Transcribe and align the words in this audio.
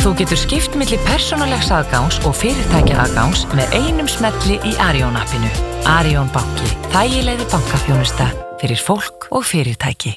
Þú 0.00 0.14
getur 0.16 0.38
skipt 0.40 0.76
millir 0.80 1.00
persónulegs 1.04 1.66
aðgáns 1.76 2.16
og 2.24 2.32
fyrirtækja 2.38 3.02
aðgáns 3.02 3.42
með 3.52 3.74
einum 3.76 4.06
smelli 4.08 4.54
í 4.64 4.70
Arjón 4.80 5.18
appinu. 5.20 5.50
Arjón 5.92 6.30
banki. 6.32 6.70
Þægilegði 6.94 7.48
bankafjónusta 7.52 8.30
fyrir 8.62 8.80
fólk 8.80 9.26
og 9.28 9.44
fyrirtæki. 9.44 10.14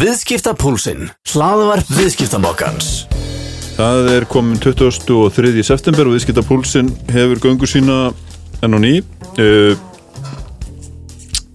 Viðskiptapúlsinn. 0.00 1.10
Hlaðvarp 1.34 1.92
viðskiptamokkans. 1.98 2.90
Það 3.76 4.10
er 4.14 4.28
komin 4.32 4.56
23. 4.56 5.52
september 5.68 6.08
og 6.08 6.16
viðskiptapúlsinn 6.16 6.88
hefur 7.12 7.44
göngu 7.44 7.68
sína 7.68 8.00
enn 8.64 8.80
og 8.80 8.84
ný. 8.88 8.96
Uh, 9.36 9.76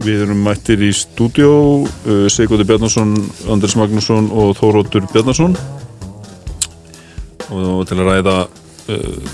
við 0.05 0.27
erum 0.27 0.45
mættir 0.45 0.85
í 0.85 0.93
stúdjó, 0.93 1.53
uh, 1.89 2.25
Sigurður 2.29 2.75
Bjarnason, 2.75 3.17
Anders 3.49 3.73
Magnússon 3.73 4.29
og 4.29 4.53
Þóróttur 4.61 5.09
Bjarnason 5.09 5.57
og 7.51 7.85
til 7.89 7.99
að 7.99 8.09
ræða 8.09 8.35
uh, 8.47 9.31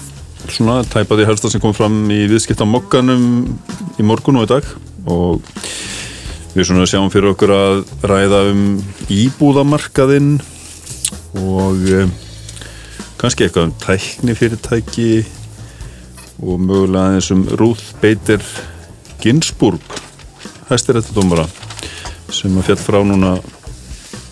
svona 0.47 0.81
tæpaði 0.87 1.27
helsta 1.27 1.51
sem 1.51 1.63
kom 1.63 1.75
fram 1.77 2.05
í 2.13 2.23
viðskiptamokkanum 2.31 3.25
í 3.99 4.05
morgun 4.07 4.39
og 4.41 4.47
í 4.47 4.51
dag. 4.51 4.69
Og 5.07 5.41
við 6.55 6.69
svona 6.69 6.87
sjáum 6.89 7.11
fyrir 7.13 7.33
okkur 7.33 7.53
að 7.53 7.83
ræða 8.09 8.43
um 8.51 8.63
íbúðamarkaðinn 9.13 10.37
og 11.43 11.83
uh, 11.93 12.07
kannski 13.21 13.47
eitthvað 13.47 13.69
um 13.69 13.75
tækni 13.81 14.37
fyrirtæki 14.37 15.11
og 16.41 16.59
mögulega 16.61 17.17
eins 17.17 17.31
um 17.33 17.45
Ruth 17.57 17.95
Bader 18.01 18.43
Ginsburg 19.21 19.81
hæstirættadómara 20.69 21.47
sem 22.33 22.53
að 22.59 22.67
fjall 22.69 22.81
frá 22.83 22.99
núna 23.07 23.37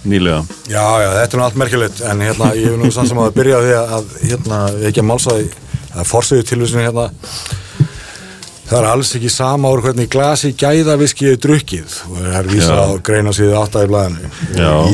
nýlega. 0.10 0.42
Já, 0.70 0.86
já, 1.02 1.10
þetta 1.20 1.38
er 1.38 1.44
allt 1.48 1.60
merkilegt 1.62 2.02
en 2.06 2.24
hérna, 2.26 2.54
ég 2.58 2.72
hef 2.72 2.80
nú 2.82 2.92
sann 2.94 3.10
sem 3.10 3.22
að 3.22 3.36
byrja 3.40 3.62
því 3.66 3.76
að 3.82 4.16
hérna, 4.24 4.64
ekki 4.90 5.04
að 5.04 5.10
málsa 5.12 5.38
að 5.96 6.10
forsöðu 6.10 6.48
tilvísinu 6.50 6.86
hérna. 6.86 7.10
Það 8.66 8.80
er 8.80 8.88
alls 8.90 9.12
ekki 9.14 9.30
sama 9.30 9.70
úr 9.70 9.84
hvernig 9.86 10.08
glasi 10.10 10.50
gæðaviski 10.58 11.28
er 11.30 11.36
drukkið. 11.38 11.98
Og 12.10 12.16
það 12.18 12.38
er 12.40 12.48
vísa 12.50 12.78
á 12.82 12.90
greina 13.06 13.34
síðu 13.38 13.60
áttæði 13.60 13.92
blæðinu 13.92 14.32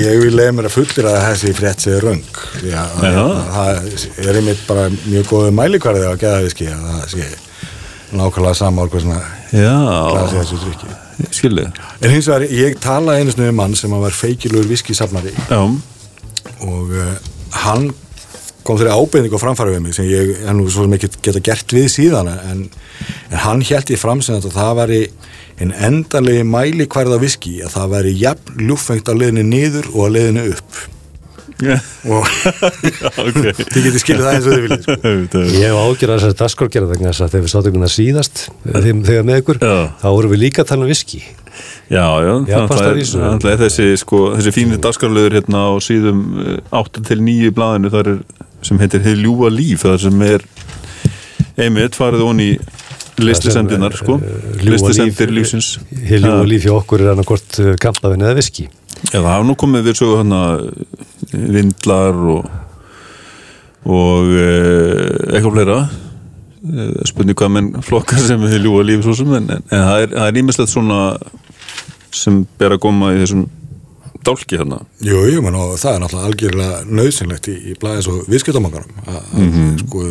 ég 0.02 0.17
vil 0.26 0.34
leiða 0.36 0.58
mér 0.58 0.67
að 0.67 0.76
fullir 0.76 1.08
að 1.08 1.22
þessi 1.30 1.54
frétt 1.56 1.86
séu 1.86 2.02
röng 2.04 2.42
að 2.76 3.08
það 3.56 4.28
er 4.28 4.42
einmitt 4.42 4.66
bara 4.67 4.89
mjög 4.92 5.32
góðu 5.32 5.56
mælikvarði 5.56 6.04
á 6.04 6.14
gæðaviski 6.20 6.67
að 6.73 6.84
það 6.89 7.08
sé 7.16 7.30
nákvæmlega 8.12 8.58
sama 8.59 8.86
úr 8.86 8.92
hvernig 8.94 9.22
glasi 9.52 10.38
þessu 10.40 10.62
drukkið 10.66 11.00
skilðið. 11.30 11.81
En 12.02 12.14
hins 12.14 12.30
vegar, 12.30 12.48
ég 12.50 12.78
talaði 12.81 13.26
einu 13.26 13.34
snuðu 13.36 13.56
mann 13.58 13.76
sem 13.78 13.92
var 14.04 14.16
feikilur 14.16 14.66
viskisafnari 14.70 15.34
og 16.66 16.94
uh, 16.95 17.12
hann 17.66 17.92
kom 18.66 18.78
þeirri 18.78 18.94
ábyrðing 18.94 19.36
og 19.36 19.42
framfæra 19.42 19.73
við 19.73 19.84
mig 19.86 19.95
sem 19.98 20.08
ég 20.09 20.42
nú 20.54 20.67
svo 20.70 20.86
ekki 20.94 21.09
geta 21.26 21.42
gert 21.44 21.73
við 21.73 21.88
síðan 21.94 22.30
en, 22.30 22.66
en 23.32 23.39
hann 23.45 23.64
held 23.66 23.94
ég 23.94 24.02
fram 24.02 24.22
sem 24.22 24.38
að 24.38 24.52
það 24.54 24.76
væri 24.82 25.02
en 25.62 25.73
endarlegi 25.89 26.45
mæli 26.48 26.88
hverða 26.89 27.20
viski 27.22 27.59
að 27.66 27.76
það 27.76 27.94
væri 27.95 28.16
jafn 28.22 28.66
ljúfengt 28.67 29.09
að 29.09 29.22
leiðinu 29.22 29.45
niður 29.50 29.89
og 29.94 30.08
að 30.08 30.16
leiðinu 30.17 30.45
upp. 30.56 30.82
Og 31.62 32.26
okay. 33.26 33.54
þið 33.73 33.86
getur 33.86 34.02
skilðið 34.02 34.26
það 34.26 34.34
eins 34.36 34.48
og 34.48 34.56
þið 34.56 34.64
viljið 34.66 34.81
sko. 34.86 35.44
Ég 35.58 35.67
hef 35.67 35.78
ágjörðað 35.78 36.17
þessari 36.17 36.38
að 37.26 37.36
þegar 37.36 37.45
við 37.45 37.54
sátum 37.54 37.78
hérna 37.78 37.92
síðast 37.92 38.44
þegar 38.66 39.28
með 39.28 39.42
ykkur, 39.44 39.62
já. 39.62 39.78
þá 40.02 40.08
vorum 40.09 40.34
við 40.34 40.44
líka 40.45 40.66
að 40.66 40.72
tala 40.72 40.88
um 40.88 40.92
viski. 40.92 41.22
Já, 41.92 42.06
já, 42.23 42.34
það 42.72 43.48
er 43.52 43.64
þessi 43.66 43.88
sko, 44.00 44.22
þessi 44.38 44.54
fínir 44.56 44.80
dasgórleður 44.82 45.38
hérna 45.38 45.66
á 45.67 45.72
síðum 45.84 46.22
8 46.72 47.04
til 47.09 47.20
9 47.20 47.52
blæðinu 47.58 47.92
þar 47.92 48.12
er, 48.14 48.22
sem 48.66 48.80
heitir 48.82 49.04
Heið 49.04 49.26
ljúa 49.26 49.52
líf 49.52 49.84
þar 49.84 50.00
sem 50.06 50.23
er 50.26 50.45
einmitt 51.59 52.00
farið 52.00 52.23
onni 52.26 52.52
listisendinar 53.22 53.94
sko, 54.00 54.17
listisendir 54.64 55.36
lífsins. 55.36 55.76
Heið 55.92 56.30
ljúa 56.30 56.45
líf 56.48 56.66
hjá 56.66 56.78
okkur 56.80 57.04
er 57.04 57.11
annarkort 57.11 57.60
kampaðin 57.83 58.23
eða 58.23 58.39
viski 58.39 58.70
Já, 59.10 59.17
það 59.17 59.32
hafa 59.32 59.48
nú 59.48 59.56
komið 59.60 59.88
við 59.89 59.98
svo 59.98 60.12
hana 60.20 60.42
vindlar 61.32 62.20
og 62.36 62.52
og 63.82 64.34
eh, 64.38 65.34
eitthvað 65.34 65.56
fleira. 65.56 65.78
Spurning 67.10 67.38
hvað 67.38 67.54
menn 67.56 67.72
flokkar 67.82 68.22
sem 68.22 68.44
við 68.45 68.67
ljúa 68.67 68.84
svo 69.02 69.16
sem 69.17 69.32
en, 69.34 69.50
en 69.58 69.64
það 69.72 70.28
er 70.28 70.38
ímislegt 70.38 70.70
svona 70.70 71.00
sem 72.14 72.44
ber 72.60 72.76
að 72.76 72.84
koma 72.84 73.16
í 73.16 73.22
þessum 73.23 73.48
dálki 74.26 74.58
hérna. 74.59 74.82
Jú, 75.02 75.23
jú, 75.30 75.42
menn 75.45 75.58
og 75.58 75.76
það 75.82 75.95
er 75.95 76.02
náttúrulega 76.04 76.30
algjörlega 76.30 76.80
nöðsynlegt 76.99 77.49
í, 77.52 77.55
í 77.71 77.76
blæðis 77.82 78.09
og 78.11 78.30
viðskiptamangarum 78.32 79.02
að 79.05 79.21
mm 79.37 79.52
-hmm. 79.52 79.71
sko 79.82 80.04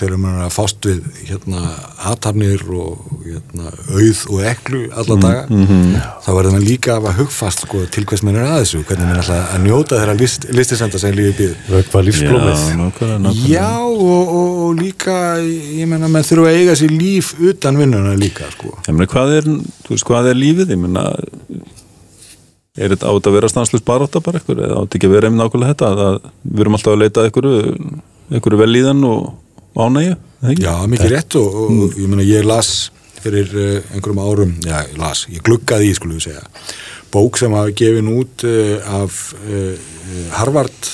þegar 0.00 0.16
mann 0.18 0.38
er 0.38 0.46
að 0.46 0.56
fást 0.58 0.88
við 0.88 1.00
hérna 1.28 1.62
aðtarnir 2.10 2.64
og 2.74 3.22
hérna 3.24 3.72
auð 3.94 4.20
og 4.28 4.44
eklu 4.52 4.82
alla 4.92 5.16
daga, 5.16 5.46
mm 5.48 5.66
-hmm. 5.66 6.00
þá 6.24 6.30
er 6.34 6.50
það 6.50 6.68
líka 6.68 6.96
að 6.98 7.16
hugfast 7.20 7.64
sko 7.66 7.86
til 7.90 8.04
hvers 8.04 8.22
mann 8.22 8.36
er 8.36 8.46
að 8.48 8.60
þessu 8.62 8.84
hvernig 8.84 9.06
mann 9.06 9.16
er 9.16 9.22
alltaf 9.22 9.54
að 9.54 9.64
njóta 9.64 9.98
þeirra 10.00 10.16
list, 10.20 10.46
listisenda 10.50 10.98
sem 10.98 11.14
lífið 11.14 11.34
býð. 11.38 11.54
Hvað 11.90 12.04
lífsblómið? 12.08 12.54
Já, 12.54 12.76
nákvæmlega, 12.76 13.18
nákvæmlega. 13.18 13.48
Já, 13.48 13.72
og, 13.80 14.28
og, 14.28 14.50
og 14.64 14.74
líka 14.78 15.16
ég 15.40 15.86
menna, 15.88 16.08
mann 16.08 16.26
þurfa 16.26 16.50
að 16.50 16.58
eiga 16.60 16.76
sér 16.76 16.92
líf 16.92 17.34
utan 17.40 17.78
vinnuna 17.78 18.14
líka, 18.14 18.50
sko. 18.50 18.76
Ég 18.88 18.92
menna, 18.94 19.06
hvað 19.06 19.36
er, 19.38 19.50
þú 19.84 19.94
veist, 19.94 20.06
hvað 20.08 20.30
er 20.30 20.40
lífið? 20.40 20.74
Ég 20.74 20.80
menna 20.80 21.04
er 22.74 22.94
þetta 22.94 23.12
átt 23.12 23.28
að 23.30 23.36
vera 23.38 23.50
stanslust 23.52 23.86
baróta 23.86 24.22
bara 24.24 24.40
ekkur 24.40 24.62
eða 24.66 24.80
átt 24.82 24.96
ekki 24.96 25.08
að 25.08 25.14
vera 25.16 25.30
einmitt 25.30 25.44
nákvæmlega 25.44 25.74
þetta 25.74 25.90
að 26.08 26.18
við 26.42 26.64
erum 26.64 26.78
alltaf 26.78 26.94
að 26.94 27.02
leita 27.02 27.26
ekkur 27.30 28.58
vel 28.60 28.70
í 28.74 28.82
þann 28.88 29.06
og 29.10 29.30
ánægju 29.74 30.16
Já, 30.60 30.74
mikið 30.90 31.14
rétt 31.14 31.38
og, 31.40 31.54
og 31.54 31.70
mm. 31.72 31.94
ég 32.02 32.10
menna 32.10 32.26
ég 32.26 32.44
las 32.48 32.72
fyrir 33.24 33.54
uh, 33.56 33.94
einhverjum 33.94 34.20
árum 34.20 34.58
já, 34.60 34.82
ég 34.90 34.98
las, 35.00 35.24
ég 35.32 35.44
gluggaði 35.46 35.88
í 35.88 35.94
skulum 35.96 36.18
við 36.18 36.26
segja 36.26 36.44
bók 37.14 37.38
sem 37.40 37.54
hafa 37.54 37.72
gefin 37.78 38.10
út 38.12 38.44
uh, 38.44 38.98
af 39.00 39.22
uh, 39.46 39.72
Harvard 40.34 40.90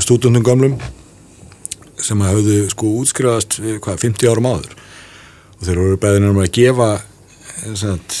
stúdundum 0.00 0.46
gamlum 0.46 0.78
sem 2.04 2.20
hafðu 2.24 2.64
sko 2.72 2.94
útskrifast 3.00 3.58
hvað, 3.82 3.98
50 4.06 4.30
árum 4.30 4.48
áður. 4.50 4.74
Og 5.58 5.66
þeir 5.66 5.80
eru 5.82 6.00
beðinir 6.00 6.32
um 6.32 6.42
að 6.42 6.52
gefa 6.56 6.90
sagt, 7.78 8.16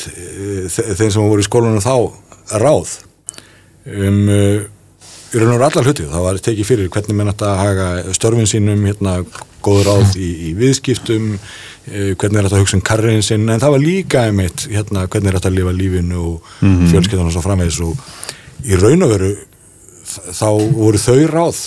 þeim 0.70 1.10
sem 1.10 1.22
voru 1.22 1.42
í 1.42 1.46
skólunum 1.46 1.84
þá 1.84 1.94
ráð 2.60 2.98
um 3.90 4.28
í 5.30 5.38
raun 5.38 5.54
og 5.54 5.62
allar 5.68 5.86
hluti, 5.86 6.08
það 6.10 6.24
var 6.24 6.38
tekið 6.42 6.66
fyrir 6.66 6.88
hvernig 6.90 7.16
menn 7.16 7.30
að 7.30 7.58
haga 7.60 8.14
störfin 8.16 8.48
sínum 8.50 8.82
hérna, 8.88 9.20
góð 9.62 9.84
ráð 9.86 10.16
í, 10.18 10.30
í 10.48 10.54
viðskiptum 10.58 11.36
hvernig 11.90 12.40
er 12.40 12.46
þetta 12.46 12.56
að 12.58 12.64
hugsa 12.64 12.78
um 12.78 12.82
karriðin 12.86 13.24
sinn 13.24 13.46
en 13.48 13.62
það 13.62 13.76
var 13.76 13.84
líka 13.84 14.24
einmitt 14.28 14.66
hérna, 14.70 15.06
hvernig 15.10 15.30
er 15.30 15.38
þetta 15.38 15.52
að 15.52 15.56
lifa 15.58 15.76
lífinu 15.76 16.18
og 16.18 16.50
mm 16.60 16.72
-hmm. 16.72 16.90
fjölskyldunum 16.92 17.32
svo 17.34 17.44
framvegis 17.44 17.80
og 17.86 17.94
í 18.66 18.76
raun 18.80 19.06
og 19.06 19.14
veru 19.14 19.30
þá 20.34 20.48
voru 20.74 20.98
þau 20.98 21.20
ráð 21.30 21.60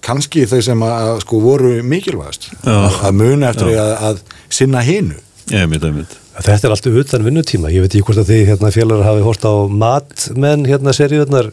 kannski 0.00 0.46
þau 0.46 0.60
sem 0.62 0.82
að 0.82 1.20
sko 1.24 1.40
voru 1.42 1.72
mikilvægast 1.82 2.50
Já. 2.64 2.78
að 3.08 3.12
muna 3.12 3.50
eftir 3.50 3.72
að, 3.74 3.94
að 4.08 4.20
sinna 4.48 4.82
hinu 4.86 5.18
Ég 5.48 5.70
veit 5.72 6.18
Þetta 6.38 6.68
er 6.68 6.72
alltaf 6.74 6.98
utan 7.00 7.24
vinnutíma, 7.26 7.70
ég 7.74 7.82
veit 7.82 7.94
ekki 7.94 8.04
hvort 8.06 8.20
að 8.22 8.28
þið 8.30 8.42
hérna, 8.52 8.70
félagar 8.70 9.08
hafi 9.08 9.24
hort 9.26 9.46
á 9.48 9.54
matmenn 9.66 10.68
hérna 10.68 10.94
seríunar 10.94 11.48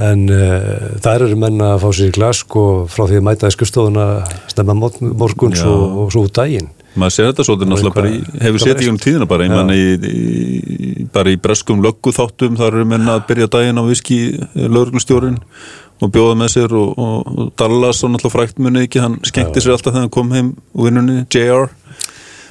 en 0.00 0.26
uh, 0.32 0.98
það 1.00 1.14
eru 1.14 1.38
menn 1.40 1.62
að 1.64 1.78
fá 1.80 1.88
sér 1.96 2.10
í 2.10 2.16
glask 2.16 2.56
og 2.60 2.90
frá 2.92 3.06
því 3.06 3.20
að 3.20 3.24
mæta 3.28 3.48
í 3.48 3.56
skustofuna 3.56 4.06
stemma 4.52 4.76
morguns 4.76 5.64
og, 5.64 5.82
og 6.04 6.12
svo 6.12 6.26
út 6.28 6.36
daginn. 6.36 6.68
Maður 6.98 7.14
sér 7.14 7.28
þetta 7.30 7.46
svolítið 7.46 7.70
náttúrulega 7.70 7.96
bara 7.96 8.12
í, 8.12 8.20
hefur 8.44 8.64
setið 8.64 8.92
um 8.92 9.00
tíðina 9.00 9.28
bara, 9.30 9.46
ég 9.46 9.54
menna 9.54 9.76
í, 9.76 11.04
bara 11.14 11.32
í 11.32 11.38
breskum 11.40 11.84
löggu 11.84 12.12
þáttum 12.16 12.58
þar 12.58 12.80
eru 12.80 12.88
menna 12.90 13.16
að 13.16 13.28
byrja 13.30 13.50
daginn 13.54 13.80
á 13.80 13.84
viski 13.86 14.18
lögurglustjórin 14.58 15.38
og 16.00 16.12
bjóða 16.12 16.38
með 16.40 16.54
sér 16.56 16.74
og, 16.80 16.96
og, 16.98 17.30
og 17.30 17.52
Dallas 17.60 18.00
og 18.04 18.12
náttúrulega 18.14 18.34
frækt 18.34 18.60
munið 18.64 18.88
ekki, 18.88 19.04
hann 19.04 19.20
skemmti 19.28 19.62
sér 19.62 19.76
alltaf 19.76 19.92
þegar 19.92 20.06
hann 20.06 20.16
kom 20.16 20.34
heim 20.34 20.50
úr 20.74 20.88
vinnunni, 20.88 21.22
JR 21.30 21.68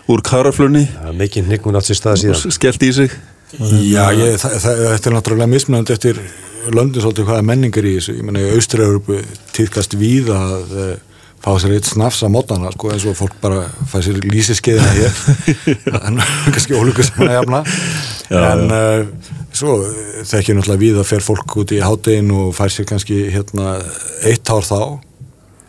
úr 0.09 0.23
karaflunni. 0.25 0.85
Ja, 0.89 1.13
mikið 1.15 1.51
niggun 1.51 1.77
átt 1.77 1.89
sér 1.89 1.99
stað 1.99 2.21
síðan. 2.23 2.53
Skellt 2.55 2.85
í 2.85 2.91
sig. 2.95 3.13
Já, 3.57 4.05
ég, 4.13 4.37
það, 4.37 4.55
það, 4.61 4.79
þetta 4.93 5.09
er 5.09 5.15
náttúrulega 5.15 5.49
mismunandi 5.49 5.93
eftir 5.95 6.19
löndin 6.75 7.01
svolítið 7.01 7.29
hvaða 7.29 7.45
menningar 7.45 7.87
í 7.87 7.95
þessu. 7.97 8.17
Ég 8.19 8.25
menna 8.27 8.43
í 8.43 8.51
Austraurupu 8.53 9.21
týrkast 9.55 9.95
við 9.97 10.29
að 10.35 10.75
uh, 10.75 10.91
fá 11.41 11.49
sér 11.61 11.75
eitt 11.77 11.89
snafs 11.89 12.21
að 12.25 12.33
mótana 12.35 12.71
sko 12.75 12.91
eins 12.93 13.07
og 13.09 13.17
fólk 13.17 13.37
bara 13.41 13.63
fæ 13.89 13.99
sér 14.05 14.21
lísiskeiðina 14.25 14.93
hér. 14.97 15.19
En 16.09 16.21
kannski 16.53 16.77
ólíku 16.77 17.05
saman 17.07 17.31
að 17.31 17.37
jafna. 17.39 17.61
Já, 18.29 18.39
en 18.51 18.65
uh, 18.75 19.35
svo 19.55 19.79
þekkir 20.29 20.59
náttúrulega 20.59 20.83
við 20.83 21.01
að 21.01 21.09
fer 21.09 21.25
fólk 21.25 21.57
út 21.63 21.73
í 21.73 21.81
háttegin 21.83 22.33
og 22.35 22.51
fær 22.57 22.73
sér 22.73 22.89
kannski 22.89 23.23
hérna 23.33 23.79
eitt 24.29 24.53
ár 24.53 24.67
þá. 24.67 24.81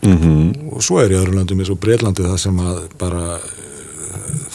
Mm 0.01 0.17
-hmm. 0.17 0.73
og 0.73 0.81
svo 0.81 0.97
er 1.03 1.13
í 1.13 1.17
öðru 1.17 1.35
löndum 1.37 1.59
eins 1.61 1.69
og 1.69 1.77
Breitlandi 1.77 2.25
það 2.25 2.39
sem 2.41 2.61
að 2.65 2.77
bara 2.99 3.37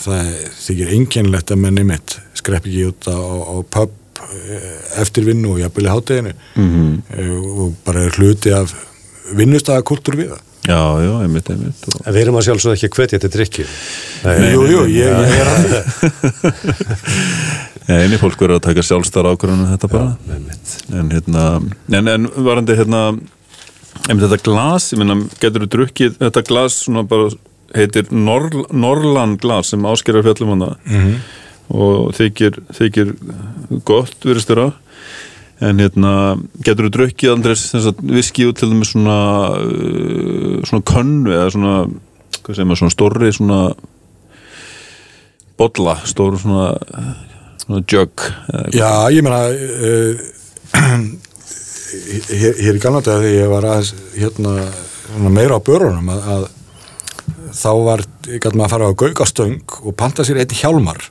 það 0.06 0.32
þykir 0.62 0.96
enginlegt 0.98 1.54
að 1.54 1.62
menni 1.66 1.86
mitt 1.88 2.18
skrepp 2.38 2.66
ekki 2.66 2.90
út 2.90 3.08
á, 3.12 3.18
á 3.18 3.56
pub 3.78 4.02
eftir 5.02 5.26
vinnu 5.28 5.54
og 5.54 5.62
jafnvel 5.62 5.86
í 5.86 5.92
hátteginu 5.94 6.34
mm 6.56 6.68
-hmm. 6.74 7.38
og 7.62 7.74
bara 7.86 8.06
er 8.06 8.18
hluti 8.18 8.54
af 8.54 8.74
vinnustæðakultur 9.36 10.18
við 10.20 10.34
það 10.34 10.44
Já, 10.66 10.98
já, 10.98 11.12
einmitt, 11.22 11.50
einmitt 11.54 11.84
og... 11.92 12.00
En 12.08 12.14
við 12.16 12.24
erum 12.24 12.40
að 12.40 12.48
sjálfsög 12.48 12.74
ekki 12.74 12.88
hvetja 12.98 13.20
til 13.22 13.30
drikki. 13.30 13.66
Jú, 14.26 14.64
jú, 14.66 14.80
ég, 14.90 15.12
ég 15.14 15.36
er 15.38 15.50
að 15.52 15.66
Einu 18.02 18.18
fólk 18.18 18.40
verður 18.42 18.58
að 18.58 18.64
taka 18.66 18.86
sjálfstar 18.86 19.30
ákvörðunum 19.30 19.70
þetta 19.76 19.90
bara 19.92 20.16
einmitt. 20.34 20.72
en 20.90 21.12
hérna, 21.14 21.44
en, 21.94 22.10
en 22.16 22.26
varandi 22.48 22.78
hérna 22.80 23.02
einmitt 24.10 24.26
þetta 24.26 24.42
glas, 24.48 24.90
ég 24.96 25.04
meina, 25.04 25.20
getur 25.38 25.68
þú 25.68 25.70
drukkið 25.76 26.18
þetta 26.24 26.46
glas 26.50 26.80
svona 26.88 27.06
bara 27.06 27.30
heitir 27.74 28.12
Nor 28.12 28.50
Norland 28.72 29.40
glas 29.42 29.74
sem 29.74 29.86
áskerar 29.86 30.24
fjallum 30.24 30.56
hana 30.56 30.76
-hmm. 30.86 31.16
og 31.70 32.14
þykir, 32.14 32.60
þykir 32.74 33.16
gott 33.84 34.26
verist 34.26 34.50
þér 34.50 34.74
en 35.64 35.80
hérna, 35.80 36.36
getur 36.64 36.90
þú 36.90 37.08
þess 37.72 37.88
að 37.88 38.02
viski 38.18 38.46
út 38.50 38.60
til 38.60 38.70
þeim 38.70 38.84
svona 38.84 39.20
uh, 39.56 40.64
svona 40.68 40.84
könnu 40.84 41.32
eða 41.32 41.52
svona, 41.54 41.76
hvað 42.42 42.56
segir 42.56 42.68
maður, 42.68 42.82
svona 42.82 42.96
stórri 42.96 43.32
svona 43.32 43.60
bolla, 45.58 45.96
stóru 46.04 46.38
svona 46.42 46.68
svona 47.64 47.84
jug 47.88 48.26
Já, 48.76 49.08
ég 49.16 49.24
meina 49.24 49.48
uh, 49.48 50.20
hér, 52.42 52.60
hér 52.60 52.76
í 52.76 52.84
Galnata 52.84 53.20
þegar 53.22 53.32
ég 53.32 53.52
var 53.56 53.70
aðeins 53.72 53.94
hérna, 54.18 54.58
meira 55.32 55.56
á 55.56 55.62
börunum 55.64 56.12
að, 56.12 56.30
að 56.36 56.48
þá 57.54 57.72
var, 57.86 58.04
gæti 58.26 58.56
maður 58.56 58.66
að 58.66 58.74
fara 58.74 58.90
á 58.90 59.00
gaugastöng 59.02 59.78
og 59.84 59.96
panta 60.00 60.26
sér 60.26 60.42
eitt 60.42 60.56
hjálmar. 60.58 61.10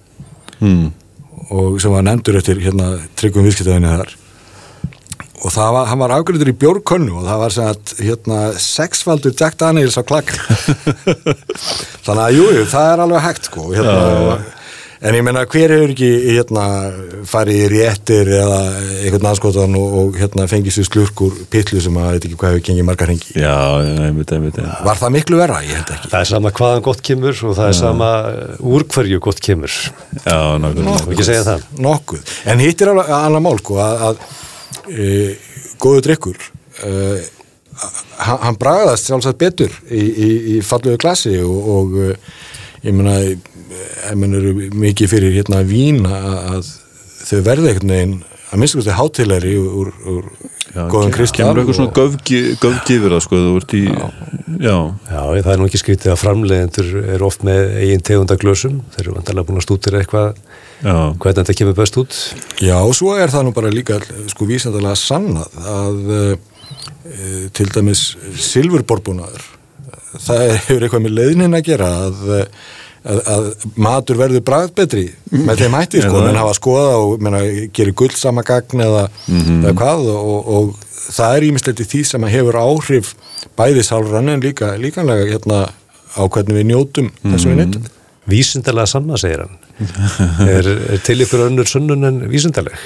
Hmm. 0.61 0.93
og 1.51 1.81
sem 1.83 1.93
var 1.93 2.05
nefndur 2.07 2.39
eftir 2.39 2.61
hérna 2.63 2.95
tryggum 3.19 3.45
viðskiptaðinni 3.45 3.91
þar. 3.91 4.13
Og 5.45 5.53
það 5.53 5.73
var, 5.77 5.89
hann 5.91 6.01
var 6.01 6.15
afgriður 6.15 6.51
í 6.51 6.57
bjórkönnu 6.57 7.19
og 7.19 7.27
það 7.27 7.41
var 7.43 7.53
sem 7.53 7.67
að 7.69 7.91
hérna 8.01 8.39
sexfaldur 8.65 9.35
Jack 9.37 9.59
Daniels 9.61 9.99
á 10.01 10.03
klakk 10.09 10.31
þannig 12.07 12.23
að 12.23 12.37
jú, 12.39 12.47
jú, 12.57 12.63
það 12.71 12.89
er 12.93 13.03
alveg 13.05 13.27
hægt 13.27 13.51
sko 13.51 13.67
hérna, 13.75 14.39
en 15.05 15.17
ég 15.19 15.25
meina 15.25 15.43
hver 15.45 15.73
hefur 15.75 15.93
ekki 15.93 16.11
hérna 16.25 16.65
farið 17.29 17.59
í 17.61 17.67
réttir 17.75 18.31
eða 18.39 18.61
einhvern 19.03 19.29
aðskotan 19.31 19.77
og, 19.79 19.97
og 20.01 20.19
hérna 20.21 20.47
fengið 20.51 20.79
sér 20.79 20.89
slurkur 20.89 21.37
pitlu 21.53 21.83
sem 21.85 21.99
að 22.01 22.15
veit 22.15 22.29
ekki 22.29 22.39
hvað 22.41 22.55
hefur 22.55 22.65
gengið 22.69 22.89
margar 22.89 23.13
hengi 23.13 23.35
Já, 23.37 23.57
einmitt, 23.83 24.33
einmitt, 24.33 24.61
einmitt. 24.61 24.87
var 24.87 25.01
það 25.01 25.15
miklu 25.19 25.41
verra? 25.41 25.61
Ég 25.67 25.77
held 25.81 25.93
ekki 25.97 26.13
Það 26.15 26.25
er 26.25 26.31
sama 26.31 26.55
hvaðan 26.57 26.87
gott 26.89 27.05
kemur 27.05 27.45
og 27.51 27.57
það 27.59 27.71
er 27.71 27.79
sama 27.81 28.11
uh, 28.31 28.73
úr 28.75 28.87
hverju 28.95 29.21
gott 29.25 29.41
kemur. 29.45 29.77
Já, 30.25 30.39
nákvæmlega. 30.63 30.97
Má 31.05 31.15
ekki 31.15 31.27
segja 31.27 31.45
það. 31.51 31.69
nokkuð, 31.85 32.35
en 32.53 32.65
hitt 32.65 32.85
er 32.85 32.93
alveg 32.95 33.13
annað 33.19 33.45
mál 33.45 33.61
sko, 33.61 33.79
að, 33.85 34.05
að 34.09 34.23
e, 34.89 35.09
góðu 35.83 36.05
drikkur 36.09 36.41
e, 36.85 36.93
hann, 38.25 38.59
bragðast 38.61 39.11
sjálfsagt 39.11 39.41
betur 39.41 39.75
í, 39.91 40.01
í, 40.01 40.31
í 40.55 40.59
falluðu 40.65 41.01
klassi 41.03 41.37
og, 41.43 41.71
og 41.77 41.97
e, 42.01 42.11
ég 42.85 42.97
meina 42.97 43.19
ég 43.25 44.19
meina 44.21 44.41
eru 44.41 44.71
mikið 44.77 45.13
fyrir 45.15 45.37
hérna 45.39 45.63
að, 45.65 45.77
að 46.55 46.73
þau 47.25 47.41
verði 47.47 47.71
einhvern 47.73 47.95
veginn 47.95 48.17
að 48.55 48.61
minnst 48.61 48.79
kosti 48.79 48.95
hátilegri 48.95 49.57
úr, 49.59 49.95
úr 50.11 50.29
Já, 50.75 50.89
góðan 50.91 51.13
kristall 51.15 51.39
Kemur 51.39 51.61
eitthvað 51.61 51.77
svona 51.79 51.95
göfgifir 52.63 53.13
það 53.13 53.21
sko, 53.23 53.39
þú 53.39 53.59
ert 53.61 53.75
í, 53.79 53.83
já, 54.59 54.77
Já, 55.07 55.21
það 55.45 55.51
er 55.53 55.61
nú 55.61 55.69
ekki 55.69 55.81
skrítið 55.81 56.13
að 56.15 56.21
framleiðendur 56.23 56.89
eru 57.15 57.29
oft 57.29 57.45
með 57.47 57.77
eigin 57.79 58.03
tegundaglösum. 58.09 58.81
Þeir 58.95 59.05
eru 59.05 59.15
vantarlega 59.15 59.49
búin 59.51 59.61
að 59.61 59.67
stútir 59.69 59.99
eitthvað. 60.01 60.41
Hvernig 60.83 61.39
þetta 61.39 61.57
kemur 61.61 61.77
best 61.79 61.99
út. 62.03 62.19
Já, 62.59 62.75
og 62.81 62.95
svo 62.99 63.15
er 63.15 63.31
það 63.31 63.47
nú 63.47 63.55
bara 63.55 63.71
líka 63.75 64.01
sko 64.33 64.49
vísendalega 64.51 64.99
sannað 64.99 65.61
að 65.63 66.11
e, 66.19 66.25
til 67.55 67.69
dæmis 67.71 68.09
silfurborbúnaður 68.51 69.54
það 70.23 70.45
hefur 70.55 70.87
eitthvað 70.87 71.05
með 71.07 71.17
leiðnin 71.19 71.59
að 71.59 71.67
gera 71.69 71.91
að, 72.07 72.23
að, 73.05 73.21
að 73.35 73.49
matur 73.87 74.21
verður 74.21 74.45
bragð 74.47 74.75
betri 74.79 75.05
með 75.33 75.65
þeim 75.65 75.79
hætti 75.79 76.05
sko, 76.05 76.23
menn 76.25 76.41
hafa 76.41 76.57
skoða 76.59 76.97
og 77.03 77.25
menna, 77.25 77.43
gerir 77.77 77.97
gull 77.99 78.13
sama 78.17 78.45
gagn 78.47 78.85
eða, 78.87 79.09
eða 79.29 79.75
hvað 79.81 80.07
og, 80.15 80.53
og 80.59 80.75
það 81.05 81.39
er 81.39 81.49
ímislegt 81.51 81.85
í 81.85 81.89
því 81.91 82.05
sem 82.13 82.29
að 82.29 82.37
hefur 82.39 82.61
áhrif 82.63 83.15
bæði 83.59 83.85
sálrann 83.87 84.33
en 84.33 84.45
líka 84.45 84.75
líkanlega 84.81 85.29
hérna 85.35 85.67
á 86.15 86.23
hvernig 86.23 86.61
við 86.61 86.71
njótum 86.71 87.13
þess 87.25 87.45
að 87.45 87.51
við 87.51 87.63
neytum 87.63 87.93
Vísindalega 88.25 88.89
sanna, 88.89 89.19
segir 89.21 89.43
hann. 89.45 89.59
er, 90.49 90.69
er 90.95 91.01
til 91.05 91.19
ykkur 91.21 91.45
önnur 91.49 91.69
sunnun 91.69 92.09
en 92.09 92.23
vísindaleg? 92.31 92.77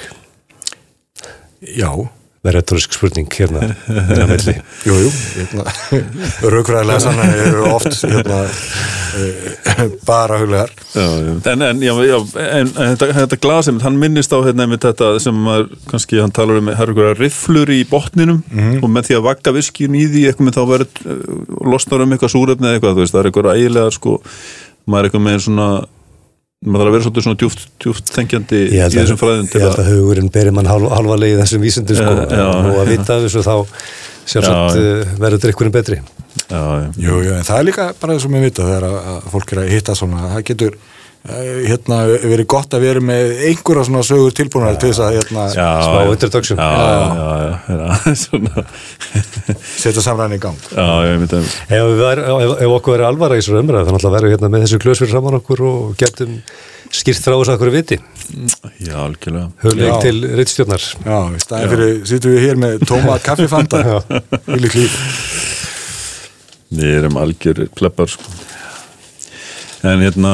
Já, 1.63 1.91
Það 2.39 2.49
er 2.49 2.55
retorisk 2.55 2.93
spurning 2.95 3.27
hérna. 3.35 3.65
hérna 3.83 4.23
á 4.23 4.27
milli. 4.29 4.53
Jú, 4.87 4.93
jú, 4.95 5.09
hérna, 5.35 6.95
sannan 7.03 7.33
eru 7.35 7.65
oft 7.67 7.97
hérna, 7.99 8.37
uh, 8.47 9.81
bara 10.07 10.37
huglegar. 10.39 10.71
En, 10.95 11.65
en, 11.67 11.83
já, 11.83 11.91
já, 12.07 12.15
en, 12.39 12.71
en 12.71 12.93
þetta, 12.93 13.09
þetta 13.17 13.39
glas, 13.43 13.67
einmitt, 13.67 13.83
hann 13.83 13.99
minnist 13.99 14.31
á 14.31 14.39
hérna 14.39 14.69
einmitt 14.69 14.87
þetta 14.87 15.11
sem 15.19 15.35
maður, 15.35 15.67
kannski 15.91 16.23
hann 16.23 16.31
talar 16.35 16.61
um, 16.61 16.71
það 16.71 16.85
eru 16.85 16.95
eitthvað 16.95 17.21
rifflur 17.25 17.75
í 17.75 17.81
botninum 17.91 18.39
og 18.79 18.87
með 18.87 19.09
því 19.09 19.19
að 19.19 19.27
vakka 19.27 19.55
viskjun 19.59 19.99
í 19.99 20.07
því, 20.07 20.25
eitthvað 20.29 20.47
með 20.47 20.61
þá 20.61 20.63
verður, 20.71 21.05
uh, 21.11 21.61
losnar 21.75 22.07
um 22.07 22.15
eitthvað 22.15 22.35
súrefni 22.37 22.71
eða 22.71 22.79
eitthvað, 22.79 22.95
þú 22.95 23.03
veist, 23.03 23.17
það 23.17 23.25
er 23.25 23.31
eitthvað 23.33 23.53
ægilega, 23.57 23.95
sko, 23.99 24.19
maður 24.87 25.01
er 25.01 25.11
eitthvað 25.11 25.27
með 25.27 25.41
svona, 25.49 25.71
maður 26.59 26.81
þarf 26.81 26.89
að 26.89 26.95
vera 26.95 27.03
svolítið 27.05 27.25
svona 27.25 27.39
djúft, 27.39 27.61
djúft 27.79 28.09
þengjandi 28.11 28.57
í 28.67 28.79
þessum 28.91 29.19
til 29.47 29.61
Ég 29.61 29.63
held 29.63 29.79
að 29.79 29.89
hugurinn 29.93 30.31
beri 30.33 30.51
mann 30.51 30.67
halv, 30.67 30.89
halva 30.91 31.15
leið 31.21 31.37
í 31.37 31.39
þessum 31.39 31.63
vísindum 31.63 31.99
sko, 31.99 32.15
Já, 32.19 32.35
já. 32.35 32.47
og 32.59 32.79
að 32.81 32.91
vita 32.91 33.19
þessu 33.23 33.43
þá 33.45 33.53
sjálfsagt 34.29 34.75
Já, 34.75 34.81
uh, 34.83 35.13
verður 35.23 35.43
drikkurinn 35.45 35.73
betri. 35.73 36.01
Já, 36.49 36.59
já. 36.59 36.89
Jú, 36.99 37.21
jú, 37.23 37.31
en 37.37 37.47
það 37.47 37.61
er 37.61 37.67
líka 37.69 37.85
bara 38.01 38.17
þess 38.17 38.27
að 38.27 38.33
mér 38.35 38.43
vita 38.49 38.67
þegar 38.67 38.87
að, 38.89 38.97
að 39.13 39.29
fólk 39.37 39.53
er 39.55 39.61
að 39.63 39.71
hitta 39.71 39.95
svona, 39.97 40.25
það 40.33 40.43
getur 40.51 40.75
hérna 41.29 41.97
verið 42.23 42.47
gott 42.49 42.73
að 42.73 42.83
vera 42.87 43.01
með 43.03 43.33
einhverja 43.49 43.83
svona 43.89 44.01
sögur 44.07 44.31
tilbúinar 44.37 44.77
til 44.79 44.89
þess 44.93 45.01
að 45.03 45.17
hérna, 45.17 45.43
Já, 45.51 45.67
Smá 45.83 45.99
já. 46.05 46.11
introduction. 46.15 46.57
Já, 46.57 46.69
já, 46.79 46.87
já, 47.19 47.59
já, 47.67 47.75
já, 47.75 48.15
svona, 48.23 48.63
setja 49.75 50.05
samræðin 50.05 50.37
í 50.37 50.41
gang. 50.45 50.63
já, 50.71 50.87
ég 51.09 51.19
myndi 51.21 51.37
að, 51.41 51.51
Ef, 51.67 51.83
við 51.91 52.01
væri, 52.05 52.23
ef, 52.23 52.55
ef 52.63 52.73
okkur 52.79 52.95
verður 52.95 53.09
alvara 53.11 53.37
í 53.37 53.43
þessu 53.43 53.59
umræð 53.59 53.89
þannig 53.91 54.07
að 54.09 54.15
verður 54.17 54.33
hérna 54.35 54.51
með 54.55 54.65
þessu 54.65 54.81
glös 54.85 55.03
fyrir 55.03 55.13
saman 55.17 55.37
okkur 55.41 55.63
og 55.69 55.93
getum 55.99 56.33
skýrt 56.89 57.21
frá 57.27 57.35
þess 57.35 57.51
að 57.51 57.55
okkur 57.59 57.73
viti. 57.75 57.99
já, 58.81 58.95
algjörlega. 59.03 59.51
Já. 59.75 59.93
til 60.07 60.17
rittstjórnar. 60.39 60.87
Já, 61.05 61.17
í 61.35 61.43
staðin 61.43 61.73
fyrir, 61.75 61.93
sittum 62.09 62.33
við 62.33 62.47
hér 62.47 62.63
með 62.63 62.87
tóma 62.89 63.19
kaffifanda, 63.27 63.83
vilja 64.47 64.71
klíf. 64.73 64.97
Við 66.79 66.95
erum 67.03 67.17
algjör 67.21 67.65
pleppar, 67.77 68.09
sko. 68.15 68.23
En 69.89 70.01
hérna, 70.03 70.33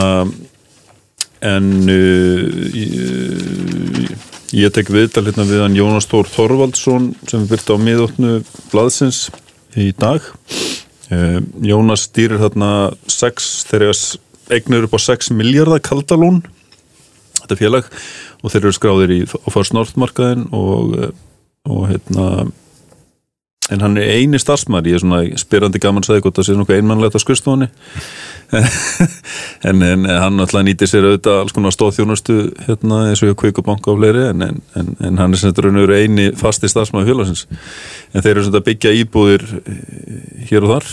en 1.45 1.69
uh, 1.91 2.41
ég, 2.75 4.11
ég 4.55 4.73
tek 4.75 4.91
viðtal 4.93 5.25
hérna 5.27 5.45
við 5.47 5.63
hann 5.65 5.77
Jónas 5.77 6.09
Þór 6.09 6.31
Þorvaldsson 6.33 7.11
sem 7.29 7.45
byrta 7.49 7.77
á 7.77 7.83
miðóttnu 7.85 8.39
blaðsins 8.73 9.27
í 9.77 9.91
dag. 9.97 10.25
Uh, 11.11 11.39
Jónas 11.61 12.07
stýrir 12.09 12.41
þarna 12.41 12.71
6, 13.11 13.51
þegar 13.69 13.93
eignir 14.55 14.85
upp 14.87 14.97
á 14.97 14.99
6 15.01 15.31
miljardar 15.37 15.81
kaldalún 15.85 16.43
þetta 17.45 17.57
félag 17.59 17.89
og 18.41 18.51
þeir 18.51 18.61
eru 18.63 18.75
skráðir 18.75 19.13
í 19.15 19.19
á 19.25 19.47
Fars 19.53 19.71
Northmarkaðin 19.75 20.47
og, 20.55 20.95
eh, 20.97 21.11
og 21.69 21.87
hérna 21.91 22.27
en 23.73 23.81
hann 23.81 23.97
er 23.97 24.11
eini 24.19 24.39
starfsmæður, 24.41 24.91
ég 24.91 24.99
er 24.99 25.01
svona 25.01 25.39
spyrandi 25.41 25.81
gaman 25.81 26.05
sagði 26.05 26.25
hvort 26.25 26.37
það 26.37 26.47
sé 26.49 26.57
nokkuð 26.59 26.77
einmannlegt 26.77 27.17
á 27.17 27.21
skurstofunni 27.23 27.69
en, 29.69 29.81
en 29.81 30.05
hann 30.05 30.43
alltaf 30.43 30.65
nýtir 30.65 30.89
sér 30.89 31.07
auðvitað 31.07 31.39
alls 31.41 31.55
konar 31.55 31.73
stóðþjónustu 31.73 32.35
hérna 32.67 33.01
eins 33.09 33.23
og 33.23 33.31
ég 33.31 33.39
kveikubanka 33.41 33.89
á 33.89 33.97
fleiri 33.97 34.27
en, 34.29 34.45
en, 34.45 34.91
en, 34.99 35.17
hann 35.17 35.33
er 35.33 35.41
sem 35.41 35.49
þetta 35.49 35.65
raunur 35.65 35.95
eini 35.95 36.27
fasti 36.37 36.69
starfsmæður 36.69 37.09
félagsins. 37.09 37.45
En 38.13 38.21
þeir 38.21 38.35
eru 38.35 38.45
svona 38.45 38.61
að 38.61 38.67
byggja 38.69 38.93
íbúðir 39.01 39.47
eh, 39.63 40.45
hér 40.51 40.67
og 40.67 40.75
þar 40.75 40.91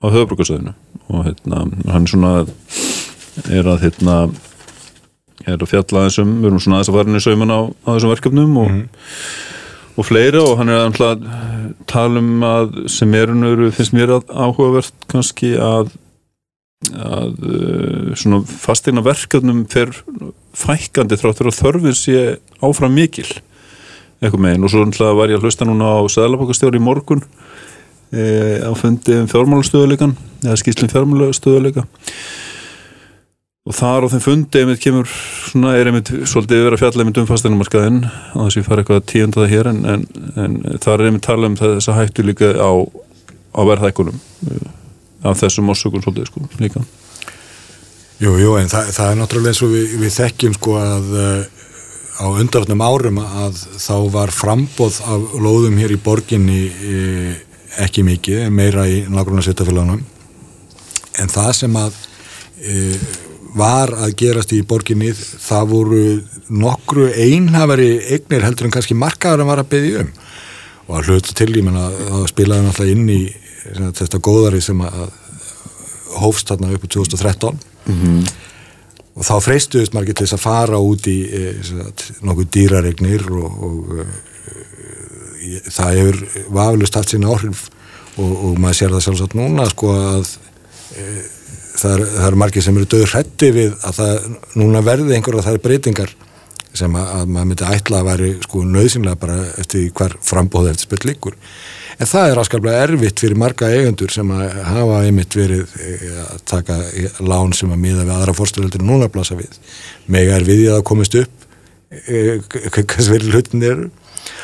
á 0.00 0.06
höfbrukarsöðinu 0.16 0.72
og 1.12 1.28
hérna 1.28 1.66
hann 1.92 2.08
svona 2.08 2.32
er 3.52 3.68
að 3.68 3.84
hérna 3.84 4.16
er 5.46 5.60
að 5.60 5.68
fjalla 5.70 6.06
þessum, 6.08 6.38
við 6.40 6.48
erum 6.48 6.62
svona 6.64 6.80
aðeins 6.80 6.90
að 6.90 6.96
fara 6.96 7.12
inn 7.12 7.20
í 7.20 7.24
sauman 7.26 7.52
á, 7.52 7.60
á 7.68 7.88
þessum 7.92 8.12
verkefnum 8.14 8.56
og, 8.62 8.72
og 9.96 10.04
fleira 10.04 10.42
og 10.44 10.58
hann 10.60 10.72
er 10.72 10.86
að 10.86 11.24
tala 11.88 12.20
um 12.20 12.42
að 12.44 12.82
sem 12.92 13.14
er 13.16 13.32
nöru, 13.34 13.70
finnst 13.74 13.94
mér 13.96 14.18
áhugavert 14.28 15.08
kannski 15.10 15.54
að 15.60 15.94
að 16.92 17.38
uh, 17.40 18.10
svona 18.20 18.42
fastegna 18.44 19.02
verkefnum 19.02 19.64
fer 19.72 19.94
fækkandi 20.56 21.16
þráttur 21.18 21.48
að 21.50 21.60
þörfin 21.62 21.96
sé 21.96 22.18
áfram 22.60 22.92
mikil 22.94 23.26
eitthvað 24.20 24.42
megin 24.42 24.64
og 24.64 24.72
svo 24.72 24.84
var 25.16 25.32
ég 25.32 25.40
að 25.40 25.46
hlusta 25.46 25.66
núna 25.68 25.96
á 25.96 26.00
Sæðalabokastjóri 26.08 26.80
í 26.80 26.84
morgun 26.84 27.20
e, 28.12 28.22
á 28.64 28.72
fundi 28.78 29.12
um 29.20 29.28
fjármálastöðuleikan 29.28 30.14
eða 30.44 30.56
skýslum 30.60 30.92
fjármálastöðuleika 30.92 31.84
og 33.66 33.74
þar 33.74 34.06
á 34.06 34.12
þeim 34.12 34.22
fundi 34.22 34.60
einmitt 34.62 34.82
kemur 34.82 35.08
svona, 35.10 35.74
er 35.74 35.90
einmitt 35.90 36.12
svolítið 36.30 36.62
verið 36.68 36.76
að 36.76 36.82
fjalla 36.84 37.02
einmitt 37.02 37.18
um 37.18 37.26
fasteinumarkaðinn 37.30 38.04
á 38.06 38.38
þess 38.38 38.52
að 38.54 38.60
ég 38.60 38.68
fara 38.68 38.84
eitthvað 38.84 39.08
tíundaða 39.10 39.50
hér 39.50 39.70
en, 39.72 39.80
en, 39.90 40.06
en 40.38 40.54
þar 40.84 41.00
er 41.00 41.10
einmitt 41.10 41.26
tala 41.26 41.50
um 41.50 41.58
það, 41.58 41.74
þess 41.80 41.90
að 41.90 41.98
hættu 42.00 42.26
líka 42.26 42.52
á 42.54 42.70
á 43.56 43.60
verðhækkunum 43.64 44.20
af 45.26 45.40
þessum 45.40 45.72
orsökum 45.72 46.04
svolítið 46.04 46.28
sko 46.28 46.44
líka. 46.60 46.84
Jú, 48.20 48.36
jú, 48.40 48.54
en 48.60 48.70
það, 48.70 48.92
það 48.96 49.10
er 49.10 49.18
náttúrulega 49.20 49.52
eins 49.52 49.62
og 49.64 49.72
við, 49.72 49.94
við 50.00 50.14
þekkjum 50.14 50.56
sko 50.56 50.76
að 50.80 51.10
uh, 51.16 51.42
á 52.16 52.26
undaröfnum 52.30 52.84
árum 52.84 53.20
að 53.24 53.60
þá 53.82 53.96
var 54.14 54.32
frambóð 54.32 55.00
af 55.04 55.36
lóðum 55.42 55.76
hér 55.80 55.96
í 55.96 56.00
borginni 56.00 56.62
uh, 56.70 57.32
ekki 57.84 58.06
mikið, 58.06 58.46
meira 58.52 58.86
í 58.88 59.02
nágrunna 59.10 59.44
sveitafélagunum 59.44 60.04
en 61.20 61.32
það 61.32 61.52
sem 61.58 61.76
að 61.80 62.02
var 63.56 63.92
að 63.96 64.14
gerast 64.20 64.52
í 64.52 64.62
borginni 64.68 65.12
það 65.16 65.68
voru 65.70 66.04
nokkru 66.52 67.08
einhafari 67.10 67.90
eignir 68.12 68.44
heldur 68.44 68.68
en 68.68 68.74
kannski 68.74 68.96
markaður 68.98 69.44
að 69.44 69.50
var 69.50 69.62
að 69.62 69.70
byggja 69.74 70.04
um. 70.04 70.10
Og 70.86 70.98
að 70.98 71.08
hluta 71.10 71.32
til, 71.34 71.50
ég 71.56 71.64
menna, 71.66 71.88
það 71.90 72.26
spilaði 72.30 72.66
náttúrulega 72.66 72.94
inn 72.94 73.08
í 73.10 73.22
þetta 73.98 74.20
góðari 74.22 74.60
sem 74.62 74.82
að 74.86 75.06
hófst 76.20 76.52
þarna 76.52 76.74
upp 76.76 76.84
á 76.86 76.88
2013 76.94 77.56
mm 77.86 77.96
-hmm. 77.96 78.28
og 79.16 79.26
þá 79.26 79.34
freystuðist 79.42 79.94
margir 79.94 80.14
til 80.14 80.26
þess 80.26 80.36
að 80.38 80.44
fara 80.44 80.78
út 80.78 81.06
í 81.10 81.18
e, 81.26 81.54
nokkuð 82.22 82.50
dýraregnir 82.54 83.26
og, 83.32 83.64
og 83.68 83.98
e, 83.98 85.60
það 85.70 85.96
hefur 85.98 86.44
vaflust 86.48 86.94
haft 86.94 87.10
sína 87.10 87.32
áhrif. 87.32 87.70
Og, 88.16 88.32
og 88.44 88.58
maður 88.58 88.76
sér 88.76 88.92
það 88.94 89.02
sjálfsagt 89.04 89.34
núna 89.36 89.66
sko 89.68 89.90
að 89.92 90.28
e, 90.96 91.02
það 91.76 91.96
eru 91.96 92.26
er 92.28 92.38
margir 92.42 92.64
sem 92.64 92.76
eru 92.76 92.88
döður 92.92 93.14
hrætti 93.14 93.50
við 93.54 93.74
að 93.86 93.98
það 94.00 94.28
núna 94.60 94.84
verði 94.86 95.16
einhverja 95.16 95.54
er 95.54 95.62
breytingar 95.64 96.14
sem 96.76 96.96
að, 96.98 97.08
að 97.16 97.32
maður 97.32 97.48
myndi 97.50 97.70
ætla 97.72 98.02
að 98.02 98.10
væri 98.10 98.30
sko 98.44 98.62
nöðsynlega 98.68 99.20
bara 99.20 99.38
eftir 99.62 99.88
hver 99.96 100.16
frambóð 100.24 100.70
eftir 100.72 100.88
spil 100.88 101.10
líkur 101.10 101.36
en 101.96 102.08
það 102.10 102.30
er 102.30 102.40
áskaplega 102.42 102.84
erfitt 102.84 103.22
fyrir 103.22 103.38
marga 103.40 103.70
eigundur 103.72 104.12
sem 104.12 104.30
að 104.34 104.56
hafa 104.68 105.00
einmitt 105.06 105.36
verið 105.36 105.76
eh, 105.80 106.06
að 106.26 106.42
taka 106.52 106.78
lán 107.24 107.54
sem 107.56 107.72
að 107.72 107.82
miða 107.82 108.04
við 108.04 108.14
aðra 108.16 108.36
fórstöðuldur 108.36 108.84
núna 108.84 109.08
blasa 109.12 109.38
við. 109.38 109.56
Meg 110.12 110.32
er 110.34 110.44
við 110.46 110.66
að 110.74 110.84
komast 110.90 111.16
upp 111.16 111.46
eh, 112.04 112.36
hvað 112.44 113.12
verið 113.14 113.32
hlutin 113.32 113.64
eru. 113.64 113.90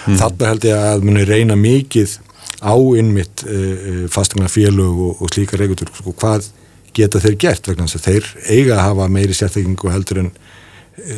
Mm. 0.06 0.16
þarna 0.18 0.48
held 0.52 0.64
ég 0.66 0.84
að 0.88 1.04
muni 1.06 1.24
reyna 1.26 1.56
mikið 1.58 2.16
á 2.62 2.74
innmitt 2.98 3.42
eh, 3.50 4.04
fastegna 4.10 4.48
félög 4.50 5.00
og, 5.08 5.22
og 5.22 5.32
slíka 5.34 5.58
reikundur 5.58 5.90
sko, 5.98 6.14
hvað 6.14 6.48
geta 6.94 7.20
þeir 7.22 7.36
gert 7.44 7.68
vegna 7.68 7.86
þess 7.86 8.00
að 8.00 8.06
þeir 8.08 8.30
eiga 8.48 8.76
að 8.76 8.86
hafa 8.86 9.08
meiri 9.08 9.36
sérþekkingu 9.36 9.92
heldur 9.92 10.22
en 10.24 10.30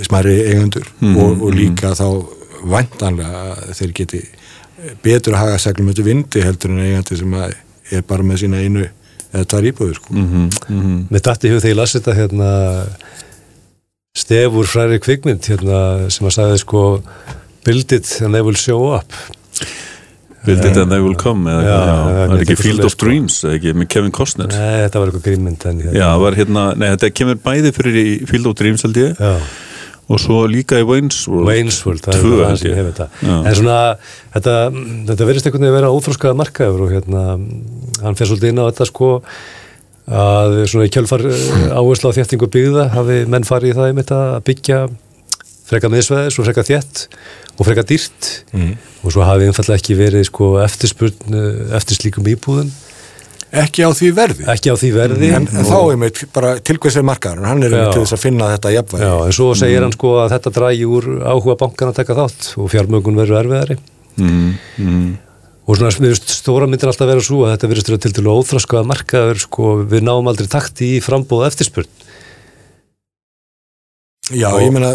smæri 0.07 0.35
eigundur 0.53 0.87
mm. 1.01 1.17
og, 1.19 1.45
og 1.45 1.55
líka 1.55 1.95
þá 1.99 2.09
vantanlega 2.65 3.73
þeir 3.77 3.95
geti 4.01 4.23
betur 5.05 5.37
að 5.37 5.45
haga 5.45 5.63
seglum 5.63 5.91
eftir 5.93 6.07
vindi 6.09 6.45
heldur 6.45 6.75
en 6.75 6.85
eigandi 6.85 7.19
sem 7.19 7.35
er 7.41 8.05
bara 8.09 8.27
með 8.27 8.45
sína 8.45 8.63
einu 8.65 8.85
eða 9.35 9.47
tvær 9.51 9.69
íbúður 9.71 9.97
sko. 9.99 10.15
mm 10.15 10.27
-hmm, 10.27 10.49
mm 10.69 10.83
-hmm. 10.83 11.01
Með 11.11 11.23
dætti 11.29 11.51
hug 11.51 11.61
þegar 11.63 11.75
ég 11.75 11.77
lasi 11.77 11.99
þetta 11.99 12.15
hérna, 12.15 12.51
stefur 14.17 14.67
fræri 14.67 14.99
kvikmynd 15.01 15.49
hérna, 15.49 16.11
sem 16.11 16.27
að 16.27 16.37
sagði 16.37 16.59
sko 16.59 17.03
build 17.65 17.93
it 17.93 18.21
and 18.23 18.35
they 18.35 18.43
will 18.43 18.57
show 18.57 18.95
up 18.95 19.13
Build 20.45 20.65
it 20.69 20.77
and 20.77 20.93
they 20.93 21.01
will 21.01 21.17
come 21.17 21.49
eða, 21.51 21.63
já, 21.65 21.77
já, 21.89 21.93
það 22.05 22.35
er 22.37 22.43
ekki 22.45 22.57
Field 22.61 22.85
of. 22.85 22.97
Dreams 23.01 23.37
ekki 23.49 23.73
með 23.81 23.89
Kevin 23.95 24.13
Costner? 24.15 24.51
Nei, 24.53 24.75
þetta 24.85 25.01
var 25.01 25.13
eitthvað 25.13 25.25
grínmynd 25.29 25.65
hérna. 25.69 25.95
Já, 25.97 26.09
var 26.21 26.37
hérna, 26.39 26.65
nei, 26.77 26.89
þetta 26.95 27.11
kemur 27.17 27.39
bæði 27.47 27.73
fyrir 27.77 27.97
í 28.01 28.05
Field 28.29 28.51
of 28.51 28.59
Dreams 28.61 28.85
held 28.85 29.01
ég 29.01 29.23
Já. 29.25 29.33
og 30.05 30.21
svo 30.21 30.43
líka 30.51 30.83
í 30.83 30.85
Wayne's 30.85 31.23
World. 31.31 31.49
Wayne's 31.49 31.81
World, 31.87 32.05
það 32.05 32.21
er 32.21 32.45
það 32.45 32.57
sem 32.61 32.71
ég. 32.71 32.79
hef 32.81 32.91
þetta. 32.93 33.09
En 33.41 33.59
svona, 33.61 33.79
þetta, 34.37 34.57
þetta 35.11 35.29
verðist 35.31 35.49
einhvern 35.49 35.65
veginn 35.65 35.73
að 35.73 35.79
vera 35.81 35.93
óþróskaða 35.97 36.41
markaður 36.43 36.85
og 36.85 36.93
hérna 36.99 37.23
hann 38.05 38.19
fer 38.21 38.29
svolítið 38.29 38.53
inn 38.53 38.61
á 38.61 38.69
þetta 38.69 38.89
sko 38.93 39.13
að 40.05 40.59
svona 40.69 40.85
í 40.85 40.93
kjölfar 40.93 41.23
eh, 41.31 41.73
áherslu 41.73 42.13
á 42.13 42.17
þéttingu 42.19 42.51
byggða 42.53 42.91
hafi 42.93 43.23
menn 43.33 43.47
farið 43.49 43.73
í 43.73 43.77
það 43.79 43.89
einmitt 43.89 44.13
að 44.13 44.35
byggja 44.45 44.81
freka 45.75 45.93
miðsveðis 45.93 46.39
og 46.41 46.49
freka 46.49 46.67
þétt 46.71 47.05
og 47.59 47.69
freka 47.69 47.85
dýrt 47.87 48.31
mm. 48.55 48.73
og 49.03 49.15
svo 49.15 49.27
hafi 49.27 49.51
einfallega 49.51 49.83
ekki 49.83 49.99
verið 49.99 50.27
sko 50.31 50.55
eftirspurn 50.65 51.37
eh, 51.37 51.77
eftir 51.77 52.01
slíkum 52.01 52.33
íbúðun 52.33 52.73
Ekki 53.55 53.85
á 53.87 53.91
því 53.95 54.09
verði. 54.17 54.47
Ekki 54.51 54.73
á 54.73 54.77
því 54.79 54.89
verði. 54.95 55.29
En, 55.37 55.45
en 55.47 55.67
þá 55.67 55.77
er 55.79 55.99
meitt 56.01 56.23
bara 56.35 56.55
tilkvæmsið 56.59 57.05
markaður, 57.07 57.45
hann 57.47 57.63
er 57.63 57.77
um 57.77 57.93
til 57.93 58.03
þess 58.03 58.17
að 58.17 58.23
finna 58.25 58.49
þetta 58.55 58.73
jafnvægi. 58.75 59.07
Já, 59.07 59.15
en 59.15 59.37
svo 59.37 59.51
segir 59.59 59.79
mm. 59.79 59.85
hann 59.87 59.95
sko 59.95 60.15
að 60.25 60.33
þetta 60.35 60.53
drægi 60.57 60.89
úr 60.91 61.07
áhuga 61.23 61.57
bankan 61.61 61.93
að 61.93 62.01
taka 62.01 62.17
þátt 62.19 62.49
og 62.59 62.73
fjármögun 62.73 63.21
verður 63.21 63.41
erfiðari. 63.45 63.79
Mm. 64.19 64.49
Mm. 64.83 65.07
Og 65.65 65.79
svona, 65.79 65.95
við 66.03 66.17
veist, 66.17 66.35
stóra 66.35 66.67
myndir 66.69 66.91
alltaf 66.91 67.09
vera 67.09 67.25
svo 67.25 67.45
að 67.47 67.55
þetta 67.55 67.71
verður 67.71 68.03
til 68.03 68.15
dælu 68.19 68.35
óþraska 68.35 68.83
markaður, 68.91 69.45
sko, 69.47 69.71
við 69.93 70.05
náum 70.11 70.27
aldrei 70.33 70.51
takti 70.51 70.97
í 70.97 71.05
frambóða 71.05 71.53
eftirspurn. 71.53 72.04
Já, 74.33 74.49
og, 74.55 74.63
ég 74.65 74.73
meina... 74.73 74.95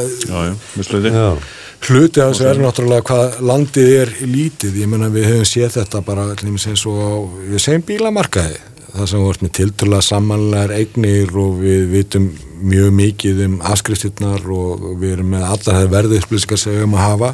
Hluti 1.86 2.20
af 2.20 2.34
þessu 2.34 2.48
er 2.50 2.58
náttúrulega 2.60 3.06
hvað 3.08 3.36
landið 3.46 3.92
er 4.02 4.10
lítið, 4.26 4.82
ég 4.82 4.90
menna 4.90 5.08
við 5.14 5.30
höfum 5.30 5.48
séð 5.48 5.78
þetta 5.78 6.02
bara, 6.04 6.26
eins 6.34 6.84
og 6.90 7.38
við 7.46 7.62
segjum 7.64 7.86
bílamarkaði, 7.88 8.58
það 8.90 9.10
sem 9.12 9.24
voruð 9.24 9.46
með 9.46 9.54
tilturlega 9.60 10.08
samanlegar 10.10 10.74
eignir 10.76 11.32
og 11.40 11.62
við 11.62 11.86
vitum 11.94 12.28
mjög 12.60 12.92
mikið 12.98 13.42
um 13.46 13.56
afskriftirnar 13.70 14.50
og 14.52 14.84
við 15.00 15.16
erum 15.16 15.32
með 15.36 15.46
allar 15.48 15.78
það 15.78 15.94
verðisplýskar 15.94 16.60
sem 16.60 16.74
við 16.74 16.82
höfum 16.82 16.98
að 16.98 17.06
hafa, 17.06 17.32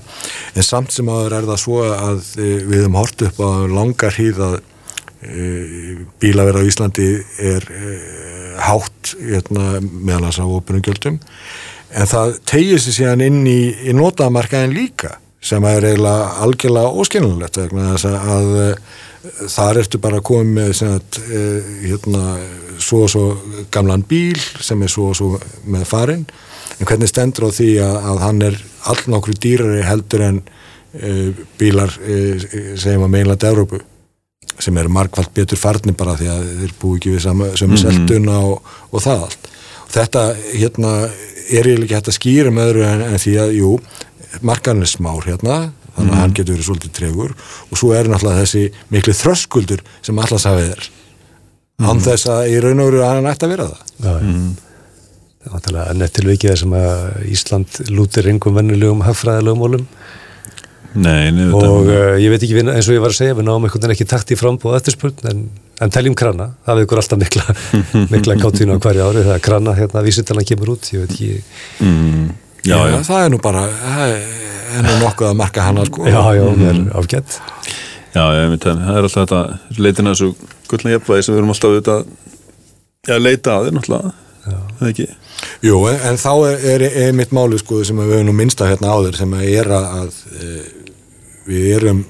en 0.54 0.70
samt 0.70 0.94
sem 0.94 1.12
aður 1.16 1.40
er 1.40 1.50
það 1.50 1.62
svo 1.64 1.82
að 1.90 2.32
eh, 2.36 2.58
við 2.60 2.84
höfum 2.84 3.00
hort 3.02 3.28
upp 3.30 3.42
á 3.42 3.50
langar 3.72 4.20
hýð 4.20 4.44
að 4.52 4.58
e, 5.26 5.48
bílaverð 6.22 6.62
á 6.62 6.68
Íslandi 6.70 7.08
er 7.42 7.66
e, 7.72 7.96
hátt 8.62 9.16
meðal 9.50 10.28
þess 10.28 10.44
að 10.44 10.54
ópenum 10.60 10.86
gjöldum 10.86 11.24
en 11.92 12.10
það 12.10 12.40
tegir 12.48 12.82
sér 12.82 12.98
síðan 13.00 13.26
inn 13.26 13.44
í, 13.48 13.60
í 13.90 13.96
notamarkaðin 13.96 14.76
líka 14.76 15.18
sem 15.46 15.66
er 15.70 15.86
eiginlega 15.92 16.30
algjörlega 16.46 17.02
óskinnulegt 17.02 17.60
vegna 17.62 17.92
þess 17.94 18.10
að, 18.10 18.30
að 18.36 18.56
eh, 18.64 18.96
þar 19.56 19.80
ertu 19.82 20.02
bara 20.02 20.24
komið 20.26 20.54
með 20.58 20.82
að, 20.88 21.20
eh, 21.30 21.72
hérna, 21.86 22.24
svo 22.82 23.06
og 23.06 23.12
svo 23.14 23.26
gamlan 23.74 24.04
bíl 24.08 24.40
sem 24.40 24.82
er 24.84 24.92
svo 24.92 25.12
og 25.12 25.18
svo 25.20 25.32
með 25.72 25.86
farin 25.90 26.26
en 26.80 26.88
hvernig 26.90 27.10
stendur 27.10 27.48
á 27.48 27.52
því 27.56 27.72
að, 27.84 27.98
að 28.12 28.22
hann 28.26 28.46
er 28.50 28.62
allnokkru 28.92 29.36
dýrari 29.42 29.84
heldur 29.86 30.24
en 30.26 30.42
e, 30.94 31.12
bílar 31.60 31.94
e, 32.04 32.18
segjum 32.76 33.06
að 33.08 33.14
meginlega 33.14 33.52
Európu 33.54 33.80
sem 34.60 34.78
eru 34.80 34.92
markvallt 34.94 35.34
betur 35.36 35.60
farni 35.60 35.96
bara 35.98 36.18
því 36.20 36.28
að 36.32 36.50
þeir 36.62 36.74
bú 36.82 36.96
ekki 36.98 37.16
við 37.16 37.24
sama, 37.26 37.50
sömu 37.56 37.76
mm 37.76 37.78
-hmm. 37.78 38.08
seltuna 38.08 38.40
og, 38.50 38.74
og 38.92 39.04
það 39.04 39.24
allt 39.28 39.50
og 39.86 39.96
þetta 39.96 40.26
hérna 40.54 40.92
er 41.50 41.70
ég 41.70 41.82
ekki 41.86 41.98
hægt 41.98 42.12
að 42.12 42.18
skýra 42.20 42.54
með 42.54 42.72
öðru 42.72 42.86
en, 42.90 43.06
en 43.06 43.22
því 43.22 43.34
að, 43.44 43.56
jú, 43.60 43.72
markarinn 44.46 44.86
er 44.86 44.92
smár 44.92 45.28
hérna, 45.28 45.58
þannig 45.96 46.12
að 46.12 46.12
mm. 46.12 46.20
hann 46.22 46.36
getur 46.36 46.56
verið 46.56 46.68
svolítið 46.70 46.94
tregur 46.98 47.34
og 47.70 47.80
svo 47.80 47.94
er 47.96 48.10
náttúrulega 48.12 48.44
þessi 48.44 48.64
miklu 48.94 49.16
þröskuldur 49.16 49.84
sem 50.06 50.22
allars 50.22 50.48
hafið 50.50 50.72
er 50.74 50.86
mm. 50.90 51.88
án 51.88 52.04
þess 52.06 52.30
að 52.34 52.52
í 52.52 52.60
raun 52.64 52.84
og 52.84 52.92
veru 52.92 53.04
hann 53.06 53.32
ætti 53.32 53.48
að 53.48 53.56
vera 53.56 53.68
það 53.72 53.82
Já, 53.96 54.14
mm. 54.16 54.50
það 55.46 55.50
er 55.50 55.56
náttúrulega 55.56 55.98
nettilvikið 56.02 56.60
sem 56.62 56.78
að 56.82 57.30
Ísland 57.32 57.82
lútir 57.94 58.32
yngum 58.34 58.60
vennulegum 58.60 59.06
hagfræðilegum 59.08 59.64
mólum 59.64 59.88
Nei, 60.96 61.28
og 61.52 61.90
uh, 61.92 62.16
ég 62.16 62.32
veit 62.32 62.44
ekki, 62.46 62.62
eins 62.64 62.88
og 62.88 62.96
ég 62.96 63.02
var 63.04 63.12
að 63.12 63.18
segja 63.18 63.36
við 63.36 63.50
náum 63.50 63.66
einhvern 63.68 63.84
veginn 63.84 63.96
ekki 63.98 64.08
takt 64.08 64.30
í 64.32 64.38
frambóð 64.40 64.78
eftirspurn 64.78 65.26
en, 65.28 65.42
en 65.84 65.92
teljum 65.92 66.16
krana, 66.18 66.50
það 66.66 66.80
við 66.80 66.88
ykkur 66.88 67.02
alltaf 67.02 67.22
mikla 67.22 67.46
mikla 68.14 68.38
káttínu 68.40 68.78
á 68.78 68.84
hverju 68.84 69.08
ári 69.10 69.24
þegar 69.26 69.46
krana, 69.50 69.76
hérna, 69.78 70.04
vísitalan 70.06 70.48
kemur 70.48 70.76
út 70.76 70.92
ég 70.94 71.04
veit 71.04 71.16
ekki. 71.16 71.32
Mm, 71.84 72.30
já, 72.64 72.78
já, 72.92 73.00
það 73.10 73.24
er 73.24 73.34
nú 73.34 73.42
bara 73.44 73.66
það 73.72 74.16
er 74.16 74.86
nú 74.86 74.96
nokkuð 75.04 75.32
að 75.32 75.40
marka 75.40 75.66
hana 75.68 75.86
sko. 75.88 76.08
Já, 76.08 76.22
já, 76.38 76.46
það 76.46 76.70
er 76.72 76.84
afgett 77.02 77.40
Já, 78.16 78.24
ég 78.32 78.54
veit 78.54 78.64
það, 78.64 78.84
það 78.86 78.98
er 78.98 79.08
alltaf 79.10 79.26
þetta 79.26 79.82
leitin 79.84 80.08
að 80.08 80.14
þessu 80.16 80.52
gullna 80.72 80.94
jafnvægi 80.94 81.26
sem 81.26 81.34
við 81.34 81.42
erum 81.42 81.52
alltaf 81.52 81.74
auðvitað 81.74 82.06
að 83.12 83.26
leita 83.26 83.56
að 83.56 83.66
þér 83.66 83.76
náttúrulega, 83.76 84.14
það 84.80 84.90
ekki? 84.90 85.08
Jú, 85.66 85.80
en, 85.90 85.98
en 86.10 86.20
þá 86.22 86.32
er, 86.48 86.66
er, 86.72 86.86
er 87.04 87.16
mitt 87.18 87.34
máli 87.36 87.60
sko 87.60 87.82
sem 87.86 88.00
við 88.00 88.14
höfum 88.14 88.30
nú 88.30 88.36
minnsta 88.38 88.70
hérna 88.70 88.94
áður 88.96 89.20
sem 89.20 89.36
er 89.42 89.72
að, 89.76 89.88
að 90.00 90.20
e, 90.40 90.52
við 91.50 91.68
erum 91.76 92.02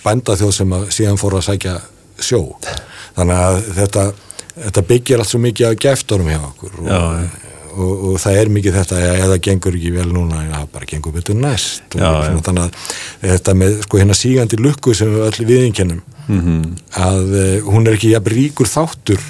bændaþjóð 0.00 0.54
sem 0.56 0.74
að 0.78 0.86
síðan 0.96 1.20
fór 1.20 1.36
að 1.38 1.46
sækja 1.50 1.76
sjó. 2.24 2.42
Þannig 3.16 3.44
að 3.44 3.60
þetta, 3.78 4.04
þetta 4.56 4.84
byggir 4.90 5.22
allt 5.22 5.32
svo 5.32 5.40
mikið 5.44 5.70
að 5.70 5.78
geftorum 5.86 6.30
hjá 6.30 6.40
okkur 6.40 6.76
og, 6.82 6.90
já, 6.90 7.00
og, 7.74 8.04
og 8.10 8.20
það 8.22 8.38
er 8.40 8.52
mikið 8.54 8.78
þetta 8.78 9.00
eða 9.24 9.40
gengur 9.46 9.76
ekki 9.78 9.92
vel 9.94 10.06
núna 10.12 10.44
það 10.46 10.70
bara 10.74 10.88
gengur 10.92 11.16
betur 11.16 11.38
næst 11.38 11.98
já, 11.98 12.06
og, 12.10 12.40
þannig 12.46 12.64
að 12.64 13.34
þetta 13.34 13.56
með 13.62 13.76
sko 13.86 14.00
hérna 14.00 14.16
sígandi 14.18 14.60
lukku 14.60 14.94
sem 14.96 15.12
við 15.14 15.26
öll 15.26 15.50
viðinkennum 15.50 16.00
mm 16.00 16.40
-hmm. 16.40 16.64
að 17.08 17.36
uh, 17.42 17.68
hún 17.68 17.86
er 17.86 17.98
ekki 17.98 18.14
jafn 18.14 18.32
ríkur 18.34 18.70
þáttur 18.70 19.20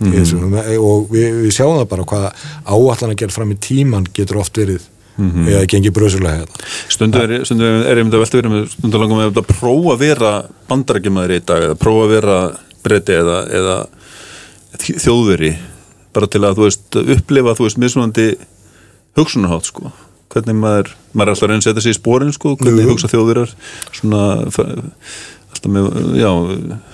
mm 0.00 0.12
-hmm. 0.12 0.76
og 0.78 1.08
við, 1.10 1.40
við 1.46 1.52
sjáum 1.56 1.78
það 1.78 1.88
bara 1.94 2.04
hvað 2.10 2.26
áallan 2.64 3.14
að 3.14 3.18
gera 3.22 3.32
fram 3.38 3.52
í 3.52 3.58
tíman 3.60 4.06
getur 4.12 4.42
oft 4.42 4.56
verið 4.58 4.82
-hmm. 5.16 5.48
eða 5.48 5.66
gengi 5.72 5.90
bröðsulega 5.90 6.42
hérna. 6.42 6.70
Stundu 6.88 7.18
er, 7.18 7.30
er 7.32 7.98
ég 7.98 8.04
myndi 8.04 8.16
að 8.16 8.24
velta 8.24 8.40
verið 8.40 8.54
með 8.54 8.66
stundu 8.72 8.98
langum 8.98 9.22
með 9.22 9.40
að 9.40 9.52
prófa 9.52 9.92
að 9.94 10.02
vera 10.04 10.32
bandarækjumæður 10.68 11.36
í 11.36 11.40
dag 11.46 11.68
eða 11.68 11.78
prófa 11.80 12.04
að 12.04 12.14
vera 12.16 12.38
breyti 12.82 13.12
eða, 13.12 13.38
eða 13.58 13.76
þjóðveri 14.76 15.56
bara 16.12 16.26
til 16.26 16.44
að 16.44 16.58
þú 16.58 16.68
veist 16.68 17.00
upplifa 17.02 17.56
þú 17.56 17.66
veist 17.66 17.80
mismunandi 17.80 18.28
hugsunarhátt 19.16 19.70
sko 19.70 19.92
hvernig 20.32 20.56
maður, 20.58 20.92
maður 21.14 21.28
er 21.28 21.34
alltaf 21.34 21.50
reynd 21.50 21.62
að 21.62 21.68
setja 21.68 21.84
sig 21.84 21.94
í 21.94 21.98
spórin 21.98 22.32
sko, 22.34 22.56
hvernig 22.56 22.74
mm 22.74 22.80
-hmm. 22.84 22.90
hugsa 22.92 23.10
þjóðverar 23.12 23.50
svona 23.92 24.22
alltaf 25.52 25.70
með, 25.70 25.84
já, 26.20 26.30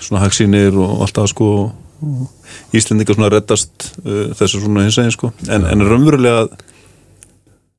svona 0.01 0.23
hagsínir 0.23 0.77
og 0.77 1.01
alltaf 1.07 1.31
sko 1.33 1.73
Íslendingar 2.75 3.15
svona 3.15 3.31
reddast 3.31 3.93
uh, 4.03 4.35
þessu 4.35 4.59
svona 4.59 4.83
hins 4.83 4.99
eginn 4.99 5.15
sko 5.15 5.33
en, 5.49 5.65
en 5.65 5.85
raunverulega 5.87 6.49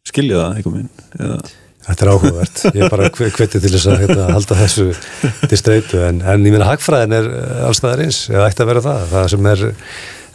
skilja 0.08 0.40
það 0.42 0.58
eitthvað 0.58 0.80
minn 0.80 0.90
eða? 1.20 1.38
Þetta 1.84 2.06
er 2.06 2.10
áhugavert, 2.14 2.60
ég 2.72 2.84
er 2.86 2.92
bara 2.94 3.08
hvetið 3.12 3.64
til 3.66 3.70
þess 3.74 3.88
að 3.92 4.02
hérna, 4.06 4.26
halda 4.32 4.56
þessu 4.62 4.86
til 5.52 5.58
streytu 5.60 6.00
en, 6.08 6.22
en 6.24 6.46
ég 6.48 6.54
minna 6.56 6.68
hagfræðin 6.70 7.16
er 7.18 7.26
eh, 7.28 7.64
allstaðar 7.68 8.06
eins, 8.06 8.22
eða 8.32 8.46
ætti 8.48 8.64
að 8.64 8.70
vera 8.72 8.84
það, 8.86 9.02
það 9.12 9.26
sem 9.34 9.50
er 9.52 9.64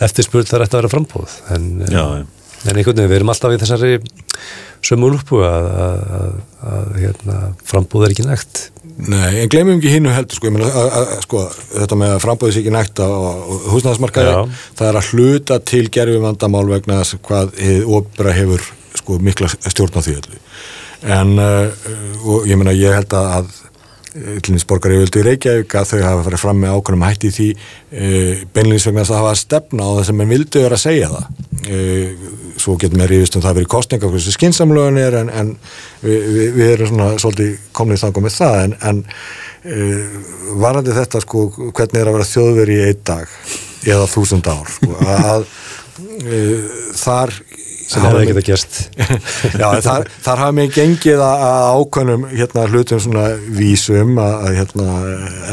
eftirspurt 0.08 0.50
þar 0.50 0.64
ætti 0.66 0.76
að 0.76 0.82
vera 0.82 0.90
frambóð 0.92 1.36
en, 1.56 1.68
Já, 1.88 2.02
en 2.20 2.74
einhvern 2.74 3.00
veginn 3.00 3.12
við 3.14 3.16
erum 3.20 3.32
alltaf 3.32 3.54
í 3.54 3.60
þessari 3.62 3.94
sömu 4.88 5.08
úlpu 5.08 5.40
að, 5.48 5.68
að, 5.78 6.34
að 6.72 6.98
hérna, 7.02 7.38
frambóð 7.66 8.04
er 8.06 8.14
ekki 8.14 8.26
nægt. 8.28 8.60
Nei, 9.08 9.40
en 9.40 9.50
glemum 9.50 9.78
ekki 9.78 9.92
hinnu 9.94 10.12
heldur 10.12 10.38
sko, 10.38 10.52
myna, 10.52 10.68
að, 10.68 11.14
sko 11.24 11.44
þetta 11.72 11.98
með 11.98 12.14
að 12.14 12.24
frambóðis 12.26 12.60
ekki 12.60 12.74
nægt 12.74 13.00
á 13.00 13.08
húsnæðismarkaði, 13.72 14.34
það 14.78 14.90
er 14.90 15.00
að 15.00 15.12
hluta 15.14 15.58
til 15.72 15.84
gerfi 15.94 16.20
vandamál 16.22 16.66
vegna 16.70 17.00
þess 17.00 17.18
hvað 17.24 17.56
óbra 17.98 18.36
hefur 18.36 18.68
sko 19.08 19.22
mikla 19.24 19.48
stjórn 19.48 19.96
á 19.96 20.00
því 20.04 20.18
öllu. 20.20 20.42
En 21.08 21.38
uh, 21.38 21.88
og 22.26 22.46
ég 22.50 22.58
meina 22.60 22.76
ég 22.76 22.92
held 22.92 23.14
að 23.16 23.54
hlunins 24.18 24.64
borgar 24.66 24.90
í 24.90 24.98
völdu 24.98 25.20
í 25.20 25.24
Reykjavík 25.26 25.74
að 25.78 25.90
þau 25.92 25.98
hafa 26.02 26.22
farið 26.26 26.40
fram 26.42 26.58
með 26.58 26.74
ákveðnum 26.74 27.04
hætti 27.06 27.30
því 27.36 27.48
uh, 27.54 28.40
beinleins 28.56 28.86
vegna 28.88 29.04
að 29.04 29.20
hafa 29.20 29.34
stefna 29.38 29.86
á 29.86 29.90
það 29.98 30.06
sem 30.08 30.22
en 30.24 30.32
vildu 30.32 30.62
vera 30.64 30.78
að 30.78 30.84
segja 30.84 31.10
það. 31.12 31.28
Uh, 31.68 32.30
svo 32.58 32.74
getum 32.80 33.02
við 33.04 33.10
ríðist 33.12 33.38
um 33.38 33.44
það 33.44 33.52
að 33.52 33.60
vera 33.60 33.68
í 33.68 33.72
kostninga 33.76 34.10
hversu 34.10 34.34
skinsamlögun 34.34 35.00
er 35.00 35.18
en, 35.20 35.30
en 35.30 35.52
við, 36.02 36.18
við, 36.34 36.48
við 36.56 36.72
erum 36.72 36.90
svona 36.90 37.10
svolítið 37.22 37.52
komnið 37.78 38.02
þangum 38.02 38.26
með 38.26 38.36
það. 38.40 38.58
En, 38.64 38.76
en 38.90 39.04
varandi 40.58 40.96
þetta 40.96 41.22
sko 41.22 41.46
hvernig 41.60 42.00
er 42.00 42.08
að 42.08 42.18
vera 42.18 42.28
þjóðveri 42.32 42.76
í 42.78 42.84
einn 42.88 43.06
dag 43.06 43.38
eða 43.88 44.10
þúsund 44.10 44.48
ár 44.50 44.70
sko, 44.72 44.94
að 45.04 45.46
þar 46.98 47.34
sem 47.88 48.04
hefði 48.04 48.24
ekki 48.24 48.34
það 48.36 48.46
gerst. 48.48 48.80
Já, 49.60 49.68
þar, 49.84 50.08
þar 50.24 50.42
hafa 50.42 50.56
mér 50.56 50.72
gengið 50.74 51.22
að 51.24 51.68
ákvönum 51.78 52.26
hérna 52.32 52.64
hlutum 52.68 53.00
svona 53.02 53.28
vísum 53.56 54.18
að, 54.20 54.34
að 54.48 54.58
hérna 54.58 54.96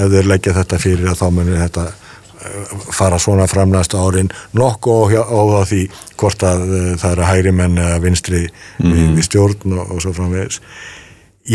ef 0.01 0.09
þeir 0.15 0.31
leggja 0.31 0.55
þetta 0.57 0.81
fyrir 0.81 1.11
að 1.11 1.21
þá 1.21 1.25
munir 1.37 1.61
þetta 1.61 1.85
eh, 1.87 2.73
fara 2.97 3.21
svona 3.21 3.47
framnæstu 3.51 4.01
árin. 4.01 4.33
Nokkuð 4.57 5.15
á 5.15 5.63
því 5.69 5.81
hvort 6.19 6.45
að 6.47 6.65
uh, 6.67 6.91
það 7.01 7.15
eru 7.15 7.29
hægri 7.29 7.55
menn 7.55 7.79
eða 7.85 8.03
vinstri 8.03 8.43
mm. 8.45 8.91
við, 8.91 9.07
við 9.19 9.29
stjórn 9.29 9.77
og, 9.79 9.95
og 9.95 10.03
svo 10.03 10.15
framvegis. 10.17 10.59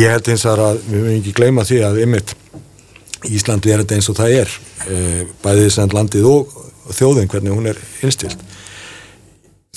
Ég 0.00 0.14
held 0.14 0.32
eins 0.32 0.46
að 0.46 0.80
við 0.86 0.96
mögum 0.96 1.14
ekki 1.18 1.36
gleyma 1.36 1.66
því 1.66 1.84
að 1.88 2.02
ymitt 2.06 2.36
Íslandi 3.28 3.68
er 3.68 3.82
þetta 3.82 3.96
eins 3.98 4.06
og 4.08 4.16
það 4.16 4.34
er 4.38 4.52
uh, 4.86 5.24
bæðið 5.44 5.74
sem 5.74 5.92
landið 5.92 6.30
og 6.30 6.54
þjóðin 6.96 7.28
hvernig 7.30 7.52
hún 7.52 7.68
er 7.70 7.80
innstilt 8.00 8.40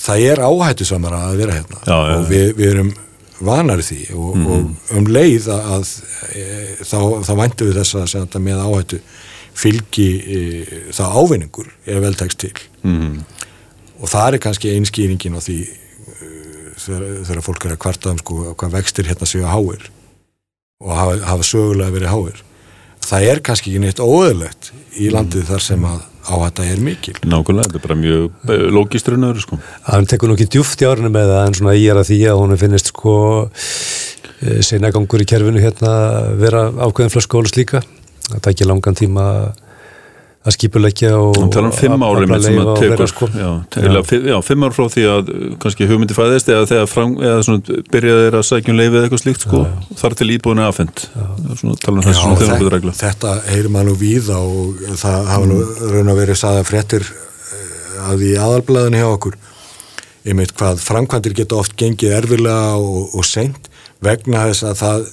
það 0.04 0.26
er 0.30 0.42
áhættu 0.44 0.86
samar 0.88 1.16
að 1.16 1.40
vera 1.40 1.58
hérna 1.58 1.80
já, 1.80 1.94
já, 1.94 2.14
og 2.16 2.26
við, 2.30 2.46
við 2.58 2.70
erum 2.72 2.92
vanar 3.44 3.82
því 3.84 4.00
og, 4.14 4.34
mm. 4.36 4.50
og 4.52 4.98
um 4.98 5.08
leið 5.10 5.48
að, 5.52 5.70
að 5.74 5.92
e, 6.30 6.44
þá, 6.86 6.98
þá 7.26 7.32
væntu 7.40 7.68
við 7.68 7.80
þess 7.80 8.18
að 8.18 8.36
með 8.44 8.62
áhættu 8.64 9.00
fylgi 9.54 10.08
e, 10.20 10.42
það 10.94 11.18
ávinningur 11.20 11.72
er 11.86 12.02
veltækst 12.04 12.40
til 12.44 12.54
mm. 12.82 13.18
og 14.00 14.12
það 14.12 14.28
er 14.28 14.44
kannski 14.46 14.72
einskýringin 14.78 15.38
á 15.38 15.40
því 15.44 15.58
e, 15.64 16.30
þegar, 16.78 17.04
þegar 17.26 17.44
fólk 17.48 17.68
er 17.68 17.76
að 17.76 17.82
kvarta 17.86 18.14
um 18.14 18.22
sko 18.22 18.40
hvað 18.54 18.78
vextir 18.78 19.10
hérna 19.10 19.30
séu 19.30 19.44
að 19.44 19.54
háir 19.54 19.86
og 20.84 20.90
hafa, 20.94 21.20
hafa 21.30 21.48
sögulega 21.48 21.94
verið 21.94 22.14
háir 22.14 22.42
það 23.04 23.30
er 23.30 23.44
kannski 23.44 23.72
ekki 23.72 23.84
neitt 23.84 24.02
óöðlegt 24.02 24.72
í 25.00 25.10
landið 25.12 25.44
mm. 25.44 25.50
þar 25.52 25.64
sem 25.64 25.88
að 25.88 26.02
á 26.24 26.34
þetta 26.46 26.68
er 26.72 26.82
mikil. 26.84 27.16
Nákvæmlega, 27.22 27.68
þetta 27.68 27.80
er 27.80 27.86
bara 27.86 27.98
mjög 28.00 28.48
eh, 28.48 28.64
lógist 28.74 29.10
raunöður 29.10 29.42
sko. 29.44 29.58
Það 29.86 30.08
tekur 30.12 30.30
nú 30.30 30.38
ekki 30.38 30.50
djúft 30.56 30.84
í 30.84 30.88
árinu 30.88 31.12
með 31.14 31.32
það 31.34 31.48
en 31.48 31.58
svona 31.60 31.76
ég 31.76 31.90
er 31.92 32.00
að 32.00 32.08
því 32.10 32.20
að 32.30 32.40
hún 32.42 32.60
finnist 32.60 32.92
sko 32.92 33.16
eh, 33.44 34.62
seinagangur 34.64 35.24
í 35.24 35.28
kerfinu 35.28 35.62
hérna 35.64 35.92
vera 36.40 36.68
ákveðin 36.72 37.14
flöskólis 37.14 37.56
líka. 37.58 37.84
Það 38.30 38.44
tekja 38.48 38.70
langan 38.70 38.96
tíma 38.96 39.28
að 39.34 39.63
skipulegja 40.52 41.10
og 41.16 41.38
að 41.40 41.52
tala 41.54 41.68
um 41.70 41.74
fimm 41.74 42.02
ári 42.04 42.26
með 42.28 42.42
sem 42.44 42.58
að 42.60 42.70
tekur 42.82 43.08
sko. 43.08 43.28
já, 43.32 43.48
já. 43.80 44.18
já, 44.28 44.34
fimm 44.44 44.66
ár 44.66 44.74
frá 44.76 44.84
því 44.92 45.04
að 45.08 45.30
uh, 45.32 45.46
kannski 45.62 45.88
hugmyndi 45.88 46.16
fæðist 46.16 46.50
eða 46.52 46.66
þegar 46.68 46.90
fram, 46.90 47.14
eða 47.22 47.38
svona 47.46 47.78
byrjaði 47.94 48.26
þeirra 48.26 48.42
að 48.42 48.48
sækjum 48.50 48.76
leifið 48.76 48.98
eða 48.98 49.08
eitthvað 49.08 49.22
slíkt 49.22 49.46
sko, 49.46 49.62
þar 50.02 50.16
til 50.20 50.28
íbúinu 50.36 50.66
aðfend 50.66 51.04
svona 51.06 51.78
tala 51.80 51.96
um 51.96 52.04
þessu 52.04 52.20
svona 52.20 52.40
þjóðanbyrðu 52.42 52.74
regla 52.76 52.96
Þetta 53.00 53.34
heyrir 53.48 53.72
maður 53.72 53.88
nú 53.88 53.96
víð 54.04 54.30
og 54.36 54.84
það 55.00 55.32
hafa 55.32 55.48
nú 55.48 55.60
mm. 55.62 55.82
raun 55.94 56.12
að 56.12 56.20
verið 56.20 56.40
saða 56.42 56.68
fréttir 56.68 57.08
eh, 57.08 57.98
að 58.10 58.26
í 58.28 58.32
aðalblæðinu 58.44 59.00
hjá 59.00 59.08
okkur 59.14 59.40
ég 60.28 60.36
meit 60.36 60.52
hvað 60.56 60.84
framkvæmdir 60.84 61.38
geta 61.40 61.56
oft 61.60 61.72
gengið 61.80 62.18
erfilega 62.20 62.76
og, 62.76 63.16
og 63.16 63.24
seint 63.28 63.72
vegna 64.04 64.44
þess 64.48 64.66
að 64.68 64.74
það 64.80 65.04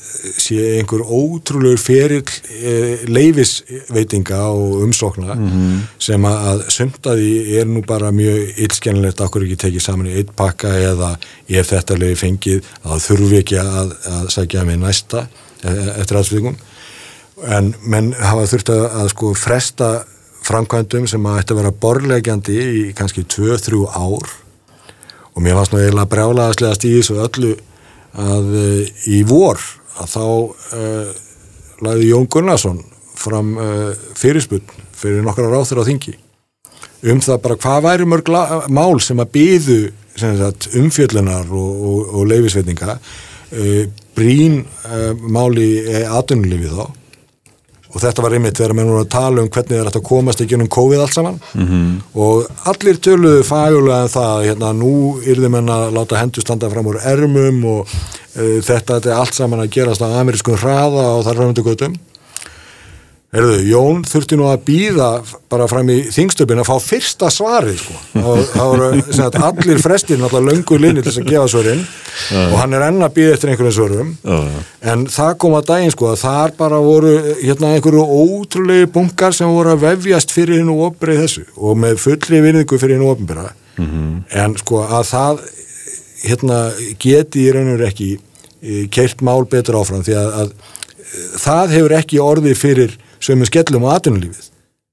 sé 0.44 0.58
einhver 0.78 1.04
ótrúlegur 1.04 1.82
ferill 1.82 2.34
e, 2.52 2.74
leifisveitinga 3.10 4.42
og 4.52 4.84
umsókna 4.86 5.36
mm 5.36 5.48
-hmm. 5.50 5.78
sem 6.00 6.26
að 6.26 6.66
sumtaði 6.70 7.32
er 7.60 7.68
nú 7.68 7.84
bara 7.88 8.12
mjög 8.12 8.60
illskennilegt 8.66 9.22
okkur 9.22 9.46
ekki 9.48 9.58
tekið 9.66 9.86
saman 9.86 10.12
í 10.12 10.18
eitt 10.20 10.36
pakka 10.36 10.74
eða 10.80 11.16
ef 11.48 11.72
þetta 11.74 11.98
leiði 11.98 12.16
fengið 12.16 12.62
að 12.84 13.00
þurfi 13.08 13.38
ekki 13.40 13.58
að, 13.60 13.96
að 14.06 14.30
sækja 14.30 14.66
með 14.66 14.78
næsta 14.86 15.28
e, 15.64 15.70
eftir 16.02 16.18
aðsvíkum 16.18 16.56
en 17.48 17.74
menn 17.82 18.14
hafa 18.14 18.46
þurft 18.48 18.70
að, 18.70 18.86
að 19.02 19.10
sko 19.16 19.34
fresta 19.34 19.90
framkvæmdum 20.46 21.08
sem 21.08 21.26
að 21.26 21.42
ætti 21.42 21.54
að 21.54 21.60
vera 21.62 21.80
borlegjandi 21.84 22.56
í 22.62 22.94
kannski 22.98 23.24
2-3 23.30 23.86
ár 23.94 24.32
og 25.32 25.44
mér 25.44 25.58
fannst 25.58 25.74
nú 25.74 25.82
eiginlega 25.82 26.12
brjálaðaslegast 26.12 26.88
í 26.88 26.96
þessu 26.98 27.20
öllu 27.24 27.52
að 28.20 28.52
uh, 28.60 28.82
í 29.08 29.22
vor 29.28 29.62
að 30.02 30.14
þá 30.16 30.26
uh, 30.26 31.12
lagði 31.86 32.12
Jón 32.12 32.28
Gunnarsson 32.32 32.82
fram 33.22 33.56
uh, 33.58 33.92
fyrirspunn 34.18 34.66
fyrir 34.98 35.24
nokkra 35.26 35.50
ráþur 35.52 35.84
á 35.86 35.88
þingi 35.88 36.16
um 37.12 37.22
það 37.24 37.42
bara 37.46 37.58
hvað 37.58 37.84
væri 37.88 38.08
mörg 38.10 38.32
mál 38.70 39.02
sem 39.02 39.20
að 39.22 39.34
byðu 39.38 39.82
umfjöllunar 40.78 41.50
og, 41.50 41.86
og, 41.88 42.00
og 42.20 42.26
leifisvetninga 42.30 42.98
brín 44.16 44.60
máli 45.34 45.70
aðunulífið 46.06 46.76
þá 46.78 47.01
og 47.92 48.00
þetta 48.02 48.24
var 48.24 48.36
einmitt 48.36 48.60
þegar 48.60 48.76
maður 48.78 48.94
voru 48.94 49.04
að 49.06 49.12
tala 49.16 49.44
um 49.44 49.50
hvernig 49.52 49.72
það 49.72 49.82
er 49.82 49.90
að 49.92 50.06
komast 50.08 50.44
ekki 50.44 50.58
um 50.58 50.68
COVID 50.78 51.04
allt 51.04 51.18
saman 51.18 51.40
mm 51.54 51.68
-hmm. 51.68 51.90
og 52.26 52.70
allir 52.72 53.02
töluðu 53.08 53.44
fægulega 53.44 54.02
en 54.02 54.14
það, 54.16 54.46
hérna, 54.48 54.74
nú 54.74 54.94
yrði 55.26 55.50
menn 55.50 55.70
að 55.70 55.92
láta 55.98 56.22
hendur 56.22 56.42
standa 56.46 56.70
fram 56.70 56.88
úr 56.88 57.02
ermum 57.04 57.66
og 57.66 57.82
uh, 57.88 58.60
þetta, 58.62 59.00
þetta 59.00 59.12
er 59.12 59.20
allt 59.20 59.36
saman 59.36 59.60
að 59.66 59.74
gerast 59.76 60.02
á 60.02 60.08
amerískun 60.22 60.58
hraða 60.58 61.06
og 61.18 61.26
þar 61.26 61.36
framöndu 61.36 61.64
göttum 61.68 61.98
Herðu, 63.32 63.62
Jón 63.64 64.02
þurfti 64.04 64.36
nú 64.36 64.48
að 64.52 64.64
býða 64.68 65.06
bara 65.52 65.64
fram 65.72 65.88
í 65.88 66.02
þingstöpin 66.12 66.60
að 66.60 66.68
fá 66.68 66.84
fyrsta 66.84 67.30
svari 67.32 67.78
sko. 67.80 67.94
og 68.20 68.40
það 68.50 68.72
voru 68.74 69.04
sagt, 69.08 69.38
allir 69.40 69.78
frestir 69.80 70.18
náttúrulega 70.20 70.58
löngu 70.58 70.80
linni 70.82 71.00
til 71.00 71.14
þess 71.14 71.20
að 71.22 71.30
gefa 71.30 71.46
svörin 71.54 71.84
ja. 71.86 72.42
og 72.42 72.58
hann 72.60 72.74
er 72.76 72.84
enna 72.90 73.08
að 73.08 73.14
býða 73.16 73.38
eftir 73.38 73.52
einhverjum 73.54 73.76
svörum 73.78 74.10
en 74.92 75.06
það 75.16 75.32
kom 75.44 75.56
að 75.56 75.70
daginn 75.70 75.94
sko 75.96 76.10
að 76.12 76.18
þar 76.26 76.54
bara 76.58 76.80
voru 76.84 77.14
hérna 77.38 77.70
einhverju 77.78 78.04
ótrúlegi 78.04 78.90
bunkar 78.98 79.38
sem 79.38 79.54
voru 79.56 79.72
að 79.78 79.86
vefjast 79.86 80.34
fyrir 80.36 80.60
hinn 80.60 80.72
og 80.74 80.82
opbrið 80.90 81.22
þessu 81.24 81.44
og 81.56 81.80
með 81.86 82.02
fullri 82.04 82.42
vinningu 82.44 82.80
fyrir 82.82 82.98
hinn 82.98 83.06
og 83.06 83.14
opnbyrra 83.14 83.46
mm 83.78 83.86
-hmm. 83.86 84.18
en 84.44 84.58
sko 84.60 84.82
að 84.84 85.06
það 85.14 85.40
hérna 86.26 86.60
geti 87.00 87.48
í 87.48 87.56
raun 87.56 87.72
og 87.78 87.86
ekki 87.88 88.10
eh, 88.18 88.92
keirt 88.92 89.24
mál 89.24 89.48
betur 89.48 89.80
áfram 89.80 90.04
því 90.04 90.18
að, 90.20 90.36
að 90.42 90.52
það 91.40 91.74
hefur 91.78 91.98
ekki 92.02 92.20
orðið 92.20 92.60
fyrir 92.60 92.98
sem 93.22 93.42
er 93.42 93.50
skellum 93.50 93.88
á 93.88 93.90
atvinnulífið. 93.96 94.50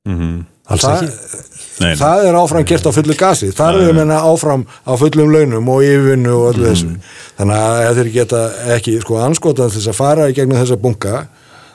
Mm 0.08 0.18
-hmm. 0.18 0.36
það, 0.78 1.10
það 1.98 2.26
er 2.28 2.38
áfram 2.38 2.64
gert 2.64 2.86
á 2.86 2.92
fullu 2.92 3.16
gasi. 3.18 3.50
Það 3.52 3.80
er 3.88 3.96
meina 3.96 4.20
áfram 4.20 4.66
á 4.86 4.92
fullum 4.96 5.32
launum 5.32 5.68
og 5.68 5.82
yfirvinnu 5.82 6.32
og 6.32 6.54
öllu 6.54 6.68
mm 6.68 6.74
-hmm. 6.74 6.76
þessu 6.76 6.88
þannig 7.38 7.56
að 7.88 7.98
þeir 7.98 8.12
geta 8.12 8.40
ekki 8.76 9.00
sko 9.00 9.20
anskotað 9.22 9.74
þess 9.74 9.88
að 9.88 10.00
fara 10.00 10.28
í 10.28 10.34
gegnum 10.34 10.58
þessa 10.58 10.76
bunga 10.76 11.26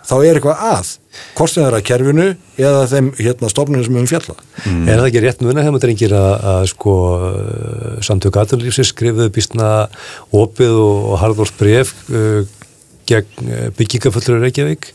þá 0.03 0.15
er 0.19 0.37
eitthvað 0.37 0.63
að. 0.67 0.89
Hvort 1.37 1.51
sem 1.51 1.63
það 1.63 1.69
er 1.69 1.77
að 1.77 1.85
kerfinu 1.87 2.25
eða 2.57 2.81
þeim 2.91 3.11
hérna 3.19 3.49
stofnunum 3.51 3.85
sem 3.85 3.99
við 3.99 4.09
fjalla. 4.11 4.35
Mm. 4.65 4.87
Er 4.87 4.99
það 4.99 5.07
ekki 5.09 5.23
rétt 5.23 5.45
muna 5.45 5.65
hefum 5.65 5.79
drengir 5.83 6.15
að, 6.17 6.33
að 6.53 6.65
sko 6.73 6.95
samtök 8.03 8.39
aðlunlífsins 8.41 8.91
skrifuðu 8.91 9.29
býstna 9.33 9.69
opið 10.33 10.75
og, 10.81 11.07
og 11.13 11.21
harðvort 11.23 11.55
bref 11.59 11.93
uh, 12.09 12.41
gegn 13.09 13.47
uh, 13.47 13.69
byggingafullur 13.77 14.43
Reykjavík 14.43 14.91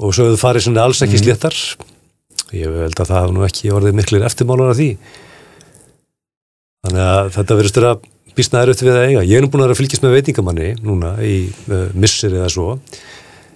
og 0.00 0.14
svo 0.16 0.28
hefur 0.28 0.40
farið 0.40 0.66
svona 0.66 0.86
alls 0.88 1.02
ekki 1.04 1.18
mm. 1.18 1.24
sléttar 1.24 1.58
ég 2.56 2.78
held 2.82 2.96
að 2.96 3.10
það 3.10 3.18
hafði 3.18 3.36
nú 3.36 3.44
ekki 3.46 3.74
orðið 3.76 3.98
miklir 4.00 4.24
eftirmálar 4.26 4.72
af 4.72 4.80
því 4.80 4.88
þannig 6.86 7.04
að 7.04 7.30
þetta 7.36 7.58
verður 7.60 7.74
störa 7.74 7.92
býstna 8.36 8.64
erut 8.64 8.82
við 8.82 8.94
að 8.94 9.06
eiga. 9.08 9.22
Ég 9.26 9.38
er 9.38 9.44
nú 9.44 9.50
búin 9.52 9.64
að 9.66 9.76
fylgjast 9.78 10.04
með 10.04 10.16
veitingamanni 10.18 10.72
núna 10.84 11.14
í 11.24 11.34
uh, 11.70 11.90
missir 11.98 12.34
eða 12.36 12.50
svo 12.52 12.76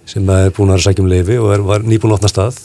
sem 0.05 0.27
er 0.29 0.51
búin 0.53 0.73
að 0.73 0.83
sækjum 0.85 1.09
leifi 1.09 1.39
og 1.41 1.51
er, 1.55 1.63
var 1.65 1.85
nýbúin 1.85 2.13
að 2.13 2.19
opna 2.19 2.29
stað 2.29 2.59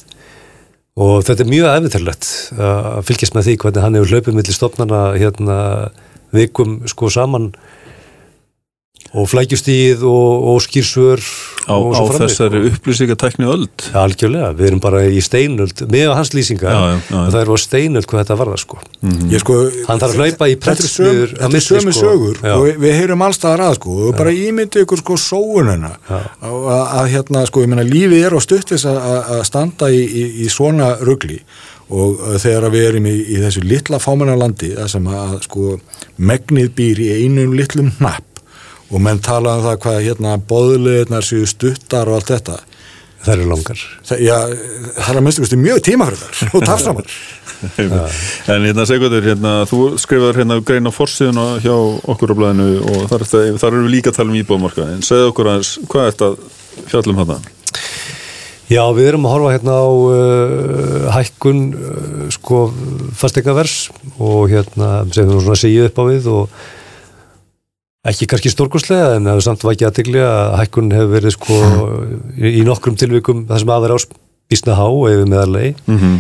og 1.01 1.23
þetta 1.25 1.45
er 1.45 1.49
mjög 1.49 1.69
eftirlegt 1.71 2.31
að 2.61 3.05
fylgjast 3.09 3.37
með 3.37 3.47
því 3.47 3.55
hvernig 3.63 3.85
hann 3.87 3.97
hefur 3.97 4.13
hlaupið 4.13 4.37
millir 4.37 4.57
stopnarna 4.57 5.03
hérna 5.15 5.59
vikum 6.37 6.75
sko 6.91 7.09
saman 7.15 7.49
og 9.11 9.27
flækjustíð 9.27 10.05
og, 10.07 10.45
og 10.53 10.61
skýrsvör 10.63 11.19
á, 11.67 11.75
á 11.75 12.03
þessari 12.15 12.61
upplýsingatækni 12.69 13.49
öll 13.51 13.67
ja, 13.67 14.05
algjörlega, 14.05 14.53
við 14.55 14.69
erum 14.69 14.83
bara 14.83 15.01
í 15.11 15.19
steinöld 15.25 15.83
með 15.91 16.13
hans 16.15 16.31
lýsingar. 16.37 16.71
Já, 16.71 16.79
já, 16.79 17.01
já, 17.11 17.17
og 17.19 17.33
það 17.35 17.41
er 17.41 17.51
á 17.51 17.57
steinöld 17.65 18.07
hvað 18.07 18.23
þetta 18.23 18.37
varða 18.39 18.61
sko, 18.63 18.79
mm 19.01 19.17
-hmm. 19.17 19.43
sko 19.43 19.57
hann 19.89 20.03
þarf 20.05 20.15
að 20.15 20.21
hlaupa 20.23 20.49
í 20.49 20.57
pretsmiður 20.63 21.35
þetta 21.41 21.59
er 21.59 21.67
sömu 21.67 21.97
sko. 21.97 22.07
sögur 22.07 22.39
og 22.55 22.65
við, 22.69 22.79
við 22.85 22.97
heyrum 23.01 23.27
allstað 23.27 23.65
að 23.67 23.75
sko. 23.81 23.97
Og 24.07 24.17
bara 24.17 24.31
ímyndi 24.31 24.85
ykkur 24.87 25.03
sko 25.03 25.19
sóunina 25.19 25.93
að 27.01 27.11
hérna 27.11 27.45
sko, 27.47 27.67
ég 27.67 27.69
menna 27.75 27.83
lífið 27.83 28.25
er 28.27 28.39
á 28.39 28.41
stuttis 28.41 28.87
að 28.87 29.43
standa 29.45 29.91
í, 29.91 30.07
í, 30.07 30.25
í 30.47 30.49
svona 30.49 30.95
ruggli 31.03 31.43
og 31.91 32.39
þegar 32.39 32.71
við 32.71 32.85
erum 32.87 33.07
í, 33.11 33.17
í 33.35 33.37
þessu 33.43 33.67
litla 33.67 33.99
fámennarlandi 33.99 34.77
það 34.77 34.91
sem 34.93 35.07
að 35.11 35.39
sko 35.43 35.79
megnið 36.23 36.69
býr 36.79 37.01
í 37.03 37.09
einum 37.25 37.57
litlum 37.59 37.91
napp 37.99 38.30
og 38.91 39.03
menn 39.05 39.23
tala 39.23 39.59
um 39.59 39.67
það 39.69 39.79
hvað 39.85 40.03
hérna 40.09 40.35
boðlegiðnar 40.51 41.27
séu 41.27 41.47
stuttar 41.49 42.11
og 42.11 42.19
allt 42.19 42.33
þetta. 42.35 42.59
Það 43.21 43.35
eru 43.35 43.49
langar. 43.51 43.83
Það, 44.09 44.23
Já, 44.25 44.37
það 44.97 45.11
er 45.11 45.19
að 45.19 45.25
minnstu 45.27 45.59
mjög 45.61 45.83
tímafröðar 45.85 46.43
og 46.57 46.65
tafsamar. 46.65 47.19
En 47.61 48.65
hérna 48.65 48.87
segjaður, 48.89 49.27
hérna, 49.27 49.55
þú 49.69 49.81
skrifaður 50.01 50.41
hérna 50.41 50.57
grein 50.65 50.89
á 50.89 50.93
forsiðuna 50.97 51.47
hjá 51.61 51.75
okkur 52.09 52.33
á 52.33 52.39
blæðinu 52.39 52.69
og 52.81 53.03
þar, 53.11 53.27
þar 53.61 53.75
eru 53.75 53.83
við 53.85 53.95
líka 53.99 54.15
að 54.15 54.17
tala 54.17 54.33
um 54.33 54.39
íbúðmarka 54.41 54.87
en 54.95 55.05
segja 55.05 55.29
okkur 55.29 55.51
aðeins, 55.53 55.75
hvað 55.85 56.07
er 56.07 56.15
þetta 56.17 56.87
fjallum 56.89 57.21
þetta? 57.21 57.39
Já, 58.71 58.85
við 58.95 59.11
erum 59.11 59.25
að 59.27 59.33
horfa 59.35 59.53
hérna 59.57 59.77
á 59.77 59.89
uh, 59.91 61.07
hækkun 61.17 61.63
uh, 61.75 62.27
sko 62.33 62.61
fastegavers 63.19 63.79
og 64.17 64.53
hérna 64.53 65.01
sem 65.11 65.27
við 65.27 65.41
svona 65.43 65.59
segjum 65.59 65.89
upp 65.91 65.99
á 65.99 66.05
við 66.07 66.29
og 66.31 66.61
ekki 68.09 68.29
kannski 68.31 68.53
stórkoslega 68.53 69.17
en 69.19 69.29
það 69.29 69.39
er 69.39 69.45
samt 69.45 69.65
vakið 69.67 69.89
aðtegli 69.91 70.21
að 70.25 70.55
hækkun 70.63 70.93
hefur 70.95 71.11
verið 71.15 71.35
sko 71.37 71.59
í, 72.39 72.63
nokkrum 72.65 72.97
tilvikum 73.01 73.43
það 73.49 73.63
sem 73.63 73.73
aðverð 73.75 73.99
áspísna 73.99 74.77
há 74.79 74.87
eða 75.11 75.27
meðarlegi 75.29 75.75
mm 75.85 75.99
-hmm. 75.99 76.17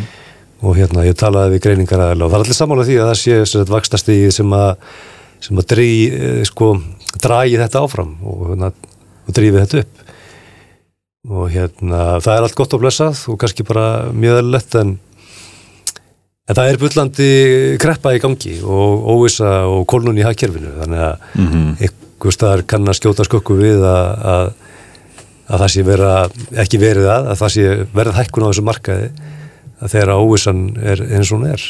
og 0.60 0.76
hérna 0.76 1.06
ég 1.08 1.16
talaði 1.16 1.54
við 1.54 1.64
greiningar 1.64 2.04
aðeins 2.04 2.26
og 2.26 2.30
það 2.30 2.38
er 2.38 2.44
allir 2.44 2.58
samála 2.60 2.84
því 2.84 2.98
að 3.00 3.10
það 3.10 3.20
sé 3.22 3.40
svona 3.46 3.72
vakstast 3.72 4.12
í 4.12 4.20
sem 4.30 4.52
að 4.52 4.76
sem 5.40 5.56
að 5.56 5.66
drí, 5.72 5.90
eh, 6.12 6.44
sko, 6.44 6.74
dragi 7.16 7.56
þetta 7.56 7.80
áfram 7.80 8.16
og, 8.22 8.50
hérna, 8.50 8.72
og 9.26 9.32
drífi 9.32 9.56
þetta 9.56 9.78
upp 9.80 10.00
og 11.30 11.50
hérna 11.52 12.20
það 12.20 12.34
er 12.36 12.42
allt 12.42 12.56
gott 12.56 12.74
að 12.74 12.82
blessað 12.84 13.24
og 13.28 13.38
kannski 13.40 13.64
bara 13.64 14.12
mjög 14.12 14.50
lett 14.50 14.74
en 14.74 14.98
En 16.50 16.56
það 16.58 16.68
er 16.68 16.78
byllandi 16.82 17.26
kreppa 17.78 18.10
í 18.16 18.20
gangi 18.22 18.56
og 18.66 19.04
óvisa 19.12 19.50
og 19.70 19.84
kolnun 19.90 20.18
í 20.18 20.24
hagkerfinu 20.26 20.72
þannig 20.80 21.02
að 21.06 21.28
mm 21.38 21.46
-hmm. 21.46 21.68
einhver 21.86 22.34
staðar 22.34 22.64
kann 22.66 22.90
að 22.90 22.98
skjóta 22.98 23.26
skökku 23.28 23.54
við 23.60 23.84
að, 23.86 24.24
að, 24.32 24.50
að 25.46 25.62
það 25.62 25.70
sé 25.74 25.84
vera, 25.86 26.14
ekki 26.64 26.80
verið 26.82 27.06
að, 27.06 27.28
að 27.30 27.38
það 27.42 27.54
sé 27.54 27.68
verið 27.94 28.18
hækkun 28.18 28.46
á 28.46 28.50
þessu 28.50 28.66
markaði 28.66 29.06
að 29.80 29.94
þeirra 29.94 30.18
óvisan 30.18 30.64
er 30.82 31.04
eins 31.06 31.30
og 31.30 31.38
hún 31.38 31.46
er. 31.52 31.62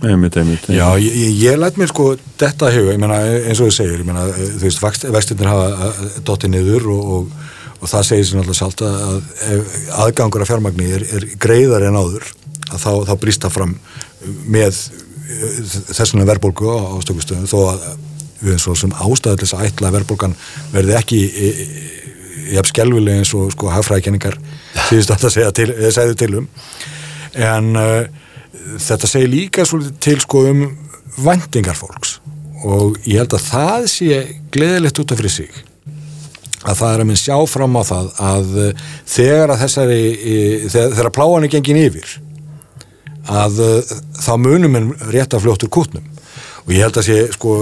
Einmitt, 0.00 0.36
einmitt, 0.36 0.66
einmitt. 0.66 0.74
Já, 0.74 0.98
ég, 0.98 1.38
ég 1.38 1.58
læt 1.60 1.78
mér 1.78 1.92
sko 1.92 2.16
þetta 2.40 2.72
huga, 2.74 2.92
ég 2.96 2.98
meina 2.98 3.22
eins 3.22 3.60
og 3.60 3.70
þú 3.70 3.76
segir, 3.76 4.02
ég 4.02 4.06
meina 4.08 4.26
þú 4.34 4.66
veist, 4.66 5.06
vextinir 5.14 5.46
hafa 5.46 5.94
dottið 6.24 6.56
niður 6.56 6.90
og, 6.90 7.14
og, 7.14 7.32
og 7.78 7.88
það 7.92 8.06
segir 8.08 8.26
sér 8.26 8.40
náttúrulega 8.40 8.60
sjálft 8.64 8.82
að 8.82 9.22
aðgangur 10.00 10.42
af 10.42 10.50
fjármagni 10.50 10.90
er, 10.90 11.06
er 11.06 11.28
greiðar 11.38 11.86
en 11.86 12.00
áður 12.00 12.32
að 12.70 12.84
þá, 12.84 12.92
þá 13.10 13.14
brýst 13.22 13.44
það 13.44 13.56
fram 13.58 13.76
með 14.50 14.70
eh, 14.70 15.60
þessuna 15.92 16.28
verðbólgu 16.28 16.70
á 16.70 16.94
stökustöðum 17.04 17.50
þó 17.50 17.58
að 17.74 17.88
við 18.40 18.54
erum 18.54 18.62
svo 18.62 18.74
sem 18.78 18.92
ástæðilis 18.96 19.54
að 19.56 19.66
ætla 19.68 19.90
að 19.90 19.96
verðbólgan 19.98 20.36
verði 20.72 20.96
ekki 20.96 21.20
jafn 22.54 22.70
skjálfileg 22.70 23.20
eins 23.20 23.32
og 23.36 23.50
sko 23.54 23.70
hafræðkenningar 23.72 24.38
síðust 24.88 25.14
að 25.14 25.24
það 25.24 25.34
segja 25.36 25.54
til, 25.56 25.68
segðu 25.94 26.18
til 26.20 26.30
um. 26.40 26.46
En 27.38 27.72
uh, 27.78 28.04
þetta 28.80 29.10
segir 29.10 29.32
líka 29.32 29.66
svolítið 29.68 29.98
til 30.02 30.18
sko 30.24 30.44
um 30.50 30.62
vendingar 31.20 31.78
fólks. 31.78 32.18
Og 32.66 32.98
ég 33.08 33.22
held 33.22 33.34
að 33.36 33.46
það 33.46 33.90
sé 33.92 34.22
gleðilegt 34.52 35.02
út 35.02 35.12
af 35.14 35.20
fyrir 35.20 35.36
sig 35.36 35.60
að 36.60 36.76
það 36.76 36.90
er 36.90 37.02
að 37.02 37.06
minn 37.08 37.16
sjá 37.16 37.36
fram 37.48 37.76
á 37.80 37.82
það 37.88 38.08
að 38.20 38.50
þegar 39.08 39.52
að 39.54 39.62
þessari 39.62 40.00
þegar, 40.66 40.90
þegar 40.98 41.14
pláan 41.16 41.46
er 41.46 41.52
gengin 41.54 41.78
yfir 41.80 42.10
að 43.30 43.60
uh, 43.64 43.92
þá 44.20 44.32
munum 44.42 44.78
en 44.78 44.90
rétt 45.12 45.36
af 45.36 45.44
fljóttur 45.44 45.70
kútnum. 45.72 46.06
Og 46.66 46.74
ég 46.74 46.84
held 46.84 46.98
að 47.00 47.06
sé 47.08 47.20
sko 47.34 47.54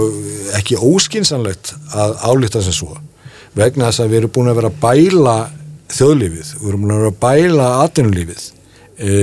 ekki 0.57 0.77
óskinsanlegt 0.77 1.73
að 1.95 2.17
álíta 2.25 2.61
sem 2.63 2.75
svo. 2.75 2.97
Vegna 3.57 3.89
þess 3.89 4.03
að 4.03 4.11
við 4.11 4.21
erum 4.21 4.33
búin 4.35 4.51
að 4.51 4.59
vera 4.59 4.71
að 4.71 4.81
bæla 4.83 5.37
þjóðlífið, 5.89 6.51
við 6.59 6.69
erum 6.69 6.83
búin 6.83 6.93
að 6.93 7.01
vera 7.01 7.13
að 7.13 7.21
bæla 7.23 7.69
atvinnulífið 7.85 8.43
e, 8.99 9.13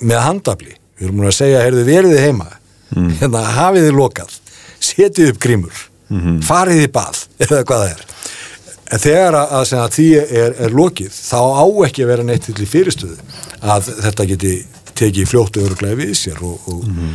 með 0.00 0.22
handafli, 0.24 0.72
við 0.98 1.06
erum 1.06 1.20
búin 1.20 1.30
að 1.30 1.36
segja 1.36 1.62
heyrðu 1.62 1.84
veriði 1.86 2.24
heima, 2.24 2.48
mm. 2.96 3.12
hérna 3.20 3.44
hafiði 3.60 3.92
lokað, 3.94 4.34
setið 4.82 5.34
upp 5.34 5.40
grímur. 5.46 5.84
Mm 6.06 6.20
-hmm. 6.22 6.42
fariði 6.46 6.86
bað 6.94 7.24
eða 7.44 7.64
hvað 7.66 7.80
það 7.82 7.88
er. 7.90 8.02
En 8.86 9.00
þegar 9.02 9.34
að, 9.34 9.54
að, 9.58 9.70
að 9.82 9.94
því 9.96 10.08
er, 10.22 10.52
er 10.62 10.74
lokið 10.78 11.14
þá 11.14 11.40
á 11.42 11.66
ekki 11.86 12.04
að 12.04 12.10
vera 12.12 12.26
neitt 12.26 12.46
til 12.46 12.66
fyrirstöðu 12.70 13.16
að 13.58 13.88
þetta 14.04 14.26
geti 14.30 14.52
tekið 14.96 15.28
fljóttu 15.30 15.64
öruglega 15.66 15.98
við 15.98 16.12
sér 16.18 16.40
og, 16.46 16.68
og 16.70 16.86
mm. 16.86 17.10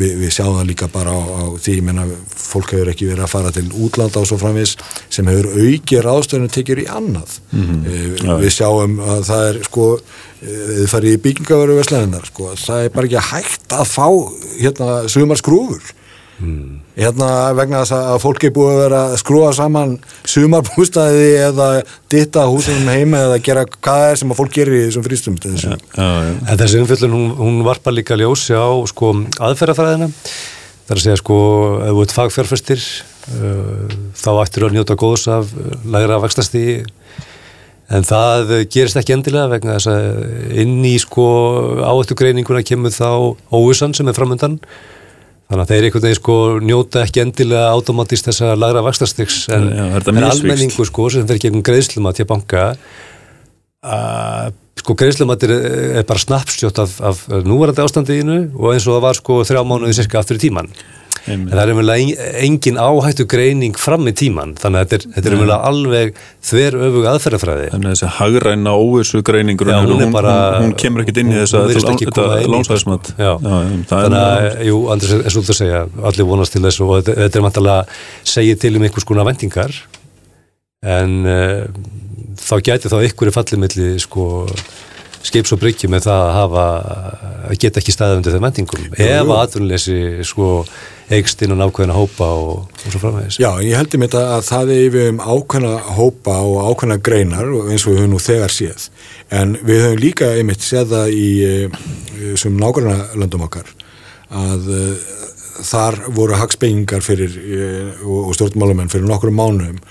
við, 0.00 0.14
við 0.22 0.34
sjáum 0.34 0.56
það 0.58 0.70
líka 0.70 0.88
bara 0.92 1.14
á, 1.14 1.20
á 1.20 1.44
því, 1.60 1.76
menna, 1.86 2.06
fólk 2.30 2.74
hefur 2.74 2.90
ekki 2.92 3.10
verið 3.10 3.26
að 3.26 3.32
fara 3.34 3.52
til 3.54 3.66
útlanda 3.70 4.22
og 4.22 4.30
svo 4.30 4.40
framvis 4.40 4.74
sem 5.12 5.30
hefur 5.30 5.50
aukið 5.54 6.04
ráðstöðinu 6.06 6.52
tekið 6.56 6.82
í 6.84 6.88
annað 6.96 7.38
mm. 7.52 7.78
e, 7.84 8.34
við 8.42 8.52
sjáum 8.56 8.98
að 9.04 9.24
það 9.30 9.46
er 9.52 9.62
sko, 9.68 9.86
þið 10.42 10.84
farið 10.94 11.16
í 11.16 11.22
byggingaveru 11.28 11.78
vesleninnar, 11.80 12.28
sko, 12.32 12.52
það 12.58 12.84
er 12.84 12.94
bara 12.96 13.10
ekki 13.10 13.24
hægt 13.30 13.78
að 13.78 13.88
fá 13.94 14.06
hérna 14.58 14.92
sumar 15.12 15.40
skrúfur 15.40 15.96
Mm. 16.40 16.78
Hérna 16.96 17.28
vegna 17.56 17.82
þess 17.82 17.94
að 17.96 18.18
fólki 18.22 18.48
er 18.48 18.54
búið 18.56 18.70
að 18.72 18.78
vera 18.80 19.00
að 19.10 19.16
skrua 19.20 19.50
saman 19.56 19.90
sumarbústaði 20.28 21.26
eða 21.44 21.66
ditta 22.12 22.46
húsum 22.48 22.88
heima 22.88 23.20
eða 23.26 23.40
gera 23.44 23.64
hvað 23.68 24.04
er 24.06 24.20
sem 24.20 24.32
að 24.32 24.40
fólk 24.40 24.54
gerir 24.54 24.78
í 24.78 24.86
þessum 24.86 25.04
frístum 25.04 25.36
ja, 25.44 25.76
ja. 25.98 26.56
Þessi 26.62 26.80
umfjöldun 26.80 27.16
hún, 27.16 27.26
hún 27.36 27.60
varpa 27.66 27.92
líka 27.92 28.16
ljósi 28.16 28.56
á 28.56 28.72
sko, 28.88 29.12
aðferðafræðina 29.36 30.08
það 30.10 30.94
er 30.94 31.00
að 31.00 31.04
segja 31.04 31.20
sko 31.20 31.40
ef 31.84 31.92
þú 31.92 32.04
ert 32.04 32.14
fagfjárfæstir 32.16 32.86
uh, 33.36 33.98
þá 34.16 34.30
ættir 34.32 34.64
þú 34.64 34.70
að 34.70 34.78
njóta 34.78 34.96
góðs 34.98 35.26
af 35.30 35.52
lægra 35.92 36.20
vaxtasti 36.24 36.64
en 37.90 38.06
það 38.06 38.54
gerist 38.70 38.98
ekki 38.98 39.16
endilega 39.16 39.50
vegna 39.52 39.76
þess 39.76 39.90
að 39.92 40.56
inn 40.62 40.80
í 40.86 40.94
sko 41.02 41.26
áættu 41.84 42.16
greininguna 42.18 42.64
kemur 42.66 42.94
þá 42.94 43.36
óvissan 43.52 43.94
sem 43.96 44.08
er 44.08 44.16
framöndan 44.16 44.58
Þannig 45.50 45.64
að 45.64 45.70
þeir 45.72 45.84
einhvern 45.86 46.04
veginn 46.04 46.18
sko 46.20 46.34
njóta 46.62 47.00
ekki 47.02 47.22
endilega 47.24 47.70
automatist 47.74 48.28
þess 48.28 48.44
að 48.46 48.60
lagra 48.62 48.84
vaxtastyks 48.86 49.38
en, 49.50 49.64
já, 49.74 49.86
en 49.98 50.26
almenningu 50.28 50.86
sko 50.86 51.08
sem 51.10 51.26
fer 51.26 51.40
gegn 51.42 51.64
greiðslumat 51.66 52.20
hjá 52.20 52.26
banka 52.30 52.66
að 53.82 54.52
sko 54.78 54.94
greiðslumat 55.02 55.42
er, 55.48 55.54
er 56.00 56.06
bara 56.06 56.22
snapsjótt 56.22 56.78
af, 56.84 56.94
af 57.02 57.24
núvarandi 57.42 57.82
ástandiðinu 57.82 58.38
og 58.54 58.70
eins 58.76 58.86
og 58.86 58.96
það 58.96 59.04
var 59.08 59.18
sko 59.18 59.40
þrjá 59.48 59.64
mánuði 59.66 59.98
cirka 59.98 60.22
aftur 60.22 60.38
í 60.38 60.44
tíman. 60.46 60.70
En 61.28 61.46
það 61.50 61.62
er 61.62 61.72
umverulega 61.74 62.28
engin 62.40 62.78
áhættu 62.80 63.26
greining 63.30 63.76
fram 63.78 64.08
í 64.08 64.14
tíman, 64.16 64.54
þannig 64.60 64.80
að 64.86 64.94
þetta 64.96 65.20
er 65.20 65.36
umverulega 65.36 65.70
alveg 65.70 66.20
þver 66.48 66.78
öfug 66.88 67.08
aðferðafræði. 67.12 67.68
Þannig 67.74 67.90
að 67.90 67.96
þessi 67.96 68.10
hagræna 68.16 68.74
óvissu 68.80 69.22
greiningur 69.26 69.72
hún, 69.74 69.94
hún, 70.00 70.18
hún, 70.64 70.74
kemur 70.80 71.04
ekkit 71.04 71.22
inn 71.22 71.32
í 71.34 71.38
þess 71.42 71.58
að 71.58 72.48
lónsæðismat 72.50 73.12
Þannig 73.90 74.18
að, 74.20 74.48
jú, 74.70 74.82
Andris 74.94 75.16
er 75.18 75.34
svolítið 75.34 75.54
að 75.56 75.60
segja 75.60 75.86
allir 76.10 76.30
vonast 76.30 76.56
til 76.56 76.64
þess 76.64 76.84
og 76.84 76.94
þetta 77.08 77.30
er 77.30 77.46
mættalega 77.46 78.00
segið 78.34 78.60
til 78.64 78.76
um 78.78 78.86
einhvers 78.86 79.08
konar 79.08 79.28
vendingar 79.28 79.74
en 80.80 81.16
uh, 81.28 81.66
þá 82.40 82.54
gæti 82.64 82.90
þá 82.92 83.00
ykkur 83.04 83.30
í 83.30 83.34
fallimilli 83.34 83.90
sko 84.00 84.28
skips 85.26 85.52
og 85.54 85.60
bryggjum 85.60 85.92
með 85.92 86.06
það 86.06 86.22
að 86.22 86.32
hafa 86.36 86.64
að 87.50 87.58
geta 87.60 87.80
ekki 87.82 87.94
staðið 87.94 88.20
undir 88.20 88.34
þeim 88.36 88.46
vendingum 88.46 88.86
ef 88.94 89.20
að 89.20 89.40
atvinnuleysi 89.40 89.98
sko 90.26 90.48
eigst 91.10 91.42
inn 91.42 91.52
á 91.52 91.60
nákvæðina 91.60 91.96
hópa 91.96 92.28
og, 92.38 92.68
og 92.70 92.86
svo 92.86 93.00
framvegis. 93.02 93.40
Já, 93.42 93.50
ég 93.66 93.74
heldur 93.76 94.00
mér 94.00 94.16
að 94.20 94.44
það 94.46 94.72
er 94.74 94.82
yfir 94.86 95.08
um 95.10 95.22
ákvæðina 95.24 95.72
hópa 95.98 96.36
og 96.46 96.70
ákvæðina 96.70 96.98
greinar 97.10 97.50
eins 97.66 97.84
og 97.84 97.96
við 97.96 98.02
höfum 98.04 98.14
nú 98.14 98.22
þegar 98.22 98.54
séð 98.54 98.86
en 99.40 99.56
við 99.58 99.84
höfum 99.84 100.02
líka 100.04 100.30
einmitt 100.38 100.64
séð 100.64 100.94
það 100.94 101.16
í 101.18 101.30
sem 102.40 102.56
nákvæðina 102.56 103.20
löndum 103.20 103.48
okkar 103.48 103.74
að 104.30 104.70
uh, 104.70 105.08
þar 105.66 105.98
voru 106.16 106.38
hagspengingar 106.38 107.02
fyrir 107.04 107.34
uh, 107.34 108.06
og 108.06 108.32
stjórnmálamenn 108.38 108.92
fyrir 108.92 109.08
nokkru 109.10 109.34
mánuðum 109.34 109.82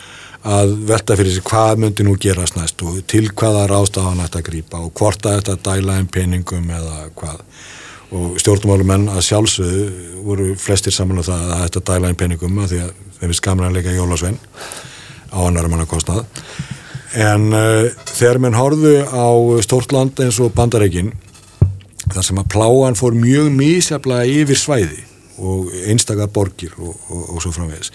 að 0.47 0.71
velta 0.87 1.17
fyrir 1.19 1.33
sig 1.35 1.43
hvað 1.43 1.81
myndi 1.83 2.05
nú 2.07 2.15
gerast 2.21 2.55
næst 2.55 2.79
og 2.87 3.01
til 3.11 3.27
hvaða 3.27 3.65
rástafan 3.67 4.21
að 4.23 4.39
grýpa 4.47 4.79
og 4.79 4.93
hvort 4.95 5.25
að 5.27 5.41
þetta 5.41 5.55
dæla 5.67 5.97
einn 5.99 6.07
peningum 6.07 6.69
eða 6.71 7.09
hvað. 7.15 7.43
Og 8.15 8.39
stjórnumálumenn 8.41 9.09
að 9.11 9.25
sjálfsögðu 9.27 10.21
voru 10.25 10.53
flestir 10.57 10.95
saman 10.95 11.19
á 11.21 11.27
það 11.27 11.51
að 11.53 11.63
þetta 11.65 11.85
dæla 11.91 12.09
einn 12.09 12.19
peningum 12.19 12.61
að 12.63 12.71
því 12.71 12.79
að 12.85 12.93
þeim 13.19 13.29
er 13.29 13.39
skamra 13.41 13.67
að 13.67 13.75
leika 13.77 13.95
Jólasvein 13.97 14.39
á 15.29 15.37
annar 15.43 15.67
manna 15.69 15.85
kostnað. 15.89 16.23
En 17.19 17.51
uh, 17.53 17.89
þegar 18.07 18.39
menn 18.41 18.57
horfðu 18.57 18.95
á 19.05 19.27
stórt 19.65 19.93
land 19.93 20.17
eins 20.23 20.39
og 20.39 20.53
bandareikin 20.55 21.11
þar 22.09 22.25
sem 22.25 22.41
að 22.41 22.49
pláan 22.53 22.97
fór 22.97 23.17
mjög 23.17 23.51
mísjaflega 23.53 24.39
yfir 24.39 24.57
svæði 24.57 25.03
og 25.39 25.69
einstakar 25.87 26.31
borgir 26.33 26.73
og, 26.79 26.95
og, 27.09 27.21
og 27.35 27.43
svo 27.43 27.53
framvegis 27.55 27.91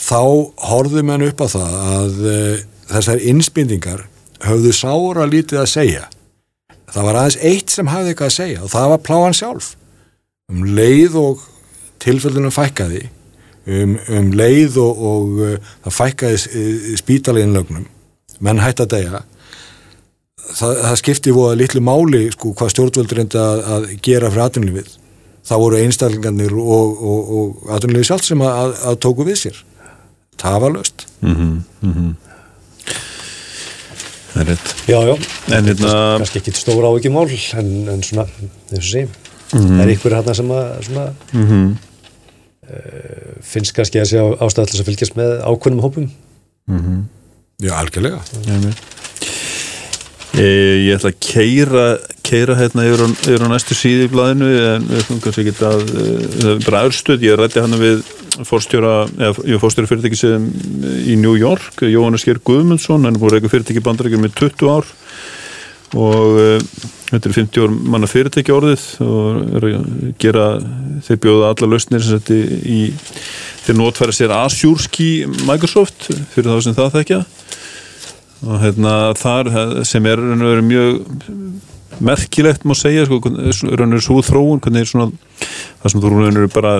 þá 0.00 0.22
horfðu 0.70 1.04
menn 1.06 1.26
upp 1.28 1.44
á 1.44 1.46
það 1.52 1.76
að 1.80 2.24
uh, 2.30 2.64
þessar 2.90 3.28
innspindingar 3.32 4.06
höfðu 4.46 4.72
sára 4.74 5.28
lítið 5.28 5.62
að 5.62 5.70
segja. 5.74 6.08
Það 6.90 7.06
var 7.06 7.20
aðeins 7.20 7.40
eitt 7.46 7.70
sem 7.70 7.90
hafði 7.90 8.12
eitthvað 8.12 8.30
að 8.32 8.38
segja 8.38 8.64
og 8.64 8.72
það 8.72 8.92
var 8.94 9.06
pláan 9.06 9.36
sjálf. 9.36 9.74
Um 10.50 10.64
leið 10.74 11.16
og 11.20 11.44
tilfellunum 12.02 12.54
fækkaði 12.54 13.04
um, 13.66 13.96
um 14.08 14.30
leið 14.36 14.78
og, 14.82 15.02
og 15.10 15.42
uh, 15.44 15.72
það 15.84 15.96
fækkaði 15.98 16.40
uh, 16.40 16.94
spítaliðinlögnum 17.00 17.86
menn 18.40 18.62
hætti 18.62 18.86
að 18.86 18.94
deyja 18.94 19.22
það, 20.48 20.80
það 20.84 20.98
skipti 21.02 21.34
voða 21.36 21.58
litlu 21.60 21.82
máli 21.84 22.24
sko 22.34 22.54
hvað 22.56 22.72
stjórnvöldur 22.74 23.20
reyndi 23.20 23.40
að, 23.40 23.64
að 23.74 23.88
gera 24.04 24.30
fyrir 24.32 24.46
atvinnlífið 24.46 24.94
það 25.50 25.64
voru 25.64 25.80
einstaklingarnir 25.80 26.54
og, 26.60 27.02
og, 27.12 27.34
og 27.40 27.74
atvinnlífið 27.76 28.10
sjálf 28.10 28.26
sem 28.26 28.46
að, 28.46 28.76
að 28.90 29.00
tóku 29.04 29.26
við 29.28 29.42
sér 29.44 29.60
tafalöst 30.40 31.06
mm 31.20 31.34
-hmm, 31.34 31.86
mm 31.86 31.92
-hmm. 31.94 32.14
Það 34.30 34.40
er 34.42 34.46
rétt. 34.46 34.74
Já, 34.86 34.98
já, 35.06 35.16
En 35.56 35.64
hérna 35.66 35.92
kannski 36.18 36.38
ekki 36.38 36.52
stóra 36.54 36.86
á 36.86 36.92
ekki 36.96 37.10
mál 37.10 37.26
en, 37.58 37.88
en 37.88 38.02
svona, 38.02 38.26
þess 38.70 38.78
að 38.78 38.90
sé. 38.90 39.08
Mhm. 39.52 39.78
það 39.78 39.82
er 39.82 39.92
ykkur 39.94 40.14
hérna 40.14 40.34
sem 40.34 40.50
að 40.54 40.66
svona, 40.86 41.06
mm 41.32 41.46
uh, 42.70 43.30
finnst 43.42 43.74
kannski 43.74 44.00
að 44.00 44.10
sé 44.10 44.18
ástæðallis 44.18 44.80
að 44.80 44.88
fylgjast 44.88 45.16
með 45.18 45.32
ákveðnum 45.42 45.82
hópum? 45.82 46.10
Já, 47.60 47.72
algjörlega. 47.74 48.20
E, 48.46 48.72
Ég 50.38 50.94
ætla 50.94 51.10
að 51.10 51.20
keira 51.24 51.86
keira 52.30 52.54
hérna 52.58 52.84
yfir 52.86 53.02
á, 53.02 53.08
yfir 53.10 53.42
á 53.42 53.48
næstu 53.50 53.74
síði 53.74 54.06
í 54.06 54.10
blæðinu 54.12 54.48
en 54.70 54.86
við 54.86 55.02
komum 55.08 55.22
kannski 55.24 55.44
ekki 55.50 55.66
að 55.66 55.80
uh, 55.90 56.52
bara 56.62 56.84
aðstöð, 56.84 57.26
ég 57.26 57.38
rætti 57.40 57.64
hann 57.64 57.78
við 57.80 58.04
fórstjóra, 58.46 58.94
eða 59.18 59.44
ég 59.50 59.62
fórstjóra 59.62 59.90
fyrirtæki 59.90 60.20
sem 60.20 60.46
í 61.10 61.18
New 61.18 61.34
York, 61.38 61.82
Jóhannes 61.82 62.24
Geir 62.26 62.40
Guðmundsson, 62.46 63.02
hann 63.02 63.16
er 63.16 63.20
búin 63.20 63.34
að 63.34 63.40
reyka 63.40 63.52
fyrirtæki 63.52 63.82
bandarækjum 63.84 64.24
með 64.24 64.38
20 64.38 64.70
ár. 64.70 64.88
Og 65.98 66.36
þetta 67.10 67.26
er 67.26 67.34
50 67.34 67.64
ár 67.64 67.72
manna 67.74 68.06
fyrirtæki 68.06 68.54
orðið 68.54 68.84
og 69.02 69.56
er 69.58 69.66
að 69.66 69.88
gera 70.22 70.46
þeir 71.06 71.22
bjóða 71.24 71.50
alla 71.50 71.70
lausnir 71.72 72.04
sem 72.06 72.20
þetta 72.22 72.60
í 72.70 72.80
þeir 73.64 73.78
notfæra 73.80 74.14
sér 74.14 74.34
Azure 74.36 74.86
Ski 74.86 75.10
Microsoft 75.48 76.06
fyrir 76.30 76.52
þá 76.52 76.62
sem 76.68 76.78
það 76.78 76.94
þekkja 77.00 77.20
og 78.46 78.62
hérna 78.62 78.94
þar 79.18 79.50
sem 79.88 80.06
er 80.08 80.20
raun 80.20 80.40
og 80.40 80.52
veru 80.54 80.64
mjög 80.64 82.00
merkilegt 82.00 82.64
má 82.64 82.74
segja 82.78 83.04
sko, 83.04 83.20
raun 83.26 83.90
og 83.90 83.96
veru 83.96 84.04
svo 84.04 84.20
þróun 84.24 84.62
hvernig 84.64 84.86
er 84.86 84.90
svona 84.90 85.10
það 85.82 85.92
sem 85.92 86.00
þú 86.00 86.12
raun 86.14 86.30
og 86.30 86.38
veru 86.38 86.52
bara 86.54 86.74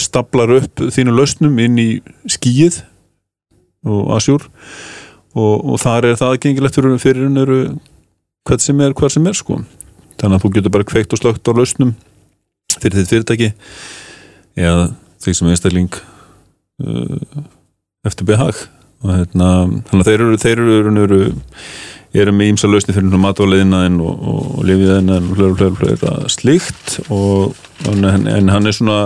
staplar 0.00 0.54
upp 0.56 0.84
þínu 0.94 1.14
lausnum 1.16 1.58
inn 1.60 1.78
í 1.80 1.88
skíið 2.30 2.80
og 3.84 4.14
Azure 4.16 4.48
og, 5.36 5.54
og 5.74 5.80
þar 5.82 6.12
er 6.12 6.20
það 6.20 6.38
gengilegt 6.44 6.78
fyrir, 6.78 6.98
fyrir 7.02 7.26
raun 7.26 7.42
og 7.42 7.46
veru 7.46 7.60
hvað 8.48 8.64
sem 8.64 8.80
er, 8.82 8.94
hvað 8.96 9.12
sem 9.14 9.26
er 9.30 9.36
sko. 9.38 9.60
Þannig 10.18 10.38
að 10.38 10.44
þú 10.44 10.48
getur 10.56 10.74
bara 10.74 10.86
kveikt 10.86 11.14
og 11.14 11.20
slögt 11.20 11.46
á 11.46 11.52
lausnum 11.54 11.94
fyrir 12.78 13.02
þitt 13.02 13.12
fyrirtæki 13.12 13.50
eða 14.58 14.92
því 15.22 15.34
sem 15.38 15.50
einstakling 15.52 15.98
uh, 16.82 17.42
eftir 18.06 18.26
behag 18.28 18.64
og 19.02 19.14
hérna, 19.16 19.50
þannig 19.88 20.02
að 20.02 20.10
þeir 20.10 20.24
eru 20.26 20.40
þeir 20.42 20.62
eru, 20.64 21.22
eru, 22.14 22.36
með 22.36 22.52
ímsa 22.52 22.70
lausni 22.70 22.94
fyrir 22.96 23.22
matváleiðinaðin 23.22 23.98
og, 24.04 24.12
og, 24.32 24.44
og 24.58 24.68
lifiðinaðin 24.68 25.30
og 25.30 25.40
hlera, 25.40 25.56
hlera, 25.58 25.96
hlera 25.96 26.30
slíkt. 26.32 26.98
Og, 27.12 27.56
en, 27.90 28.28
en 28.30 28.52
hann 28.52 28.68
er 28.68 28.76
svona 28.76 29.00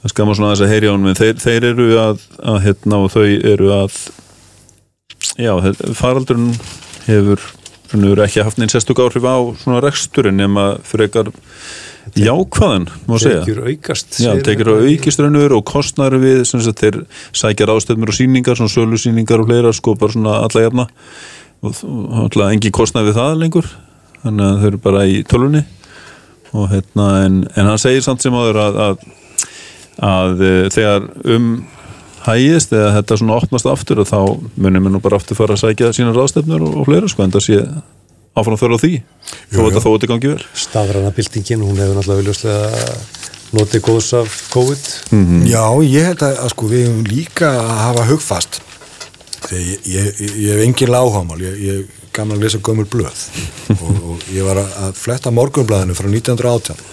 það 0.00 0.14
skama 0.14 0.36
svona 0.36 0.54
þess 0.54 0.64
að 0.64 0.74
heyri 0.74 0.90
á 0.90 0.94
hann 0.94 1.18
þeir, 1.18 1.38
þeir 1.42 1.68
eru 1.74 1.88
að, 2.00 2.26
að 2.52 2.60
hérna 2.66 3.00
og 3.04 3.12
þau 3.12 3.24
eru 3.26 3.72
að 3.76 3.96
já, 5.40 5.52
faraldurinn 5.98 6.54
hefur 7.06 7.42
hefur 7.90 8.22
ekki 8.24 8.44
haft 8.46 8.60
neins 8.60 8.74
sérstök 8.76 9.02
áhrif 9.02 9.26
á 9.26 9.36
svona 9.60 9.82
reksturinn 9.84 10.38
nema 10.40 10.72
frekar 10.86 11.32
jákvæðan, 12.16 12.88
má 13.06 13.18
segja. 13.22 13.42
Tekjur 13.44 13.60
aukast 13.68 14.20
Já, 14.22 14.32
tekjur 14.44 14.70
á 14.70 14.74
þetta. 14.76 14.94
aukiströnnur 14.94 15.54
og 15.58 15.66
kostnæri 15.68 16.22
við 16.22 16.40
sagt, 16.48 16.80
þeir 16.80 17.02
sækja 17.36 17.68
ráðstöfnur 17.70 18.10
og 18.10 18.16
síningar 18.16 18.58
svona 18.58 18.72
sölusíningar 18.72 19.44
og 19.44 19.50
fleira 19.50 19.72
sko 19.76 19.94
bara 20.00 20.16
svona 20.16 20.40
alla 20.46 20.64
jafna. 20.64 20.88
Og 21.60 21.84
alltaf 22.24 22.48
engi 22.48 22.72
kostnæri 22.72 23.10
við 23.10 23.20
það 23.20 23.38
lengur 23.44 23.70
þannig 24.24 24.46
að 24.46 24.60
þau 24.60 24.68
eru 24.70 24.80
bara 24.84 25.04
í 25.08 25.20
tölunni 25.28 25.62
og 26.50 26.70
hérna 26.72 27.08
en, 27.24 27.42
en 27.54 27.68
hann 27.70 27.80
segir 27.80 28.02
samt 28.04 28.24
sem 28.24 28.34
áður 28.34 28.58
að, 28.64 28.80
að, 28.84 29.04
að 30.10 30.42
e, 30.42 30.54
þegar 30.74 31.06
um 31.36 31.52
hægist 32.26 32.74
eða 32.76 32.90
þetta 32.98 33.20
svona 33.20 33.38
opnast 33.38 33.68
aftur 33.70 34.02
og 34.02 34.10
þá 34.10 34.18
munum 34.60 34.88
við 34.88 34.94
nú 34.96 35.00
bara 35.04 35.20
aftur 35.20 35.38
fara 35.38 35.56
að 35.56 35.62
sækja 35.62 35.92
sína 35.96 36.12
ráðstöfnur 36.16 36.66
og, 36.66 36.82
og 36.82 36.90
fleira 36.90 37.08
sko 37.08 37.24
en 37.24 37.34
það 37.36 37.46
sé 37.46 37.60
áfram 38.38 38.58
þörf 38.60 38.76
á 38.76 38.82
því? 38.84 38.92
Þó 39.50 39.56
Jú, 39.56 39.64
þetta 39.66 39.80
jú. 39.80 39.82
þó 39.84 39.90
þetta 39.94 40.10
gangi 40.12 40.30
vel? 40.34 40.44
Stafræna 40.64 41.12
byltingin, 41.16 41.64
hún 41.66 41.80
hefur 41.82 41.98
náttúrulega 41.98 42.20
viljóslega 42.22 42.96
notið 43.50 43.82
góðs 43.88 44.10
af 44.14 44.36
COVID. 44.54 44.90
Já, 45.50 45.62
ég 45.82 46.04
held 46.10 46.22
að, 46.22 46.36
að 46.44 46.52
sko 46.54 46.68
við 46.70 46.84
hefum 46.86 47.00
líka 47.10 47.48
að 47.58 47.72
hafa 47.84 48.04
hugfast. 48.12 48.60
Þegar 49.48 49.64
ég, 49.64 49.88
ég, 49.90 50.12
ég, 50.22 50.36
ég 50.44 50.54
hef 50.54 50.62
engin 50.66 50.92
láhámál 50.94 51.40
ég, 51.42 51.56
ég 51.64 51.96
gaman 52.14 52.38
að 52.38 52.44
lesa 52.46 52.60
gömur 52.62 52.86
blöð. 52.90 53.24
Og, 53.80 53.98
og 54.14 54.28
ég 54.34 54.46
var 54.46 54.60
að, 54.62 54.70
að 54.86 54.94
fletta 55.00 55.32
morgunblæðinu 55.34 55.96
frá 55.98 56.06
1918 56.10 56.86